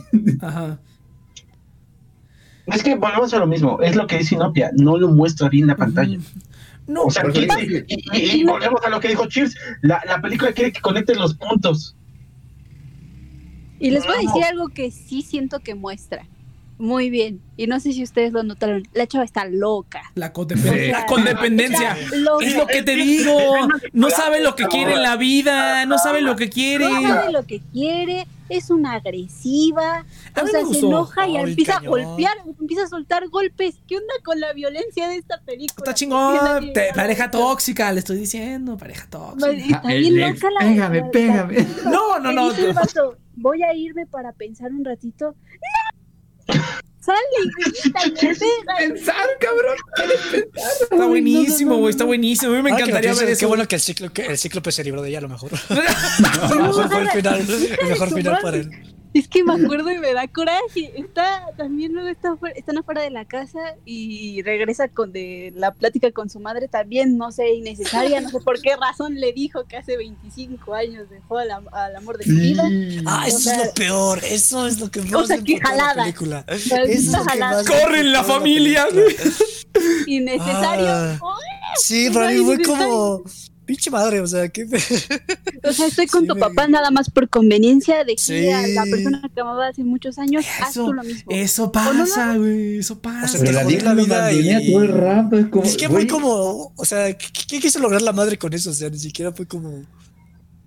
[0.41, 0.81] Ajá.
[2.67, 5.67] Es que volvemos a lo mismo, es lo que dice Inopia, no lo muestra bien
[5.67, 6.19] la pantalla.
[6.87, 10.21] No, O sea, quiere- y, y- y volvemos a lo que dijo Cheers, la, la
[10.21, 11.97] película quiere que conecten los puntos.
[13.79, 16.25] Y les voy a decir algo que sí siento que muestra.
[16.79, 17.41] Muy bien.
[17.57, 18.83] Y no sé si ustedes lo notaron.
[18.95, 20.03] La chava está loca.
[20.15, 20.91] La, condep- Sí.
[20.91, 21.07] la
[22.17, 22.45] loca.
[22.45, 23.33] Es lo que te digo.
[23.93, 25.85] No sabe lo que quiere en la vida.
[25.87, 26.89] No sabe lo que quiere.
[26.89, 28.27] No sabe lo que quiere,
[28.57, 30.05] es una agresiva,
[30.43, 32.01] o sea, se enoja y empieza cañón.
[32.01, 33.77] a golpear, empieza a soltar golpes.
[33.87, 35.69] ¿Qué onda con la violencia de esta película?
[35.69, 36.73] Está ¿Por qué chingón.
[36.73, 38.77] Te- pareja tóxica, le estoy diciendo.
[38.77, 39.51] Pareja tóxica.
[39.51, 41.67] Está Ah, bien el ex, loca la pégame, la- pégame.
[41.85, 42.53] No, no, no.
[42.75, 45.35] vato, voy a irme para pensar un ratito.
[46.49, 46.55] ¡No!
[47.03, 47.19] Sale.
[48.79, 49.77] Pensar, cabrón.
[50.83, 51.91] Está buenísimo, güey.
[51.91, 52.53] Está buenísimo.
[52.53, 53.41] A mí me lo encantaría ver eso.
[53.41, 55.51] Qué bueno que el, ciclo, que el cíclope se libró de ella, a lo mejor.
[55.69, 58.92] lo mejor fue el final, el mejor final para él.
[59.15, 60.93] Es que me acuerdo y me da coraje.
[60.97, 65.75] Está también luego está afuera- están afuera de la casa y regresa con de la
[65.75, 69.65] plática con su madre también, no sé, innecesaria, no sé por qué razón le dijo
[69.67, 72.65] que hace 25 años dejó al, am- al amor de su vida.
[73.07, 74.21] Ah, eso sea, es lo peor.
[74.25, 76.03] Eso es lo que más sea, me qué de la jalada.
[76.05, 76.45] película.
[76.49, 77.63] Eso es lo que jalada.
[77.63, 78.87] más Corren la familia.
[80.07, 80.87] Innecesario.
[80.89, 81.19] Ah.
[81.77, 83.23] Sí, O para sea, mí fue como.
[83.75, 84.65] Pinche madre, o sea, qué.
[85.65, 88.49] O sea, estoy con Sí, tu me- papá nada más por conveniencia de que Sí.
[88.51, 91.31] a la persona que amaba hace muchos años, haz tú lo mismo.
[91.33, 92.79] eso pasa, güey.
[92.79, 93.25] Eso pasa.
[93.25, 95.39] O sea, Pero te la la vida y- todo el rato.
[95.39, 96.73] Es como, Ni siquiera fue como.
[96.77, 98.71] O sea, ¿qué, qué quiso lograr la madre con eso?
[98.71, 99.85] O sea, ni siquiera fue como.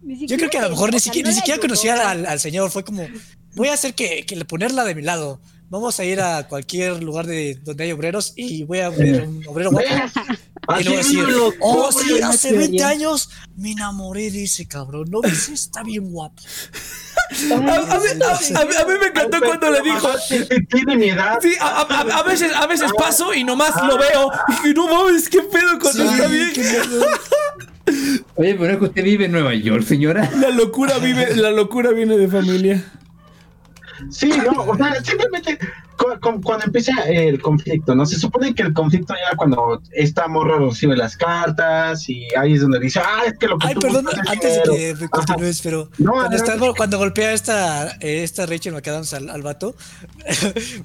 [0.04, 2.70] Yo creo que a lo mejor ni siquiera, no ni siquiera conocía al, al señor.
[2.72, 3.08] Fue como,
[3.56, 5.40] voy a hacer que, que le ponerla de mi lado.
[5.70, 9.44] Vamos a ir a cualquier lugar de donde hay obreros y voy a ver un
[9.48, 9.88] obrero guapo.
[10.68, 12.88] Y Así le voy a decir, lo- oh, ¿cómo sí, hace no 20 quería?
[12.88, 15.06] años me enamoré de ese cabrón.
[15.12, 15.50] ¿No ves?
[15.50, 16.42] Está bien guapo.
[17.52, 20.10] A, a mí, a- a mí- a mí me encantó cuando le dijo.
[20.72, 21.38] Tiene mi edad.
[21.40, 24.32] Sí, a, a- a veces, a veces paso y nomás lo veo.
[24.68, 27.06] Y no mames, qué pedo con qué miedo.
[28.36, 30.32] Oye, pero es que usted vive en Nueva York, señora.
[30.40, 32.84] La locura vive, la locura viene de familia.
[34.10, 35.60] Sí, no, o sea, simplemente
[35.98, 38.06] cuando empieza el conflicto, ¿no?
[38.06, 42.62] Se supone que el conflicto ya cuando esta morra recibe las cartas y ahí es
[42.62, 45.00] donde dice, ah, es que lo que Ay, tú perdón, antes de dinero".
[45.00, 49.42] que continúes, pero No, cuando, está- cuando golpea esta, eh, esta Rachel McAdams al, al
[49.42, 49.76] vato,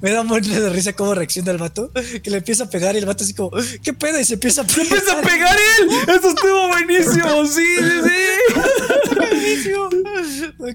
[0.01, 1.91] me da un montón de risa cómo reacciona el vato,
[2.23, 3.51] que le empieza a pegar y el vato así como,
[3.83, 4.19] ¿qué pedo?
[4.21, 4.81] Y se empieza a pegar.
[4.87, 5.91] ¡Empieza a pegar él!
[6.17, 7.47] ¡Eso estuvo buenísimo!
[7.47, 9.11] ¡Sí, sí, sí!
[9.17, 9.89] buenísimo.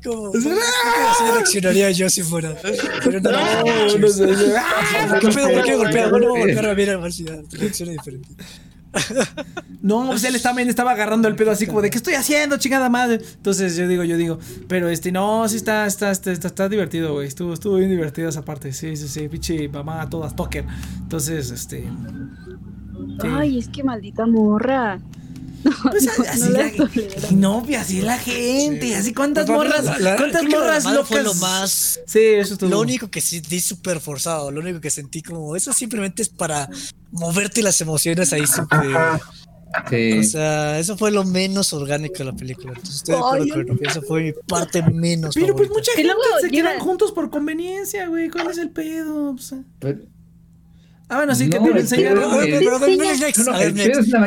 [0.04, 2.56] Como, así reaccionaría yo si fuera.
[3.04, 4.25] Pero no, no, No, no sé.
[5.20, 5.52] ¿Qué pedo?
[5.52, 6.10] ¿Por qué golpea?
[6.10, 8.30] Bueno, voy a golpear a ver a ver si reacciona diferente.
[9.82, 12.90] No, pues él también estaba agarrando el pedo así como de ¿qué estoy haciendo, chingada
[12.90, 13.20] madre?
[13.36, 17.14] Entonces yo digo, yo digo, pero este, no, sí está, está, está, está, está divertido,
[17.14, 17.28] güey.
[17.28, 18.74] Estuvo, estuvo bien divertido esa parte.
[18.74, 20.66] Sí, sí, sí, pinche mamá a todas toker.
[21.04, 21.82] Entonces, este.
[21.82, 23.28] sí.
[23.28, 25.00] Ay, es que maldita morra.
[25.92, 26.72] Pues no, así no la
[27.32, 28.94] no, pues así la gente, Sí.
[28.94, 31.08] así cuántas mí morras, la- la- cuántas que lo morras locas.
[31.08, 32.70] fue lo más Sí, eso estuvo.
[32.70, 36.30] Lo único que sí di súper forzado, lo único que sentí como eso simplemente es
[36.30, 36.70] para
[37.12, 38.96] moverte las emociones ahí súper.
[39.90, 40.20] Sí.
[40.20, 42.70] O sea, eso fue lo menos orgánico de la película.
[42.70, 45.36] Entonces estoy de acuerdo Ay, con Enrique, Eso fue mi parte menos.
[45.36, 48.30] Pero pues mucha gente luego se quedan juntos por conveniencia, güey.
[48.30, 49.32] ¿Cuál es el pedo?
[49.34, 50.00] O sea, Pero-
[51.10, 52.24] ah, bueno, sí, que No, te que- enseñaron.
[52.24, 53.28] Pero, pero, pero, no, ver, es la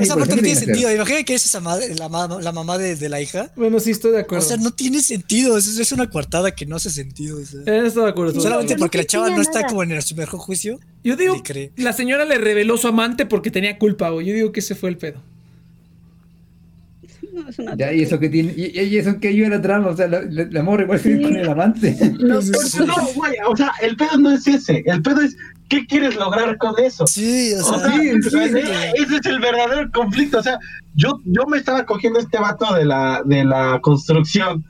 [0.01, 0.93] Esa parte no tiene sentido.
[0.95, 3.51] Imagina que es esa madre, la, ma- la mamá de, de la hija.
[3.57, 4.47] Bueno, sí, estoy de O acuerdo.
[4.47, 5.57] sea, no tiene sentido.
[5.59, 7.39] Es, es una coartada que no hace sentido.
[7.41, 7.61] o sea.
[7.67, 8.41] Eh, estoy de acuerdo.
[8.41, 10.79] Solamente porque la chava no está como en su mejor juicio.
[11.05, 11.41] Yo digo,
[11.77, 14.27] la señora le reveló su amante porque tenía culpa, güey.
[14.27, 15.23] Yo digo que ese fue el pedo.
[17.43, 19.89] No, es una Ya, y eso que tiene, y, y eso que ayuda la trama,
[19.89, 21.23] o sea, la, la, la morra igual se Sí.
[21.23, 21.97] con el amante.
[22.21, 22.53] No, Sí.
[22.87, 22.95] No,
[23.51, 25.37] o sea, el pedo no es ese, el pedo es,
[25.69, 27.07] ¿qué quieres lograr con eso?
[27.07, 27.95] Sí, o O sea.
[28.95, 30.39] ese es el verdadero conflicto.
[30.39, 30.59] O sea,
[30.95, 34.65] yo, yo me estaba cogiendo este vato de la, de la construcción.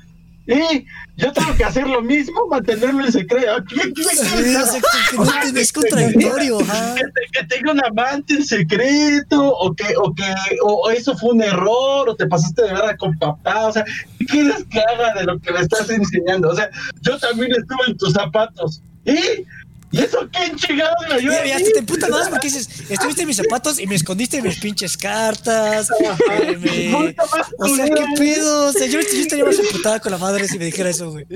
[0.51, 0.87] Y
[1.17, 3.63] yo tengo que hacer lo mismo, mantenerlo en secreto.
[3.69, 6.61] ¿Qué- qué- Sí, o sea, que no te- que- contradictorio.
[6.63, 6.95] ajá.
[6.95, 10.25] que, te- que tenga un amante en secreto, o que, o que,
[10.63, 13.85] o, o eso fue un error, o te pasaste de verdad con papá, o sea,
[14.19, 16.49] ¿qué quieres que haga de lo que me estás enseñando?
[16.49, 16.71] O sea,
[17.03, 18.81] yo también estuve en tus zapatos.
[19.05, 19.45] ¿Y?
[19.91, 21.47] ¿Y eso qué chingados me ayuda?
[21.47, 21.72] Y, y a hasta mí?
[21.72, 25.89] te emputa más porque dices, estuviste en mis zapatos y me escondiste mis pinches cartas.
[26.61, 27.24] me- Puta
[27.59, 28.66] O sea, ¿qué pedo?
[28.66, 31.26] O sea, yo, yo estaría más emputada con la madre si me dijera eso, güey.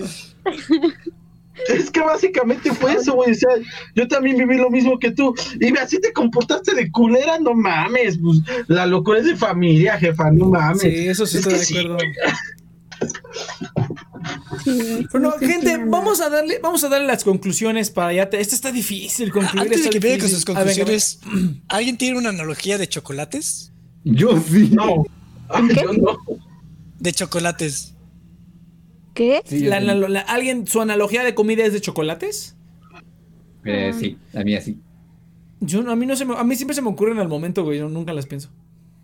[1.69, 3.31] Es que básicamente fue eso, güey.
[3.31, 3.51] O sea,
[3.95, 5.35] yo también viví lo mismo que tú.
[5.61, 8.19] Y así te comportaste de culera, no mames.
[8.19, 8.39] Pues,
[8.69, 10.81] la locura es de familia, jefa, no mames.
[10.83, 11.99] Sí, eso sí Es estoy de acuerdo.
[14.65, 18.31] Sí, Bueno, gente, vamos a darle, vamos a darle las conclusiones para ya.
[18.31, 19.63] Te, este está difícil concluir.
[19.63, 21.21] Antes de que con Ah, venga, conclusiones,
[21.69, 23.73] ¿alguien tiene una analogía de chocolates?
[24.05, 24.71] Yo sí.
[24.73, 25.05] No.
[25.69, 25.83] ¿Qué?
[25.83, 26.19] yo no.
[26.99, 27.95] De chocolates.
[29.15, 29.43] ¿Qué?
[29.45, 29.77] Sí, La
[30.29, 32.57] ¿Alguien, su analogía de comida es de chocolates?
[33.65, 34.81] Eh, sí, a mí así.
[35.61, 37.79] Yo, a mí no se me, a mí siempre se me ocurren al momento, güey.
[37.79, 38.51] Yo nunca las pienso.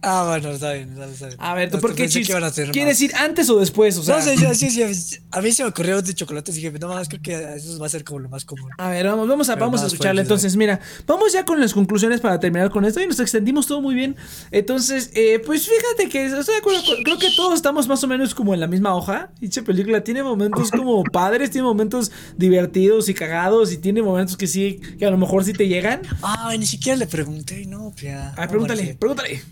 [0.01, 1.39] Ah, bueno, está bien, está bien.
[1.41, 2.29] A ver, ¿tú No, por qué chis?
[2.29, 3.03] iban a tener ¿Quieres más.
[3.03, 3.99] ir antes o después?
[3.99, 6.61] O sea, no sé, yo, sí, sí, a mí se me ocurrió de chocolates y
[6.63, 8.71] dije, no más, creo que eso va a ser como lo más común.
[8.79, 10.23] A ver, vamos, vamos a, Pero vamos a escucharle.
[10.23, 13.01] Entonces, mira, vamos ya con las conclusiones para terminar con esto.
[13.03, 14.15] Y nos extendimos todo muy bien.
[14.53, 18.07] Entonces, eh, pues fíjate que estoy de acuerdo con- creo que todos estamos más o
[18.07, 19.33] menos como en la misma hoja.
[19.41, 23.73] Dicha película tiene momentos como padres, tiene momentos divertidos y cagados.
[23.73, 26.03] Y tiene momentos que sí, que a lo mejor sí te llegan.
[26.23, 28.29] Ay, ni siquiera le pregunté, no, pia.
[28.29, 29.43] A ver, No, pregúntale, pregúntale.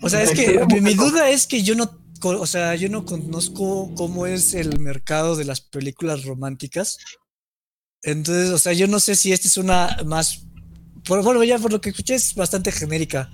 [0.00, 1.90] O sea, es que mi, duda es que yo no,
[2.22, 6.98] o sea, yo no conozco cómo es el mercado de las películas románticas.
[8.02, 10.46] Entonces, o sea, yo no sé si esta es una más,
[11.04, 13.30] por, bueno, ya por lo que escuché es bastante genérica,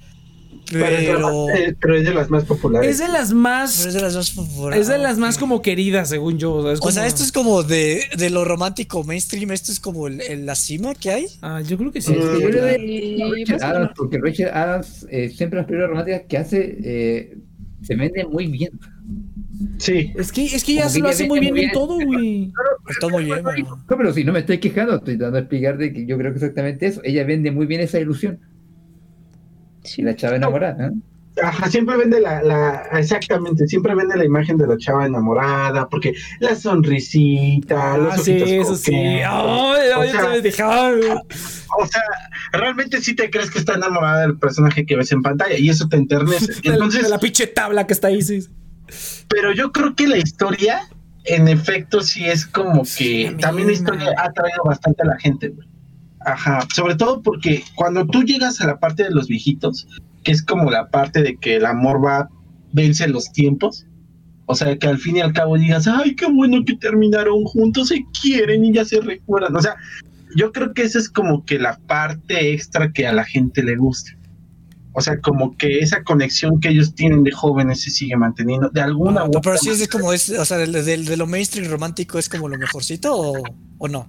[0.81, 2.91] Pero, es de pero, las- pero es de las más populares.
[2.91, 3.87] Es de las pero más.
[3.87, 4.81] es de las más populares.
[4.81, 6.53] Es de las más como queridas, según yo.
[6.55, 9.73] O sea, es O sea, como- esto es como de, de lo romántico mainstream, esto
[9.73, 11.27] es como el- el- la cima que hay.
[11.43, 12.15] Ah, yo creo que sí.
[12.15, 16.79] Yo Y a Richard Adams, porque Richard Adams eh, siempre las películas románticas que hace
[16.85, 17.39] eh,
[17.83, 18.71] se venden muy bien.
[19.79, 20.13] Sí.
[20.17, 21.99] Es que, es que ya Como se que lo hace vende muy bien en todo,
[22.05, 22.53] güey.
[22.89, 23.85] Está muy bien, bueno.
[23.89, 26.33] No, pero si no me estoy quejando, estoy dando a explicar de que yo creo
[26.33, 27.01] que exactamente eso.
[27.05, 28.41] Ella vende muy bien esa ilusión.
[29.85, 30.03] Sí.
[30.03, 30.89] La chava enamorada.
[30.89, 30.91] ¿eh?
[31.43, 36.15] Ajá, siempre vende la, la, exactamente, siempre vende la imagen de la chava enamorada, porque
[36.39, 38.93] la sonrisita, los Ah, sí, ojitos eso sí.
[38.95, 40.21] O sea.
[41.77, 42.03] O sea,
[42.53, 45.89] realmente sí te crees que está enamorada del personaje que ves en pantalla y eso
[45.89, 46.53] te enternece.
[46.63, 48.47] De la- Entonces, de la pinche tabla que está ahí, sí.
[49.29, 50.83] pero yo creo que la historia,
[51.25, 55.49] en efecto, sí es como que también la historia ha traído bastante a la gente,
[55.49, 55.67] güey.
[56.25, 59.87] Ajá, sobre todo porque cuando tú llegas a la parte de los viejitos,
[60.23, 62.29] que es como la parte de que el amor va,
[62.73, 63.87] vence los tiempos,
[64.47, 67.89] o sea, que al fin y al cabo digas, ay, qué bueno que terminaron juntos,
[67.89, 69.77] se quieren y ya se recuerdan, o sea,
[70.37, 73.77] yo creo que esa es como que la parte extra que a la gente le
[73.77, 74.13] gusta.
[74.97, 78.81] O sea, como que esa conexión que ellos tienen de jóvenes se sigue manteniendo de
[78.81, 81.69] alguna u Ah, otra pero sí es como es, o sea, del- de, lo mainstream
[81.71, 83.43] romántico es como lo mejorcito o,
[83.79, 84.09] o no.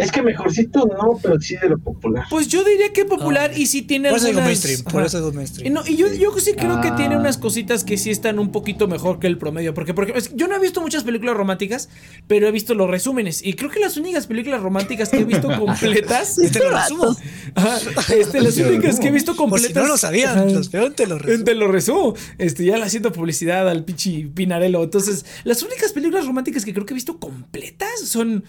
[0.00, 2.24] Es que mejorcito no, pero sí de lo popular.
[2.30, 3.58] Pues yo diría que popular Ah.
[3.58, 5.72] y sí tiene Por eso algunas- mainstream, por eso Y, mainstream.
[5.74, 6.96] no, y yo, yo sí creo que Ah.
[6.96, 9.74] tiene unas cositas que sí están un poquito mejor que el promedio.
[9.74, 11.88] Porque, porque es- yo no he visto muchas películas románticas,
[12.26, 13.44] pero he visto los resúmenes.
[13.44, 16.38] Y creo que las únicas películas románticas que he visto completas.
[16.42, 17.16] Y te lo resumo.
[17.54, 17.78] Ajá,
[18.14, 19.82] este, las únicas que he visto Por si completas.
[19.82, 21.44] no lo sabían, los peón te lo resumo.
[21.44, 22.14] Te lo resumo.
[22.38, 24.82] Este, ya le haciendo publicidad al pinche Pinarello.
[24.82, 28.44] Entonces, las únicas películas románticas que creo que he visto completas son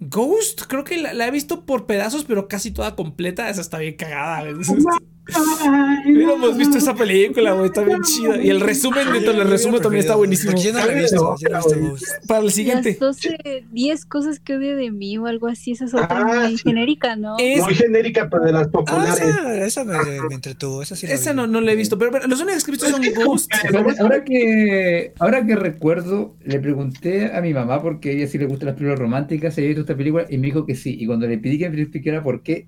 [0.00, 0.62] Ghost.
[0.68, 3.48] Creo que la, la he visto por pedazos, pero casi toda completa.
[3.48, 4.50] Esa está bien cagada.
[6.06, 7.66] Hubiéramos visto esa película, güey.
[7.66, 8.42] Está bien chida.
[8.42, 10.52] Y el resumen dentro del resumen también está buenísimo.
[10.52, 12.04] Porque yo no la he visto, yo no he visto Ghost.
[12.26, 12.90] Para el siguiente.
[12.90, 16.40] Las 12, 10 cosas que odio de mí o algo así, esa es otra Ah,
[16.48, 16.62] muy sí.
[16.64, 17.36] genérica, ¿no?
[17.38, 19.20] Es- Muy genérica, pero de las Ah, populares.
[19.20, 21.36] esa, esa me, me entretuvo, esa sí la Esa vi.
[21.36, 21.98] no, no la he visto.
[21.98, 23.50] Pero, pero los únicos que he visto son Ghost.
[23.74, 28.38] Ahora- Ahora que, ahora que recuerdo, le pregunté a mi mamá porque a ella sí
[28.38, 30.96] le gustan las películas románticas, si había visto esta película, y me dijo que sí.
[30.98, 32.66] Y cuando le pedí que me explicara por qué,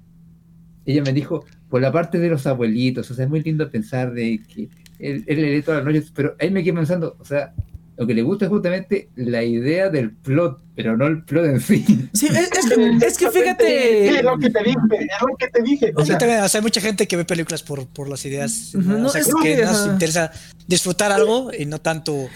[0.85, 4.13] ella me dijo, por la parte de los abuelitos, o sea, es muy lindo pensar
[4.13, 4.69] de que
[4.99, 7.55] él, él le lee todas las noches, pero ahí me quedé pensando, o sea,
[7.97, 11.61] lo que le gusta es justamente la idea del plot, pero no el plot en
[11.63, 11.83] sí.
[12.13, 14.19] Sí, es, es que, es que Sí, fíjate.
[14.19, 15.93] es lo que te dije, es lo que te dije.
[15.97, 18.73] O sea, también, o sea, hay mucha gente que ve películas por, por las ideas.
[18.75, 18.99] ¿no?
[18.99, 20.31] no, o sea, es que que, nos interesa
[20.67, 22.29] disfrutar algo y no tanto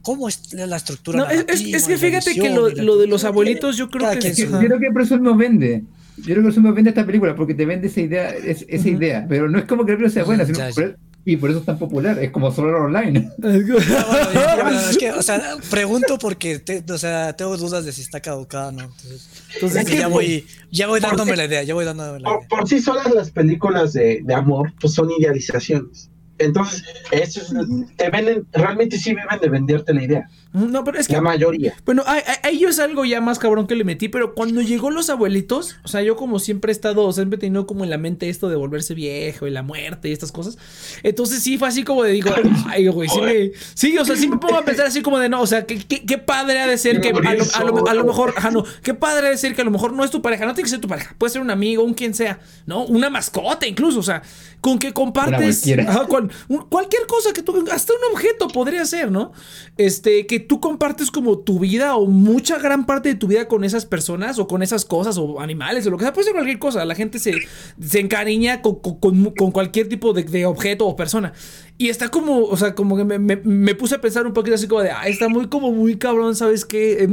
[0.00, 1.18] cómo es la estructura.
[1.18, 4.32] No, es, que fíjate que lo, lo de los abuelitos, yo creo que.
[4.32, 5.82] Yo creo que por eso nos vende.
[6.18, 8.88] Yo creo que eso nos vende esta película, porque te vende esa idea, es- esa
[8.88, 8.96] Ujú.
[8.98, 9.26] idea.
[9.28, 10.98] Pero no es como que la película sea buena, sino por-
[11.28, 12.22] y por eso es tan popular.
[12.22, 13.30] Es como solo online.
[13.42, 18.02] Ah, bueno, es que, o sea, pregunto porque, te- o sea, tengo dudas de si
[18.02, 18.82] está caducada o no.
[18.84, 22.28] Entonces, Entonces, Es que ya voy, ya voy dándome la idea, ya voy dándome la
[22.28, 22.48] por, idea.
[22.48, 26.10] por sí solas las películas de, de amor, pues son idealizaciones.
[26.38, 27.48] Entonces, eso es,
[27.96, 30.28] te venden, realmente sí viven de venderte la idea.
[30.56, 31.74] No, pero es que La mayoría.
[31.84, 34.62] Bueno, a, a- a ellos es algo ya más cabrón que le metí, pero cuando
[34.62, 37.90] llegó los abuelitos, o sea, yo como siempre he estado, siempre he tenido como en
[37.90, 40.56] la mente esto de volverse viejo y la muerte y estas cosas.
[41.02, 42.30] Entonces sí fue así como de digo,
[42.68, 45.28] ay, güey, sí me, sí, o sea, sí me pongo a pensar así como de
[45.28, 47.18] no, o sea, qué, qué, qué padre ha de ser que a lo,
[47.54, 49.70] a lo- a lo mejor, ajá, no, qué padre ha de ser que a lo
[49.70, 51.82] mejor no es tu pareja, no tiene que ser tu pareja, puede ser un amigo,
[51.82, 52.84] un quien sea, ¿no?
[52.86, 54.22] Una mascota incluso, o sea,
[54.60, 56.06] con que compartes ajá,
[56.48, 59.32] un- cualquier cosa que tú, hasta un objeto podría ser, ¿no?
[59.76, 63.64] Este, que tú compartes como tu vida o mucha gran parte de tu vida con
[63.64, 66.58] esas personas o con esas cosas o animales o lo que sea, puede ser cualquier
[66.58, 66.84] cosa.
[66.84, 67.34] La gente se,
[67.80, 71.32] se encariña con, con- con- cualquier tipo de, objeto o persona.
[71.78, 74.66] Y está como, o sea, como que me, me- puse a pensar un poquito así
[74.66, 77.04] como de, ah, está muy como muy cabrón, ¿sabes qué?
[77.04, 77.08] He,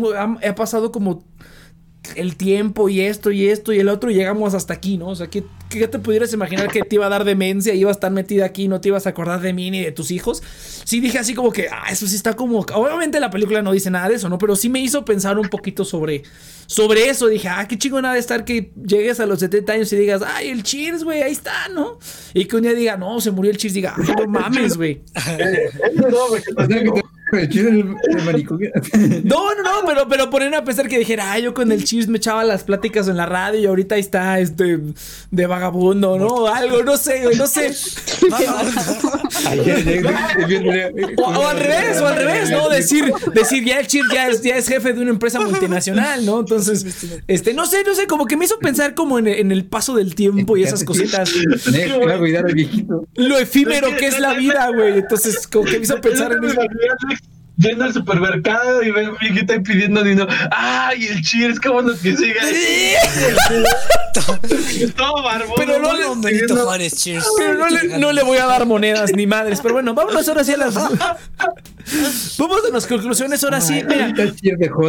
[0.47, 1.23] he pasado como
[2.15, 5.09] el tiempo y esto y esto y el otro y llegamos hasta aquí, ¿no?
[5.09, 7.95] O sea, ¿qué, qué te pudieras imaginar que te iba a dar demencia y ibas
[7.95, 10.11] a estar metida aquí y no te ibas a acordar de mí ni de tus
[10.11, 10.43] hijos?
[10.83, 12.59] Sí dije así como que, ah, eso sí está como...
[12.59, 14.37] Obviamente la película no dice nada de eso, ¿no?
[14.37, 16.23] Pero sí me hizo pensar un poquito sobre,
[16.67, 17.27] sobre eso.
[17.27, 20.49] Dije, ah, qué chingona de estar que llegues a los 70 años y digas, ay,
[20.49, 21.99] el Cheers, güey, ahí está, ¿no?
[22.33, 25.01] Y que un día diga, no, se murió el Cheers, diga, ay, no mames, güey.
[29.23, 32.07] No, no, no, pero, pero ponen a pensar que dijera, ah, yo con el Cheers
[32.07, 34.79] me echaba las pláticas en la radio y ahorita ahí está este
[35.31, 36.47] de vagabundo, ¿no?
[36.47, 37.73] Algo, no sé, güey, no sé.
[41.17, 42.69] o, o al revés, o al revés, ¿no?
[42.69, 46.41] Decir, decir, ya el Cheers ya es, ya es jefe de una empresa multinacional, ¿no?
[46.41, 46.85] Entonces,
[47.27, 49.95] este, no sé, no sé, como que me hizo pensar como en, en el paso
[49.95, 51.31] del tiempo y esas cositas.
[53.15, 54.99] Lo efímero que es la vida, güey.
[54.99, 56.59] Entonces, como que me hizo pensar en eso
[57.57, 60.27] yendo al supermercado y ve y está pidiendo dinero.
[60.51, 61.59] ¡Ay, el cheers!
[61.59, 62.41] ¿Cómo nos que siga?
[64.95, 65.55] Todo barbón.
[65.57, 66.03] Pero no, le,
[67.37, 69.59] pero no, le, no le voy a dar monedas ni madres.
[69.61, 70.75] Pero bueno, vámonos ahora sí a las.
[72.37, 73.81] Vamos a las conclusiones ahora sí.
[73.87, 74.13] Mira,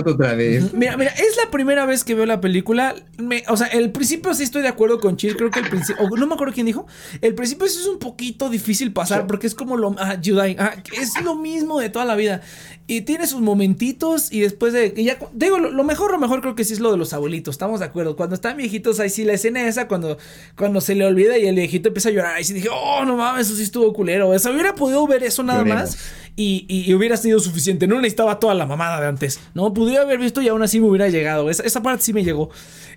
[0.07, 0.73] otra vez.
[0.73, 2.95] mira, mira, es la primera vez que veo la película.
[3.19, 5.37] Me, o sea, el principio sí estoy de acuerdo con Cheers.
[5.37, 6.09] Creo que el principio.
[6.17, 6.87] No me acuerdo quién dijo.
[7.21, 9.95] El principio sí es un poquito difícil pasar porque es como lo.
[9.99, 12.43] Ah, Judai, ah, es lo mismo de toda la vida.
[12.87, 14.93] Y tiene sus momentitos y después de...
[15.03, 17.80] Ya, digo, lo, mejor, lo mejor creo que sí es lo de los abuelitos, estamos
[17.80, 18.14] de acuerdo.
[18.14, 20.18] Cuando están viejitos, ahí sí la escena esa, cuando,
[20.55, 23.16] cuando se le olvida y el viejito empieza a llorar, ahí sí dije, oh, no
[23.16, 24.35] mames, eso sí estuvo culero.
[24.35, 25.97] Eso hubiera podido ver eso nada más
[26.37, 27.87] y, y, hubiera sido suficiente.
[27.87, 29.72] No necesitaba toda la mamada de antes, ¿no?
[29.72, 31.49] Pudiera haber visto y aún así me hubiera llegado.
[31.49, 32.51] Esa, esa parte sí me llegó.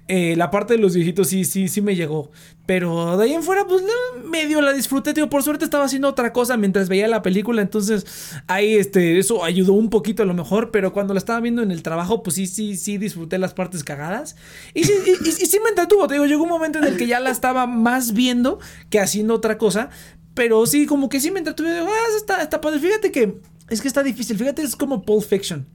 [0.08, 2.32] Eh, la parte de los viejitos sí, sí, sí me llegó.
[2.66, 3.84] Pero de ahí en fuera, pues
[4.26, 5.14] medio la disfruté.
[5.14, 7.62] Tío, por suerte estaba haciendo otra cosa mientras veía la película.
[7.62, 8.06] Entonces,
[8.48, 10.72] ahí este, eso ayudó un poquito a lo mejor.
[10.72, 13.84] Pero cuando la estaba viendo en el trabajo, pues sí, sí, sí disfruté las partes
[13.84, 14.36] cagadas.
[14.74, 14.94] Y sí,
[15.26, 16.08] y, sí me entretuvo.
[16.08, 18.60] Te digo, llegó un momento en el que ya la estaba más viendo
[18.90, 19.90] que haciendo otra cosa.
[20.34, 21.80] Pero sí, como que sí me entretuve.
[21.80, 22.80] ah, está, está padre.
[22.80, 24.38] Fíjate que es que está difícil.
[24.38, 25.66] Fíjate, es como Pulp Fiction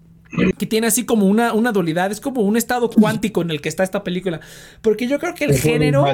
[0.59, 3.69] que tiene así como una, una dualidad, es como un estado cuántico en el que
[3.69, 4.41] está esta película.
[4.81, 6.05] Porque yo creo que el género,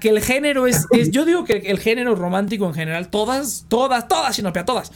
[0.00, 4.08] que el género es, es, yo digo que el género romántico en general, todas, todas,
[4.08, 4.90] todas, Sinopia, todas.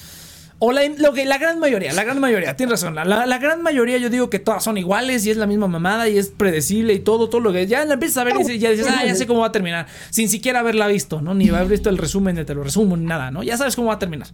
[0.59, 2.95] O la, lo que, la gran mayoría, la gran mayoría, tienes razón.
[2.95, 6.09] La, la, gran mayoría yo digo que todas son iguales y es la misma mamada
[6.09, 8.71] y es predecible y todo, todo lo que ya la empiezas a ver y ya
[8.71, 9.87] dices, ah, ya sé cómo va a terminar.
[10.09, 11.35] Sin siquiera haberla visto, ¿no?
[11.35, 13.43] Ni haber visto el resumen de te lo resumo, ni nada, ¿no?
[13.43, 14.29] Ya sabes cómo va a terminar.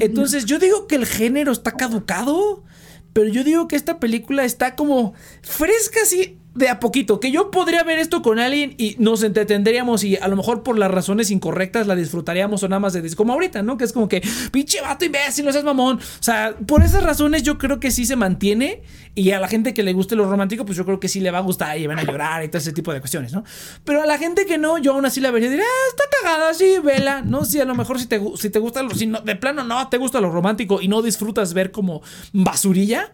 [0.00, 2.64] Entonces yo digo que el género está caducado.
[3.12, 7.20] Pero yo digo que esta película está como fresca así de a poquito.
[7.20, 10.78] Que yo podría ver esto con alguien y nos entretendríamos y a lo mejor por
[10.78, 13.76] las razones incorrectas la disfrutaríamos o nada más de como ahorita, ¿no?
[13.76, 15.98] Que es como que, pinche vato imbécil, no seas mamón.
[15.98, 18.82] O sea, por esas razones yo creo que sí se mantiene
[19.14, 21.30] y a la gente que le guste lo romántico, pues yo creo que sí le
[21.30, 23.44] va a gustar y van a llorar y todo ese tipo de cuestiones, ¿no?
[23.84, 26.04] Pero a la gente que no, yo aún así la vería y diría, ah, está
[26.22, 27.44] cagada, sí, vela, ¿no?
[27.44, 29.98] Si a lo mejor si te, si te gusta, si no, de plano no te
[29.98, 33.12] gusta lo romántico y no disfrutas ver como basurilla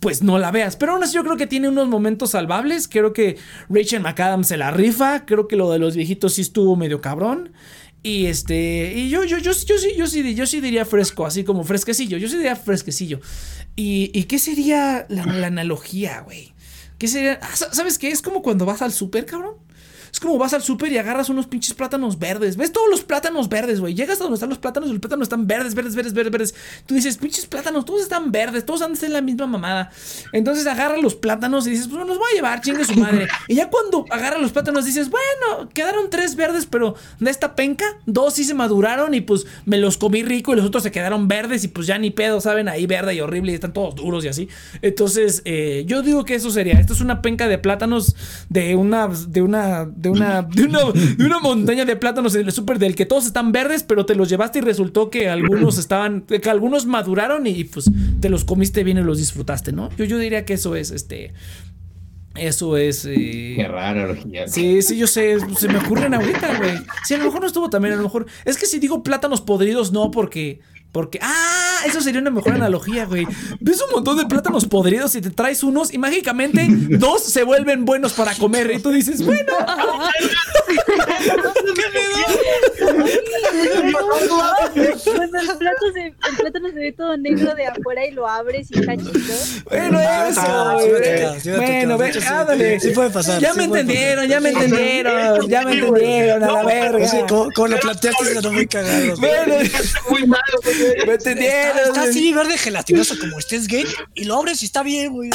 [0.00, 0.76] pues no la veas.
[0.76, 2.88] Pero aún así yo creo que tiene unos momentos salvables.
[2.88, 3.36] Creo que
[3.68, 5.26] Rachel McAdams se la rifa.
[5.26, 7.52] Creo que lo de los viejitos sí estuvo medio cabrón.
[8.02, 11.44] Y este, y yo, yo, yo, yo, sí, yo sí, yo sí diría fresco, así
[11.44, 12.16] como fresquecillo.
[12.16, 13.20] Yo sí diría fresquecillo.
[13.76, 16.54] ¿Y, y qué sería la, la analogía, güey?
[16.96, 17.38] ¿Qué sería?
[17.42, 18.08] Ah, ¿Sabes qué?
[18.08, 19.56] Es como cuando vas al súper, cabrón.
[20.20, 22.56] Como vas al súper y agarras unos pinches plátanos verdes.
[22.56, 23.94] ¿Ves todos los plátanos verdes, güey?
[23.94, 26.54] Llegas a donde están los plátanos y los plátanos están verdes, verdes, verdes, verdes, verdes.
[26.86, 29.90] Tú dices, pinches plátanos, todos están verdes, todos han de ser la misma mamada.
[30.32, 33.28] Entonces agarra los plátanos y dices, pues los voy a llevar, chingue su madre.
[33.48, 37.84] Y ya cuando agarra los plátanos dices, bueno, quedaron tres verdes, pero de esta penca,
[38.06, 41.28] dos sí se maduraron y pues me los comí rico y los otros se quedaron
[41.28, 42.68] verdes y pues ya ni pedo, ¿saben?
[42.68, 44.48] Ahí verde y horrible y están todos duros y así.
[44.82, 46.74] Entonces, eh, yo digo que eso sería.
[46.74, 48.14] Esto es una penca de plátanos
[48.48, 52.52] de una, de una, de una, de una, de una montaña de plátanos en el
[52.52, 56.22] súper del que todos están verdes, pero te los llevaste y resultó que algunos estaban,
[56.22, 57.90] que algunos maduraron y pues
[58.20, 59.90] te los comiste bien y los disfrutaste, ¿no?
[59.96, 61.32] Yo, yo diría que eso es, este,
[62.36, 63.04] eso es.
[63.06, 63.54] Eh...
[63.56, 64.16] Qué raro.
[64.46, 65.36] Sí, sí, yo sé.
[65.56, 66.78] Se me ocurren ahorita, güey.
[67.04, 67.94] Sí, a lo mejor no estuvo también.
[67.94, 68.26] A lo mejor.
[68.44, 70.60] Es que si digo plátanos podridos, no, porque.
[70.92, 71.18] Porque.
[71.22, 71.78] ¡Ah!
[71.86, 73.26] Eso sería una mejor analogía, güey.
[73.60, 77.84] Ves un montón de plátanos podridos y te traes unos y mágicamente dos se vuelven
[77.84, 78.70] buenos para comer.
[78.72, 79.52] Y tú dices, bueno.
[84.74, 88.78] El, plato se, el plátano se ve todo negro de afuera y lo abres y
[88.78, 89.12] está chido.
[89.68, 90.40] Bueno, eso.
[90.42, 92.80] Ah, sí tocado, sí bueno, ve, ándale.
[92.80, 97.26] sí puede pasar, Ya me entendieron, ya me entendieron, ya me entendieron, a la verga.
[97.26, 99.16] Como, lo planteaste, sonó muy cagado.
[99.16, 99.54] Bueno,
[100.10, 100.79] Muy malo, güey.
[101.06, 101.78] me Está, entendieron.
[101.88, 105.30] está así verde gelatinoso como estés gay y lo abres y está bien, güey.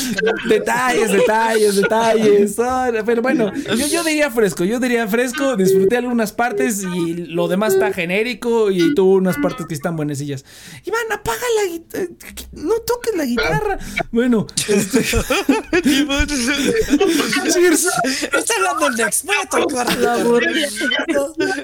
[0.48, 2.58] Detalles, detalles, detalles.
[2.58, 7.48] Ah, Pero bueno, yo, yo diría fresco, yo diría fresco, disfruté algunas partes y lo
[7.48, 10.44] demás está genérico y tuvo unas partes que están buenecillas.
[10.84, 12.06] Iván, apaga la guitarra,
[12.52, 13.78] no toques la guitarra.
[14.10, 15.02] Bueno, este,
[17.52, 17.86] cheers.
[18.22, 19.24] Está hablando el Dex.
[19.24, 20.38] Voy a tocar la no,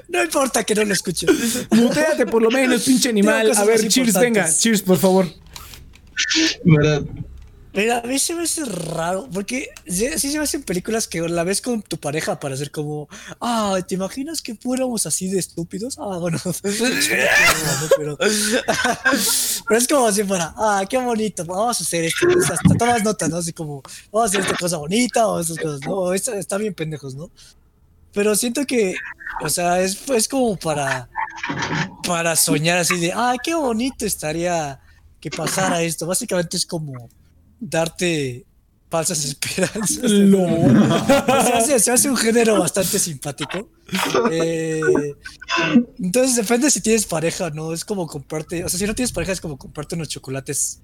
[0.09, 1.27] no importa que no lo escuche.
[1.71, 3.26] Muteate por lo menos, pinche animal.
[3.29, 5.27] A ver, cheers, venga, cheers, por favor.
[6.65, 7.03] ¿Verdad?
[7.77, 11.45] Mira, a mí se me hace raro, porque sí se me hacen películas que la
[11.45, 13.07] ves con tu pareja para hacer como,
[13.39, 15.99] ah, ¿te imaginas que fuéramos así de estúpidos?
[15.99, 16.39] Ah, bueno,
[17.99, 22.55] pero, pero es como si fuera, ah, qué bonito, vamos a hacer esto, o sea,
[22.55, 23.37] hasta tomas notas, ¿no?
[23.37, 26.73] Así como, vamos a hacer esta cosa bonita o estas cosas, no, está, está bien
[26.73, 27.31] pendejos, ¿no?
[28.15, 28.95] Pero siento que,
[29.43, 31.11] o sea, es, es como para,
[32.07, 34.81] para soñar así de, ah, qué bonito estaría
[35.21, 36.07] que pasara esto.
[36.07, 37.09] Básicamente es como
[37.59, 38.47] darte
[38.89, 40.11] falsas esperanzas.
[40.11, 40.47] No.
[41.45, 43.69] Se hace, se hace un género bastante simpático.
[44.31, 44.81] Eh,
[45.99, 47.73] entonces depende si tienes pareja o no.
[47.73, 50.81] Es como comprarte, o sea, si no tienes pareja es como comprarte unos chocolates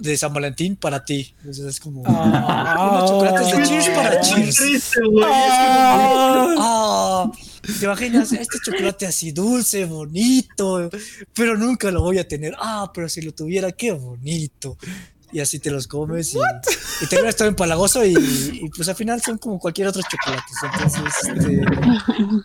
[0.00, 1.34] de San Valentín para ti.
[1.50, 2.90] Sea, es como Ah.
[2.90, 4.56] unos chocolates de Cheers para Cheers.
[4.56, 5.00] triste.
[5.24, 6.54] Ah.
[6.58, 7.32] Ah,
[7.78, 10.90] ¿Te imaginas este chocolate así dulce, bonito?
[11.34, 12.54] Pero nunca lo voy a tener.
[12.58, 14.76] Ah, pero si lo tuviera, qué bonito.
[15.32, 16.38] Y así te los comes y,
[17.04, 18.14] y terminas todo empalagoso y,
[18.62, 20.56] y, pues al final son como cualquier otro chocolates.
[20.74, 21.62] Entonces, este,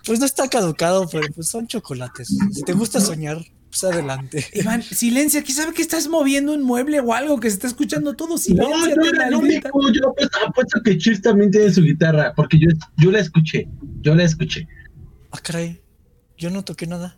[0.06, 2.28] pues no está caducado, pero pues son chocolates.
[2.52, 3.44] Si te gusta soñar,
[3.80, 4.46] pues adelante.
[4.54, 8.14] Iván, silencia, aquí sabe que estás moviendo un mueble o algo que se está escuchando
[8.14, 8.30] todo.
[8.30, 9.70] No, Silencia, yo era el único.
[9.92, 12.68] Yo apuesto, apuesto que Cheers también tiene su guitarra, porque yo,
[12.98, 13.68] yo la escuché.
[14.02, 14.68] Yo la escuché.
[15.32, 15.82] Ah, caray.
[16.38, 17.18] Yo no toqué nada.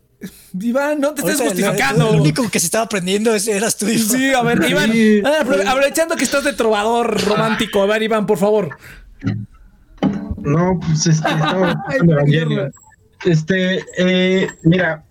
[0.59, 2.13] Iván, no te estés Ahorita, el- justificando.
[2.13, 3.87] El único que se estaba aprendiendo ese eras tú.
[3.87, 4.15] hijo.
[4.15, 4.91] Sí, a ver, Iván,
[5.25, 8.77] ah, apro- aprovechando que estás de trovador romántico, a ver, Iván, por favor.
[10.41, 12.71] No, pues este, estaba Evangelion.
[13.25, 15.03] Este, eh, mira,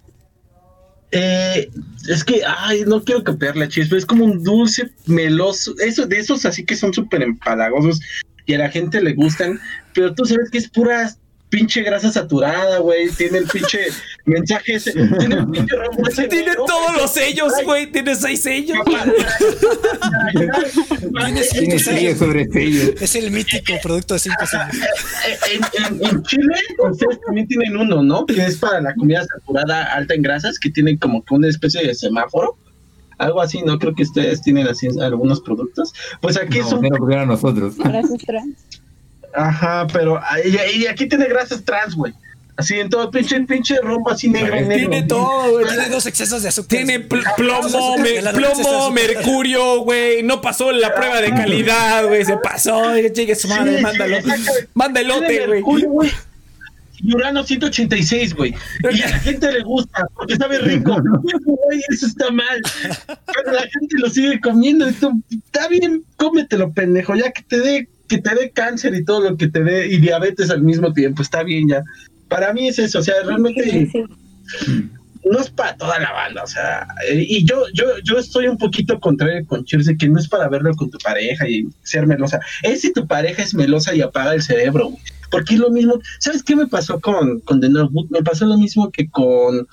[1.16, 1.70] eh,
[2.08, 6.06] es que, ay, no quiero copiarle a Cheers, pero es como un dulce meloso, eso,
[6.06, 8.00] de esos así que son súper empalagosos
[8.46, 9.58] y a la gente le gustan,
[9.94, 11.14] pero tú sabes que es pura
[11.56, 13.78] pinche grasa saturada, güey, tiene el pinche
[14.26, 15.74] mensaje ese, tiene el pinche
[16.08, 17.90] ese Tiene todos los sellos, güey.
[17.90, 18.76] Tiene seis sellos.
[20.32, 20.52] Tiene
[21.22, 21.82] Tiene sellos.
[21.82, 22.92] sello sobre sello.
[23.00, 24.66] Es el mítico producto de cinco sellos.
[25.50, 26.54] En, en- en Chile
[26.90, 28.26] ustedes también tienen uno, ¿no?
[28.26, 31.86] Que es para la comida saturada alta en grasas, que tienen como que una especie
[31.86, 32.58] de semáforo.
[33.18, 33.78] Algo así, ¿no?
[33.78, 35.94] Creo que ustedes tienen así algunos productos.
[36.20, 37.76] Pues aquí No, pusieron a nosotros.
[37.78, 38.56] Gracias, trans.
[39.36, 42.12] Ajá, pero ah, y, y aquí tiene grasas trans, güey.
[42.58, 44.74] Así en todo, pinche, pinche rombo así negro, negro.
[44.88, 45.66] Tiene todo, güey.
[45.66, 46.68] Tiene dos excesos de azúcar.
[46.68, 50.22] Tiene pl- plomo, me- El azúcar plomo, mercurio, güey.
[50.22, 52.24] No pasó la prueba de calidad, güey.
[52.24, 52.82] Se pasó.
[53.12, 54.16] Chique su madre, Sí, mándalo.
[54.22, 54.52] sí, exacto.
[54.72, 55.56] Manda elote, Tiene güey.
[55.58, 56.10] mercurio, güey.
[56.98, 58.54] Y Urano 186, güey.
[58.90, 60.96] Y a la gente le gusta, porque sabe rico.
[61.44, 62.62] Güey, eso está mal.
[63.06, 64.86] Pero la gente lo sigue comiendo.
[64.88, 67.14] Está bien, cómetelo, pendejo.
[67.16, 69.98] Ya que te dé que te dé cáncer y todo lo que te dé y
[69.98, 71.22] diabetes al mismo tiempo.
[71.22, 71.82] Está bien ya.
[72.28, 72.98] Para mí es eso.
[73.00, 74.04] O sea, realmente Sí, sí.
[75.24, 78.56] no es para toda la banda, o sea, eh, y yo, yo, yo estoy un
[78.56, 82.06] poquito contrario con Cheers de que no es para verlo con tu pareja y ser
[82.06, 85.02] melosa, es si tu pareja es melosa y apaga el cerebro, güey.
[85.32, 88.08] porque es lo mismo, ¿sabes qué me pasó con, con The Notebook?
[88.10, 89.66] Me pasó lo mismo que con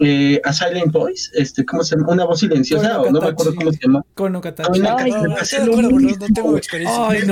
[0.00, 2.12] eh, A Silent Voice, este, ¿cómo se llama?
[2.12, 3.56] Una voz silenciosa, o no me acuerdo Katachi.
[3.56, 4.04] cómo se llama.
[4.14, 4.70] Con Okatachi.
[4.72, 7.08] Ay, No, no, acuerdo, tengo experiencia.
[7.08, 7.22] Ay,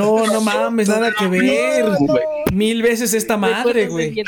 [0.41, 1.85] mames, nada que ver.
[2.53, 4.23] Mil veces esta madre, güey.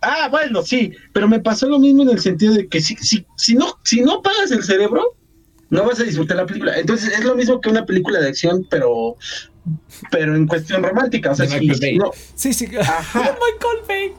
[0.00, 3.24] Ah, bueno, sí, pero me pasó lo mismo en el sentido de que si, si,
[3.36, 5.16] si no, si no pagas el cerebro,
[5.70, 6.78] no vas a disfrutar la película.
[6.78, 9.16] Entonces es lo mismo que una película de acción, pero,
[10.10, 11.30] pero en cuestión romántica.
[11.30, 11.66] O sea, si,
[11.96, 12.68] no, Sí, sí.
[12.78, 13.20] Ajá.
[13.40, 14.12] Michael Bay.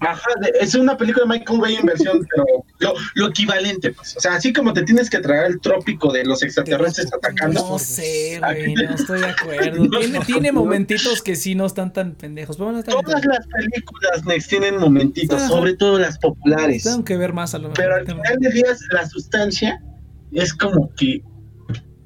[0.00, 0.30] Ajá,
[0.60, 2.44] es una película de Michael Bay en versión, pero
[2.78, 4.16] lo, lo equivalente, pues.
[4.16, 7.60] O sea, así como te tienes que tragar el trópico de los extraterrestres atacando.
[7.68, 9.88] No sé, güey, no estoy de acuerdo.
[10.00, 12.58] Tiene, tiene momentitos que sí no están tan pendejos.
[12.58, 15.48] Bueno, Todas las películas Next tienen momentitos, Ajá.
[15.48, 16.82] sobre todo las populares.
[16.84, 17.76] Tengo que ver más a lo mejor.
[17.76, 19.80] Pero al final de días, la sustancia
[20.32, 21.22] es como que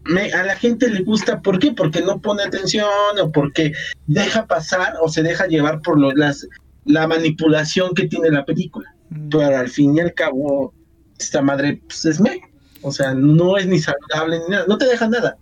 [0.04, 1.40] me- a la gente le gusta.
[1.40, 1.72] ¿Por qué?
[1.72, 2.84] Porque no pone atención
[3.22, 3.72] o porque
[4.06, 6.46] deja pasar o se deja llevar por lo- las,
[6.84, 8.94] la manipulación que tiene la película.
[9.30, 10.72] pero al fin y al cabo,
[11.18, 12.40] esta madre pues, es me.
[12.82, 15.36] O sea, no es ni saludable ni nada, no te deja nada.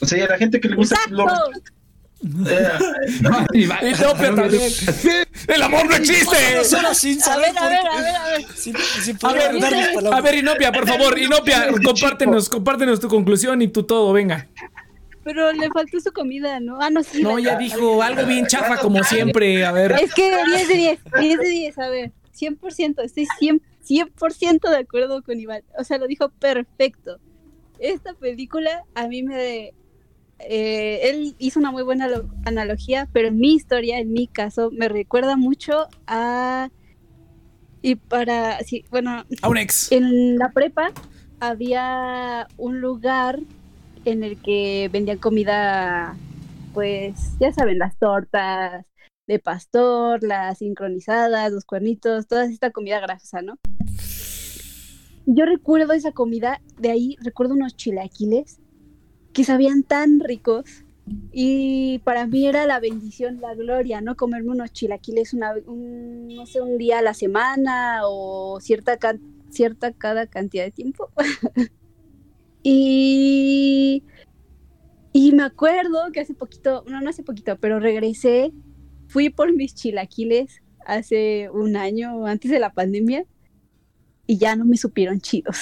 [0.00, 1.26] O sea, y a la gente que le gusta lo-
[2.22, 2.68] eh,
[3.54, 4.72] Y Inopia también.
[5.48, 6.36] ¡El amor no existe!
[6.94, 8.44] Sin A ver, a ver, a ver, a ver.
[8.54, 9.50] Sin, sin A ver,
[10.12, 14.48] a ver, Inopia, por favor, Inopia, compártenos, compártenos tu conclusión y tu todo, venga.
[15.22, 16.80] Pero le faltó su comida, ¿no?
[16.80, 17.22] Ah, no, sí.
[17.22, 19.92] No, ya dijo algo bien chafa como siempre, a ver.
[19.92, 24.76] Es que 10 de 10, 10 de 10, a ver, 100%, estoy 100%, 100 de
[24.78, 25.62] acuerdo con Iván.
[25.78, 27.18] O sea, lo dijo perfecto.
[27.78, 29.72] Esta película a mí me...
[30.38, 34.70] eh, él hizo una muy buena lo- analogía, pero en mi historia, en mi caso,
[34.72, 36.70] me recuerda mucho a...
[37.82, 38.58] Y para...
[38.64, 39.90] Sí, bueno, A un ex.
[39.92, 40.92] en la prepa
[41.40, 43.40] había un lugar
[44.04, 46.16] en el que vendían comida,
[46.74, 48.86] pues ya saben, las tortas
[49.26, 53.58] de pastor, las sincronizadas, los cuernitos, toda esta comida grasosa, ¿no?
[55.26, 58.58] Yo recuerdo esa comida, de ahí recuerdo unos chilaquiles
[59.32, 60.64] que sabían tan ricos
[61.32, 64.16] y para mí era la bendición, la gloria, ¿no?
[64.16, 68.98] Comerme unos chilaquiles una, un, no sé, un día a la semana o cierta,
[69.50, 71.10] cierta cada cantidad de tiempo.
[72.62, 74.02] y,
[75.12, 78.52] y me acuerdo que hace poquito, no, no hace poquito, pero regresé,
[79.08, 83.24] fui por mis chilaquiles hace un año antes de la pandemia
[84.26, 85.56] y ya no me supieron chidos,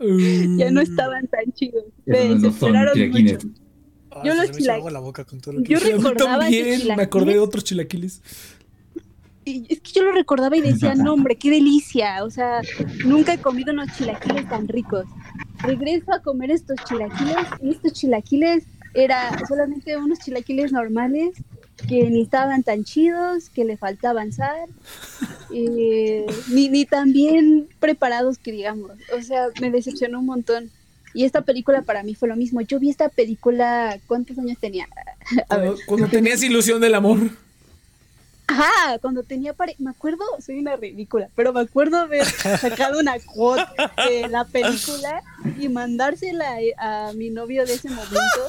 [0.00, 1.84] ya no estaban tan chidos.
[2.06, 3.44] Me no desesperaron chilaquiles.
[3.44, 3.60] mucho.
[4.10, 6.38] Ah, yo los me hizo chila- agua la boca con todo lo que Yo recordaba
[6.44, 7.38] también, me acordé de chilaquiles.
[7.48, 8.22] otros chilaquiles.
[9.46, 12.24] Y es que yo lo recordaba y decía, no hombre, qué delicia.
[12.24, 12.62] O sea,
[13.04, 15.04] nunca he comido unos chilaquiles tan ricos.
[15.66, 21.30] Regreso a comer estos chilaquiles y estos chilaquiles era solamente unos chilaquiles normales
[21.88, 24.68] que ni estaban tan chidos, que le faltaban sal,
[25.52, 28.92] eh, ni, ni tan bien preparados que digamos.
[29.16, 30.70] O sea, me decepcionó un montón.
[31.12, 32.60] Y esta película para mí fue lo mismo.
[32.60, 34.88] Yo vi esta película, ¿cuántos años tenía?
[35.48, 35.68] A ver.
[35.68, 37.18] Cuando, cuando tenías ilusión del amor.
[38.46, 39.74] Ajá, cuando tenía pare...
[39.78, 43.64] me acuerdo, soy una ridícula, pero me acuerdo haber sacado una quote
[44.08, 45.22] de la película
[45.58, 48.46] y mandársela a mi novio de ese momento.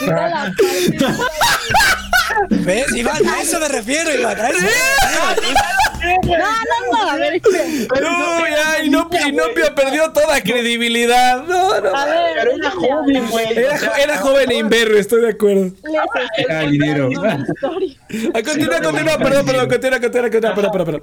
[0.00, 0.54] era la
[2.50, 3.26] ¿Ves, Iván?
[3.26, 4.38] A eso me refiero, Iván.
[4.38, 5.87] A eso me refiero.
[6.02, 8.00] No, no, no, a ver, espera.
[8.00, 11.42] No, ya, Inopia, Inopia perdió toda credibilidad.
[11.44, 11.94] No, no.
[11.94, 13.58] A ver, era déjame joven, güey.
[13.58, 15.70] Era, jo- era joven e imberbe, estoy de acuerdo.
[16.36, 17.08] Era dinero.
[17.10, 17.96] historia.
[18.34, 20.86] Ah, continúa, continúa, perdón, perdón, continúa, continúa, continúa, perdón, perdón,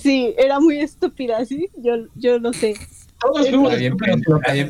[0.00, 1.68] Sí, era muy estúpida, ¿sí?
[1.76, 2.74] Yo, yo lo sé.
[3.20, 3.72] Todos fuimos
[4.36, 4.68] Está bien.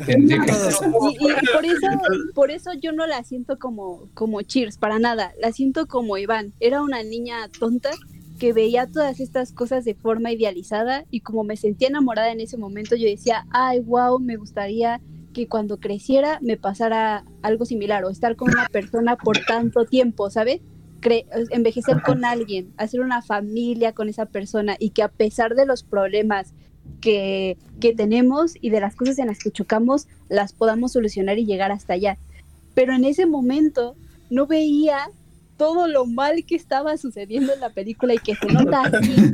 [1.11, 1.87] Y, y por eso,
[2.33, 5.33] por eso yo no la siento como, como Cheers, para nada.
[5.41, 6.53] La siento como Iván.
[6.59, 7.91] Era una niña tonta
[8.39, 12.57] que veía todas estas cosas de forma idealizada y como me sentía enamorada en ese
[12.57, 15.01] momento, yo decía, ay, wow, me gustaría
[15.33, 20.29] que cuando creciera me pasara algo similar o estar con una persona por tanto tiempo,
[20.29, 20.61] ¿sabes?
[21.01, 25.65] Cre- envejecer con alguien, hacer una familia con esa persona y que a pesar de
[25.65, 26.53] los problemas
[27.01, 31.45] que, que tenemos y de las cosas en las que chocamos, las podamos solucionar y
[31.45, 32.17] llegar hasta allá.
[32.73, 33.95] Pero en ese momento
[34.29, 35.09] no veía
[35.57, 39.15] todo lo mal que estaba sucediendo en la película y que se nota así.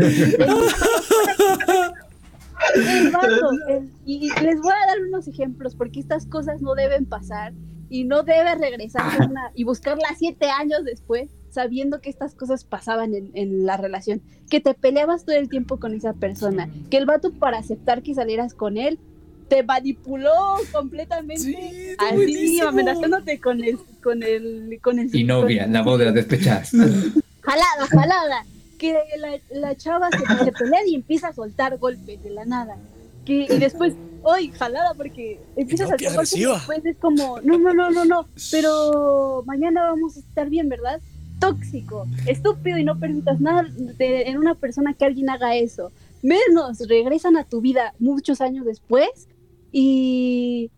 [2.74, 7.06] El vato, el- y les voy a dar unos ejemplos porque estas cosas no deben
[7.06, 7.54] pasar
[7.90, 13.16] y no debes regresar una- y buscarla siete años después sabiendo que estas cosas pasaban
[13.16, 17.08] en, en la relación, que te peleabas todo el tiempo con esa persona, que el
[17.08, 19.00] vato para aceptar que salieras con él
[19.48, 20.32] te manipuló
[20.72, 21.56] completamente Sí,
[22.00, 22.68] así buenísimo.
[22.68, 26.72] amenazándote con el con el con el Y novia, la voz de las despechadas.
[27.42, 28.46] jalada, jalada.
[28.80, 32.76] Que la, la chava se, se pelea y empieza a soltar golpes de la nada.
[33.24, 33.94] Que, y después,
[34.24, 37.74] hoy jalada, porque empiezas No, a qué soltar golpes y después es como, no, no,
[37.74, 41.00] no, no, no, pero mañana vamos a estar bien, ¿verdad?
[41.40, 43.66] Tóxico, estúpido y no permitas nada
[43.98, 45.92] de- en una persona que alguien haga eso.
[46.22, 49.28] Menos regresan a tu vida muchos años después
[49.72, 50.72] y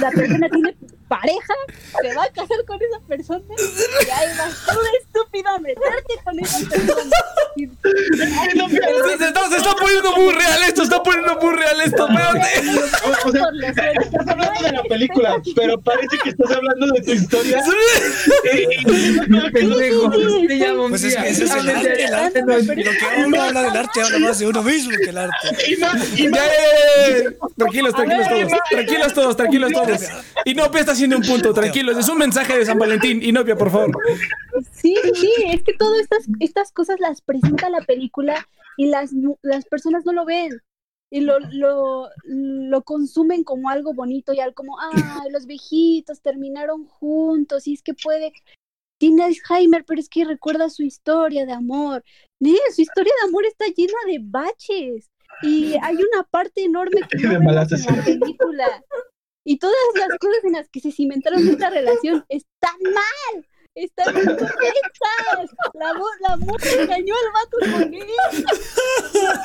[0.00, 0.76] la persona tiene
[1.08, 1.54] pareja,
[2.02, 6.38] se va a casar con esa persona y ahí vas tú estúpido a meterte con
[6.40, 7.10] esa persona.
[7.56, 12.06] Y- Se, se está, se está poniendo muy real esto, está poniendo muy real esto,
[12.08, 12.48] espérate.
[13.24, 17.62] O sea, estás hablando de la película, pero parece que estás hablando de tu historia.
[19.52, 20.10] Pendejo,
[20.46, 22.74] te llamo un Pues es que ese es el arte, el arte no es- Lo
[22.74, 25.36] que uno habla del arte habla más de uno mismo que el arte.
[25.68, 27.30] Y más, y Ya, más, ya, ya, ya, ya.
[27.56, 30.00] Tranquilos, tranquilos todos, tranquilos todos, tranquilos todos.
[30.44, 31.96] Inopia está haciendo un punto, tranquilos.
[31.96, 33.22] Es un mensaje de San Valentín.
[33.22, 33.96] Inopia, por favor.
[34.72, 38.46] Sí, sí, es que todas estas, estas cosas las presenta la película
[38.76, 39.10] y las,
[39.42, 40.60] las personas no lo ven.
[41.10, 46.84] Y lo, lo, lo consumen como algo bonito y algo como, ay, los viejitos terminaron
[46.86, 48.32] juntos y es que puede,
[48.98, 52.02] tiene Alzheimer, pero es que recuerda su historia de amor.
[52.40, 55.10] Nee, su historia de amor está llena de baches
[55.42, 58.82] y hay una parte enorme que no vemos en la película.
[59.48, 63.46] Y todas las cosas en las que se cimentaron esta relación están mal.
[63.76, 65.50] Están incorrectas.
[65.74, 68.06] La, la morra engañó al vato con él.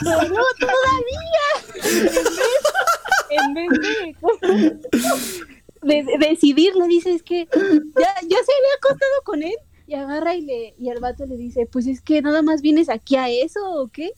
[0.03, 1.47] No, todavía.
[3.29, 3.69] En vez,
[5.83, 9.55] de, de decidir, le dice, es que ya, ya se había acostado con él.
[9.85, 12.89] Y agarra y, le, y el vato le dice, pues es que nada más vienes
[12.89, 14.13] aquí a eso o qué.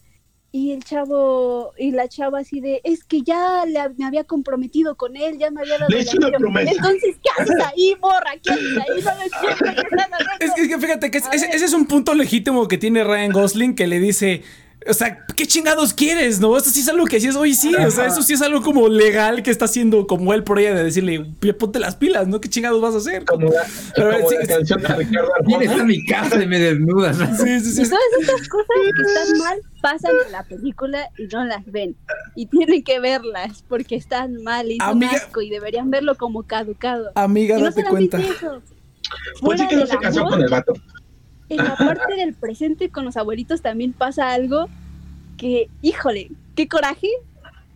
[0.56, 4.96] Y el chavo, y la chava así de, es que ya le, me había comprometido
[4.96, 6.40] con él, ya me había dado Le hice una anillo".
[6.42, 6.72] promesa.
[6.74, 8.34] Entonces, ¿qué haces ahí, morra?
[8.44, 9.02] ¿Qué haces ahí?
[9.02, 9.30] No me
[10.40, 10.46] que.
[10.46, 13.32] Es, es que fíjate que es- ese, ese es un punto legítimo que tiene Ryan
[13.32, 14.44] Gosling que le dice.
[14.90, 16.40] O sea, ¿qué chingados quieres?
[16.40, 16.58] ¿No?
[16.58, 18.62] Esto sí es algo que sí es, oye, sí, o sea, eso sí es algo
[18.62, 21.26] como legal que está haciendo como él por ella de decirle,
[21.58, 22.42] ponte las pilas, ¿no?
[22.42, 23.24] ¿Qué chingados vas a hacer?
[23.26, 23.64] Como la,
[23.96, 24.48] Pero, como sí, la sí.
[24.48, 25.82] canción de Ricardo ¿Quién está Arjona.
[25.82, 27.18] en mi casa y me desnudas?
[27.18, 27.90] Sí, sí, Y sí.
[27.90, 31.96] todas estas cosas que están mal pasan en la película y no las ven.
[32.36, 36.44] Y tienen que verlas porque están mal y son Amiga- asco y deberían verlo como
[36.44, 37.12] caducado.
[37.16, 38.20] Amiga, y no date cuenta.
[38.20, 38.62] eso.
[39.42, 40.74] Pues sí que no se casó amor, con el vato.
[41.56, 44.68] En la parte del presente con los abuelitos también pasa algo
[45.38, 47.10] que, híjole, qué coraje.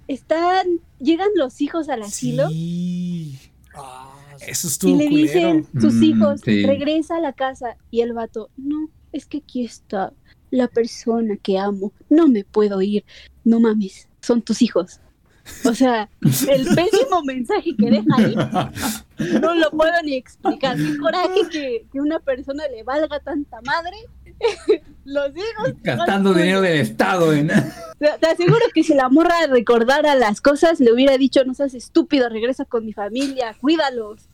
[0.07, 0.65] Están,
[0.99, 3.37] llegan los hijos al asilo Sí.
[3.75, 4.15] Ah,
[4.47, 5.21] Eso y le culero.
[5.27, 6.65] dicen sus Mm, hijos, sí.
[6.65, 7.75] regresa a la casa.
[7.91, 10.13] Y el vato, no, es que aquí está
[10.49, 11.91] la persona que amo.
[12.09, 13.03] No me puedo ir.
[13.43, 14.99] No mames, son tus hijos.
[15.65, 18.35] O sea, el pésimo mensaje que deja ahí,
[19.41, 20.77] no lo puedo ni explicar.
[20.77, 23.97] Qué coraje que, que una persona le valga tanta madre.
[25.05, 25.73] Los hijos.
[25.83, 27.31] Gastando dinero del Estado.
[27.31, 31.73] Te, te aseguro que si la morra recordara las cosas, le hubiera dicho, no seas
[31.73, 34.27] estúpido, regresa con mi familia, cuídalos.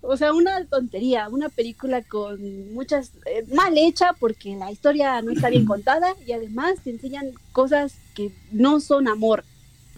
[0.00, 3.12] O sea, una tontería, una película con muchas...
[3.26, 7.94] eh, mal hecha porque la historia no está bien contada y además te enseñan cosas
[8.14, 9.44] que no son amor.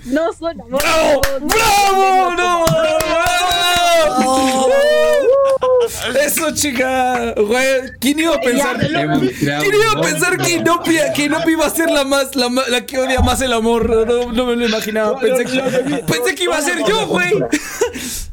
[0.04, 0.80] No son amor.
[0.82, 1.20] ¡Bravo!
[1.40, 2.34] no- ¡Bravo!
[2.36, 2.66] no-
[4.20, 4.66] ¡No!
[6.20, 7.34] Eso, chica.
[7.36, 8.78] Güey, ¿quién iba a pensar?
[8.78, 8.94] ¿Quién
[9.74, 13.20] iba a pensar que Inopia, que iba a ser la más, la, la que odia
[13.20, 13.88] más el amor?
[14.06, 15.18] No, no me lo imaginaba.
[15.18, 15.60] Pensé que,
[16.06, 17.32] pensé que iba a ser yo, güey.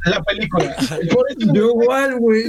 [0.05, 0.75] La película.
[1.11, 2.45] Por eso Yo igual, güey.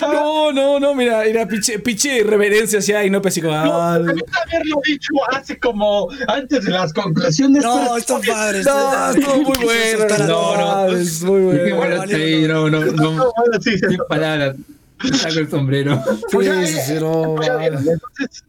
[0.00, 3.54] No, no, no, mira, mira, pinche, pinche reverencia hacia así como.
[3.54, 7.62] ah, Debiste haberlo dicho hace como antes de las conclusiones.
[7.62, 8.64] No, están padres.
[8.66, 10.26] No, estuvo muy bueno.
[10.26, 10.56] No,
[10.88, 10.96] no.
[10.96, 12.04] Es muy Qué bueno.
[12.06, 12.92] sí, no, no, no.
[13.16, 14.56] No, bueno, sí, se- Sin palabras.
[15.18, 16.02] Saco el sombrero.
[16.32, 18.44] Pues Sí, sí, sí, no, pues entonces,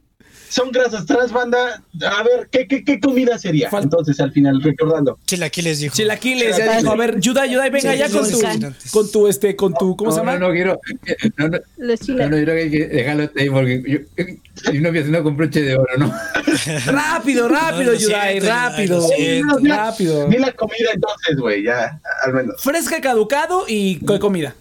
[0.57, 1.81] son grasas trans, banda.
[2.01, 3.69] A ver, ¿qué, qué, qué comida sería?
[3.71, 5.19] Entonces, al final, recordando.
[5.25, 5.95] Chilaquiles dijo.
[5.95, 8.41] Chilaquiles, ya dijo, a ver, Yudai, Yudai, venga Sí, ya con tu,
[8.91, 10.39] con tu, este, con tu, ¿cómo se no, llama?
[10.39, 10.79] No, no quiero.
[11.37, 14.25] No, no, Los no, no, yo creo que hay que dejarlo ahí porque yo,
[14.73, 16.11] mi novia haciendo con broche de oro, ¿no?
[16.87, 19.09] Rápido, rápido, No, Yudai, siento, rápido,
[19.63, 20.27] rápido.
[20.27, 22.55] Di la comida entonces, güey, ya, al menos.
[22.61, 24.55] Fresca, caducado y co- comida.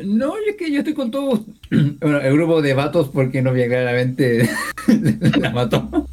[0.00, 1.40] No, es que yo estoy con todos.
[2.00, 4.48] Bueno, el grupo de vatos porque novia claramente
[5.40, 6.06] la mató.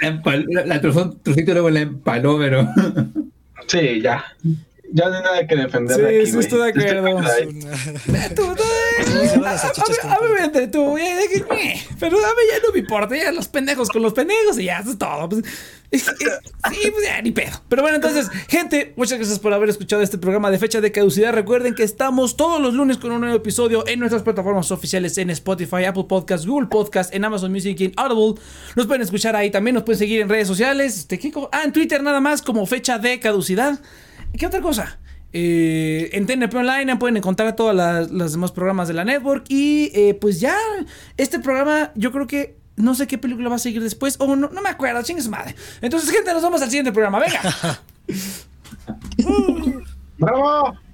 [0.00, 2.68] La, la, la trocito luego la empaló, pero.
[3.66, 4.24] Sí, ya.
[4.92, 5.96] Ya no hay nada que defender.
[5.96, 7.20] Sí, aquí, sí, estoy de acuerdo.
[9.44, 10.34] a- a- salchichas a- a con mí
[11.28, 14.58] que- eh, pero a mí ya no me importa, ya los pendejos con los pendejos
[14.58, 15.28] y ya, eso es todo.
[15.28, 15.44] pues.
[15.92, 16.02] Eh, eh,
[16.72, 17.62] Sí, pues ya, ni pedo.
[17.68, 21.32] Pero bueno, entonces, gente, muchas gracias por haber escuchado este programa de fecha de caducidad.
[21.32, 25.30] Recuerden que estamos todos los lunes con un nuevo episodio en nuestras plataformas oficiales en
[25.30, 28.40] Spotify, Apple Podcasts, Google Podcasts, en Amazon Music y en Audible.
[28.74, 30.96] Nos pueden escuchar ahí también, nos pueden seguir en redes sociales.
[30.98, 33.78] Este, ¿qué co- ah, en Twitter nada más como fecha de caducidad.
[34.38, 34.98] ¿Qué otra cosa?
[35.32, 37.74] Eh, en TNP Online pueden encontrar todos
[38.10, 39.44] los demás programas de la network.
[39.48, 40.56] Y eh, pues ya,
[41.16, 44.16] este programa yo creo que no sé qué película va a seguir después.
[44.18, 45.54] O no, no me acuerdo, chingue su madre.
[45.80, 47.20] Entonces, gente, nos vemos al siguiente programa.
[47.20, 47.80] Venga.
[50.18, 50.85] ¡Bravo!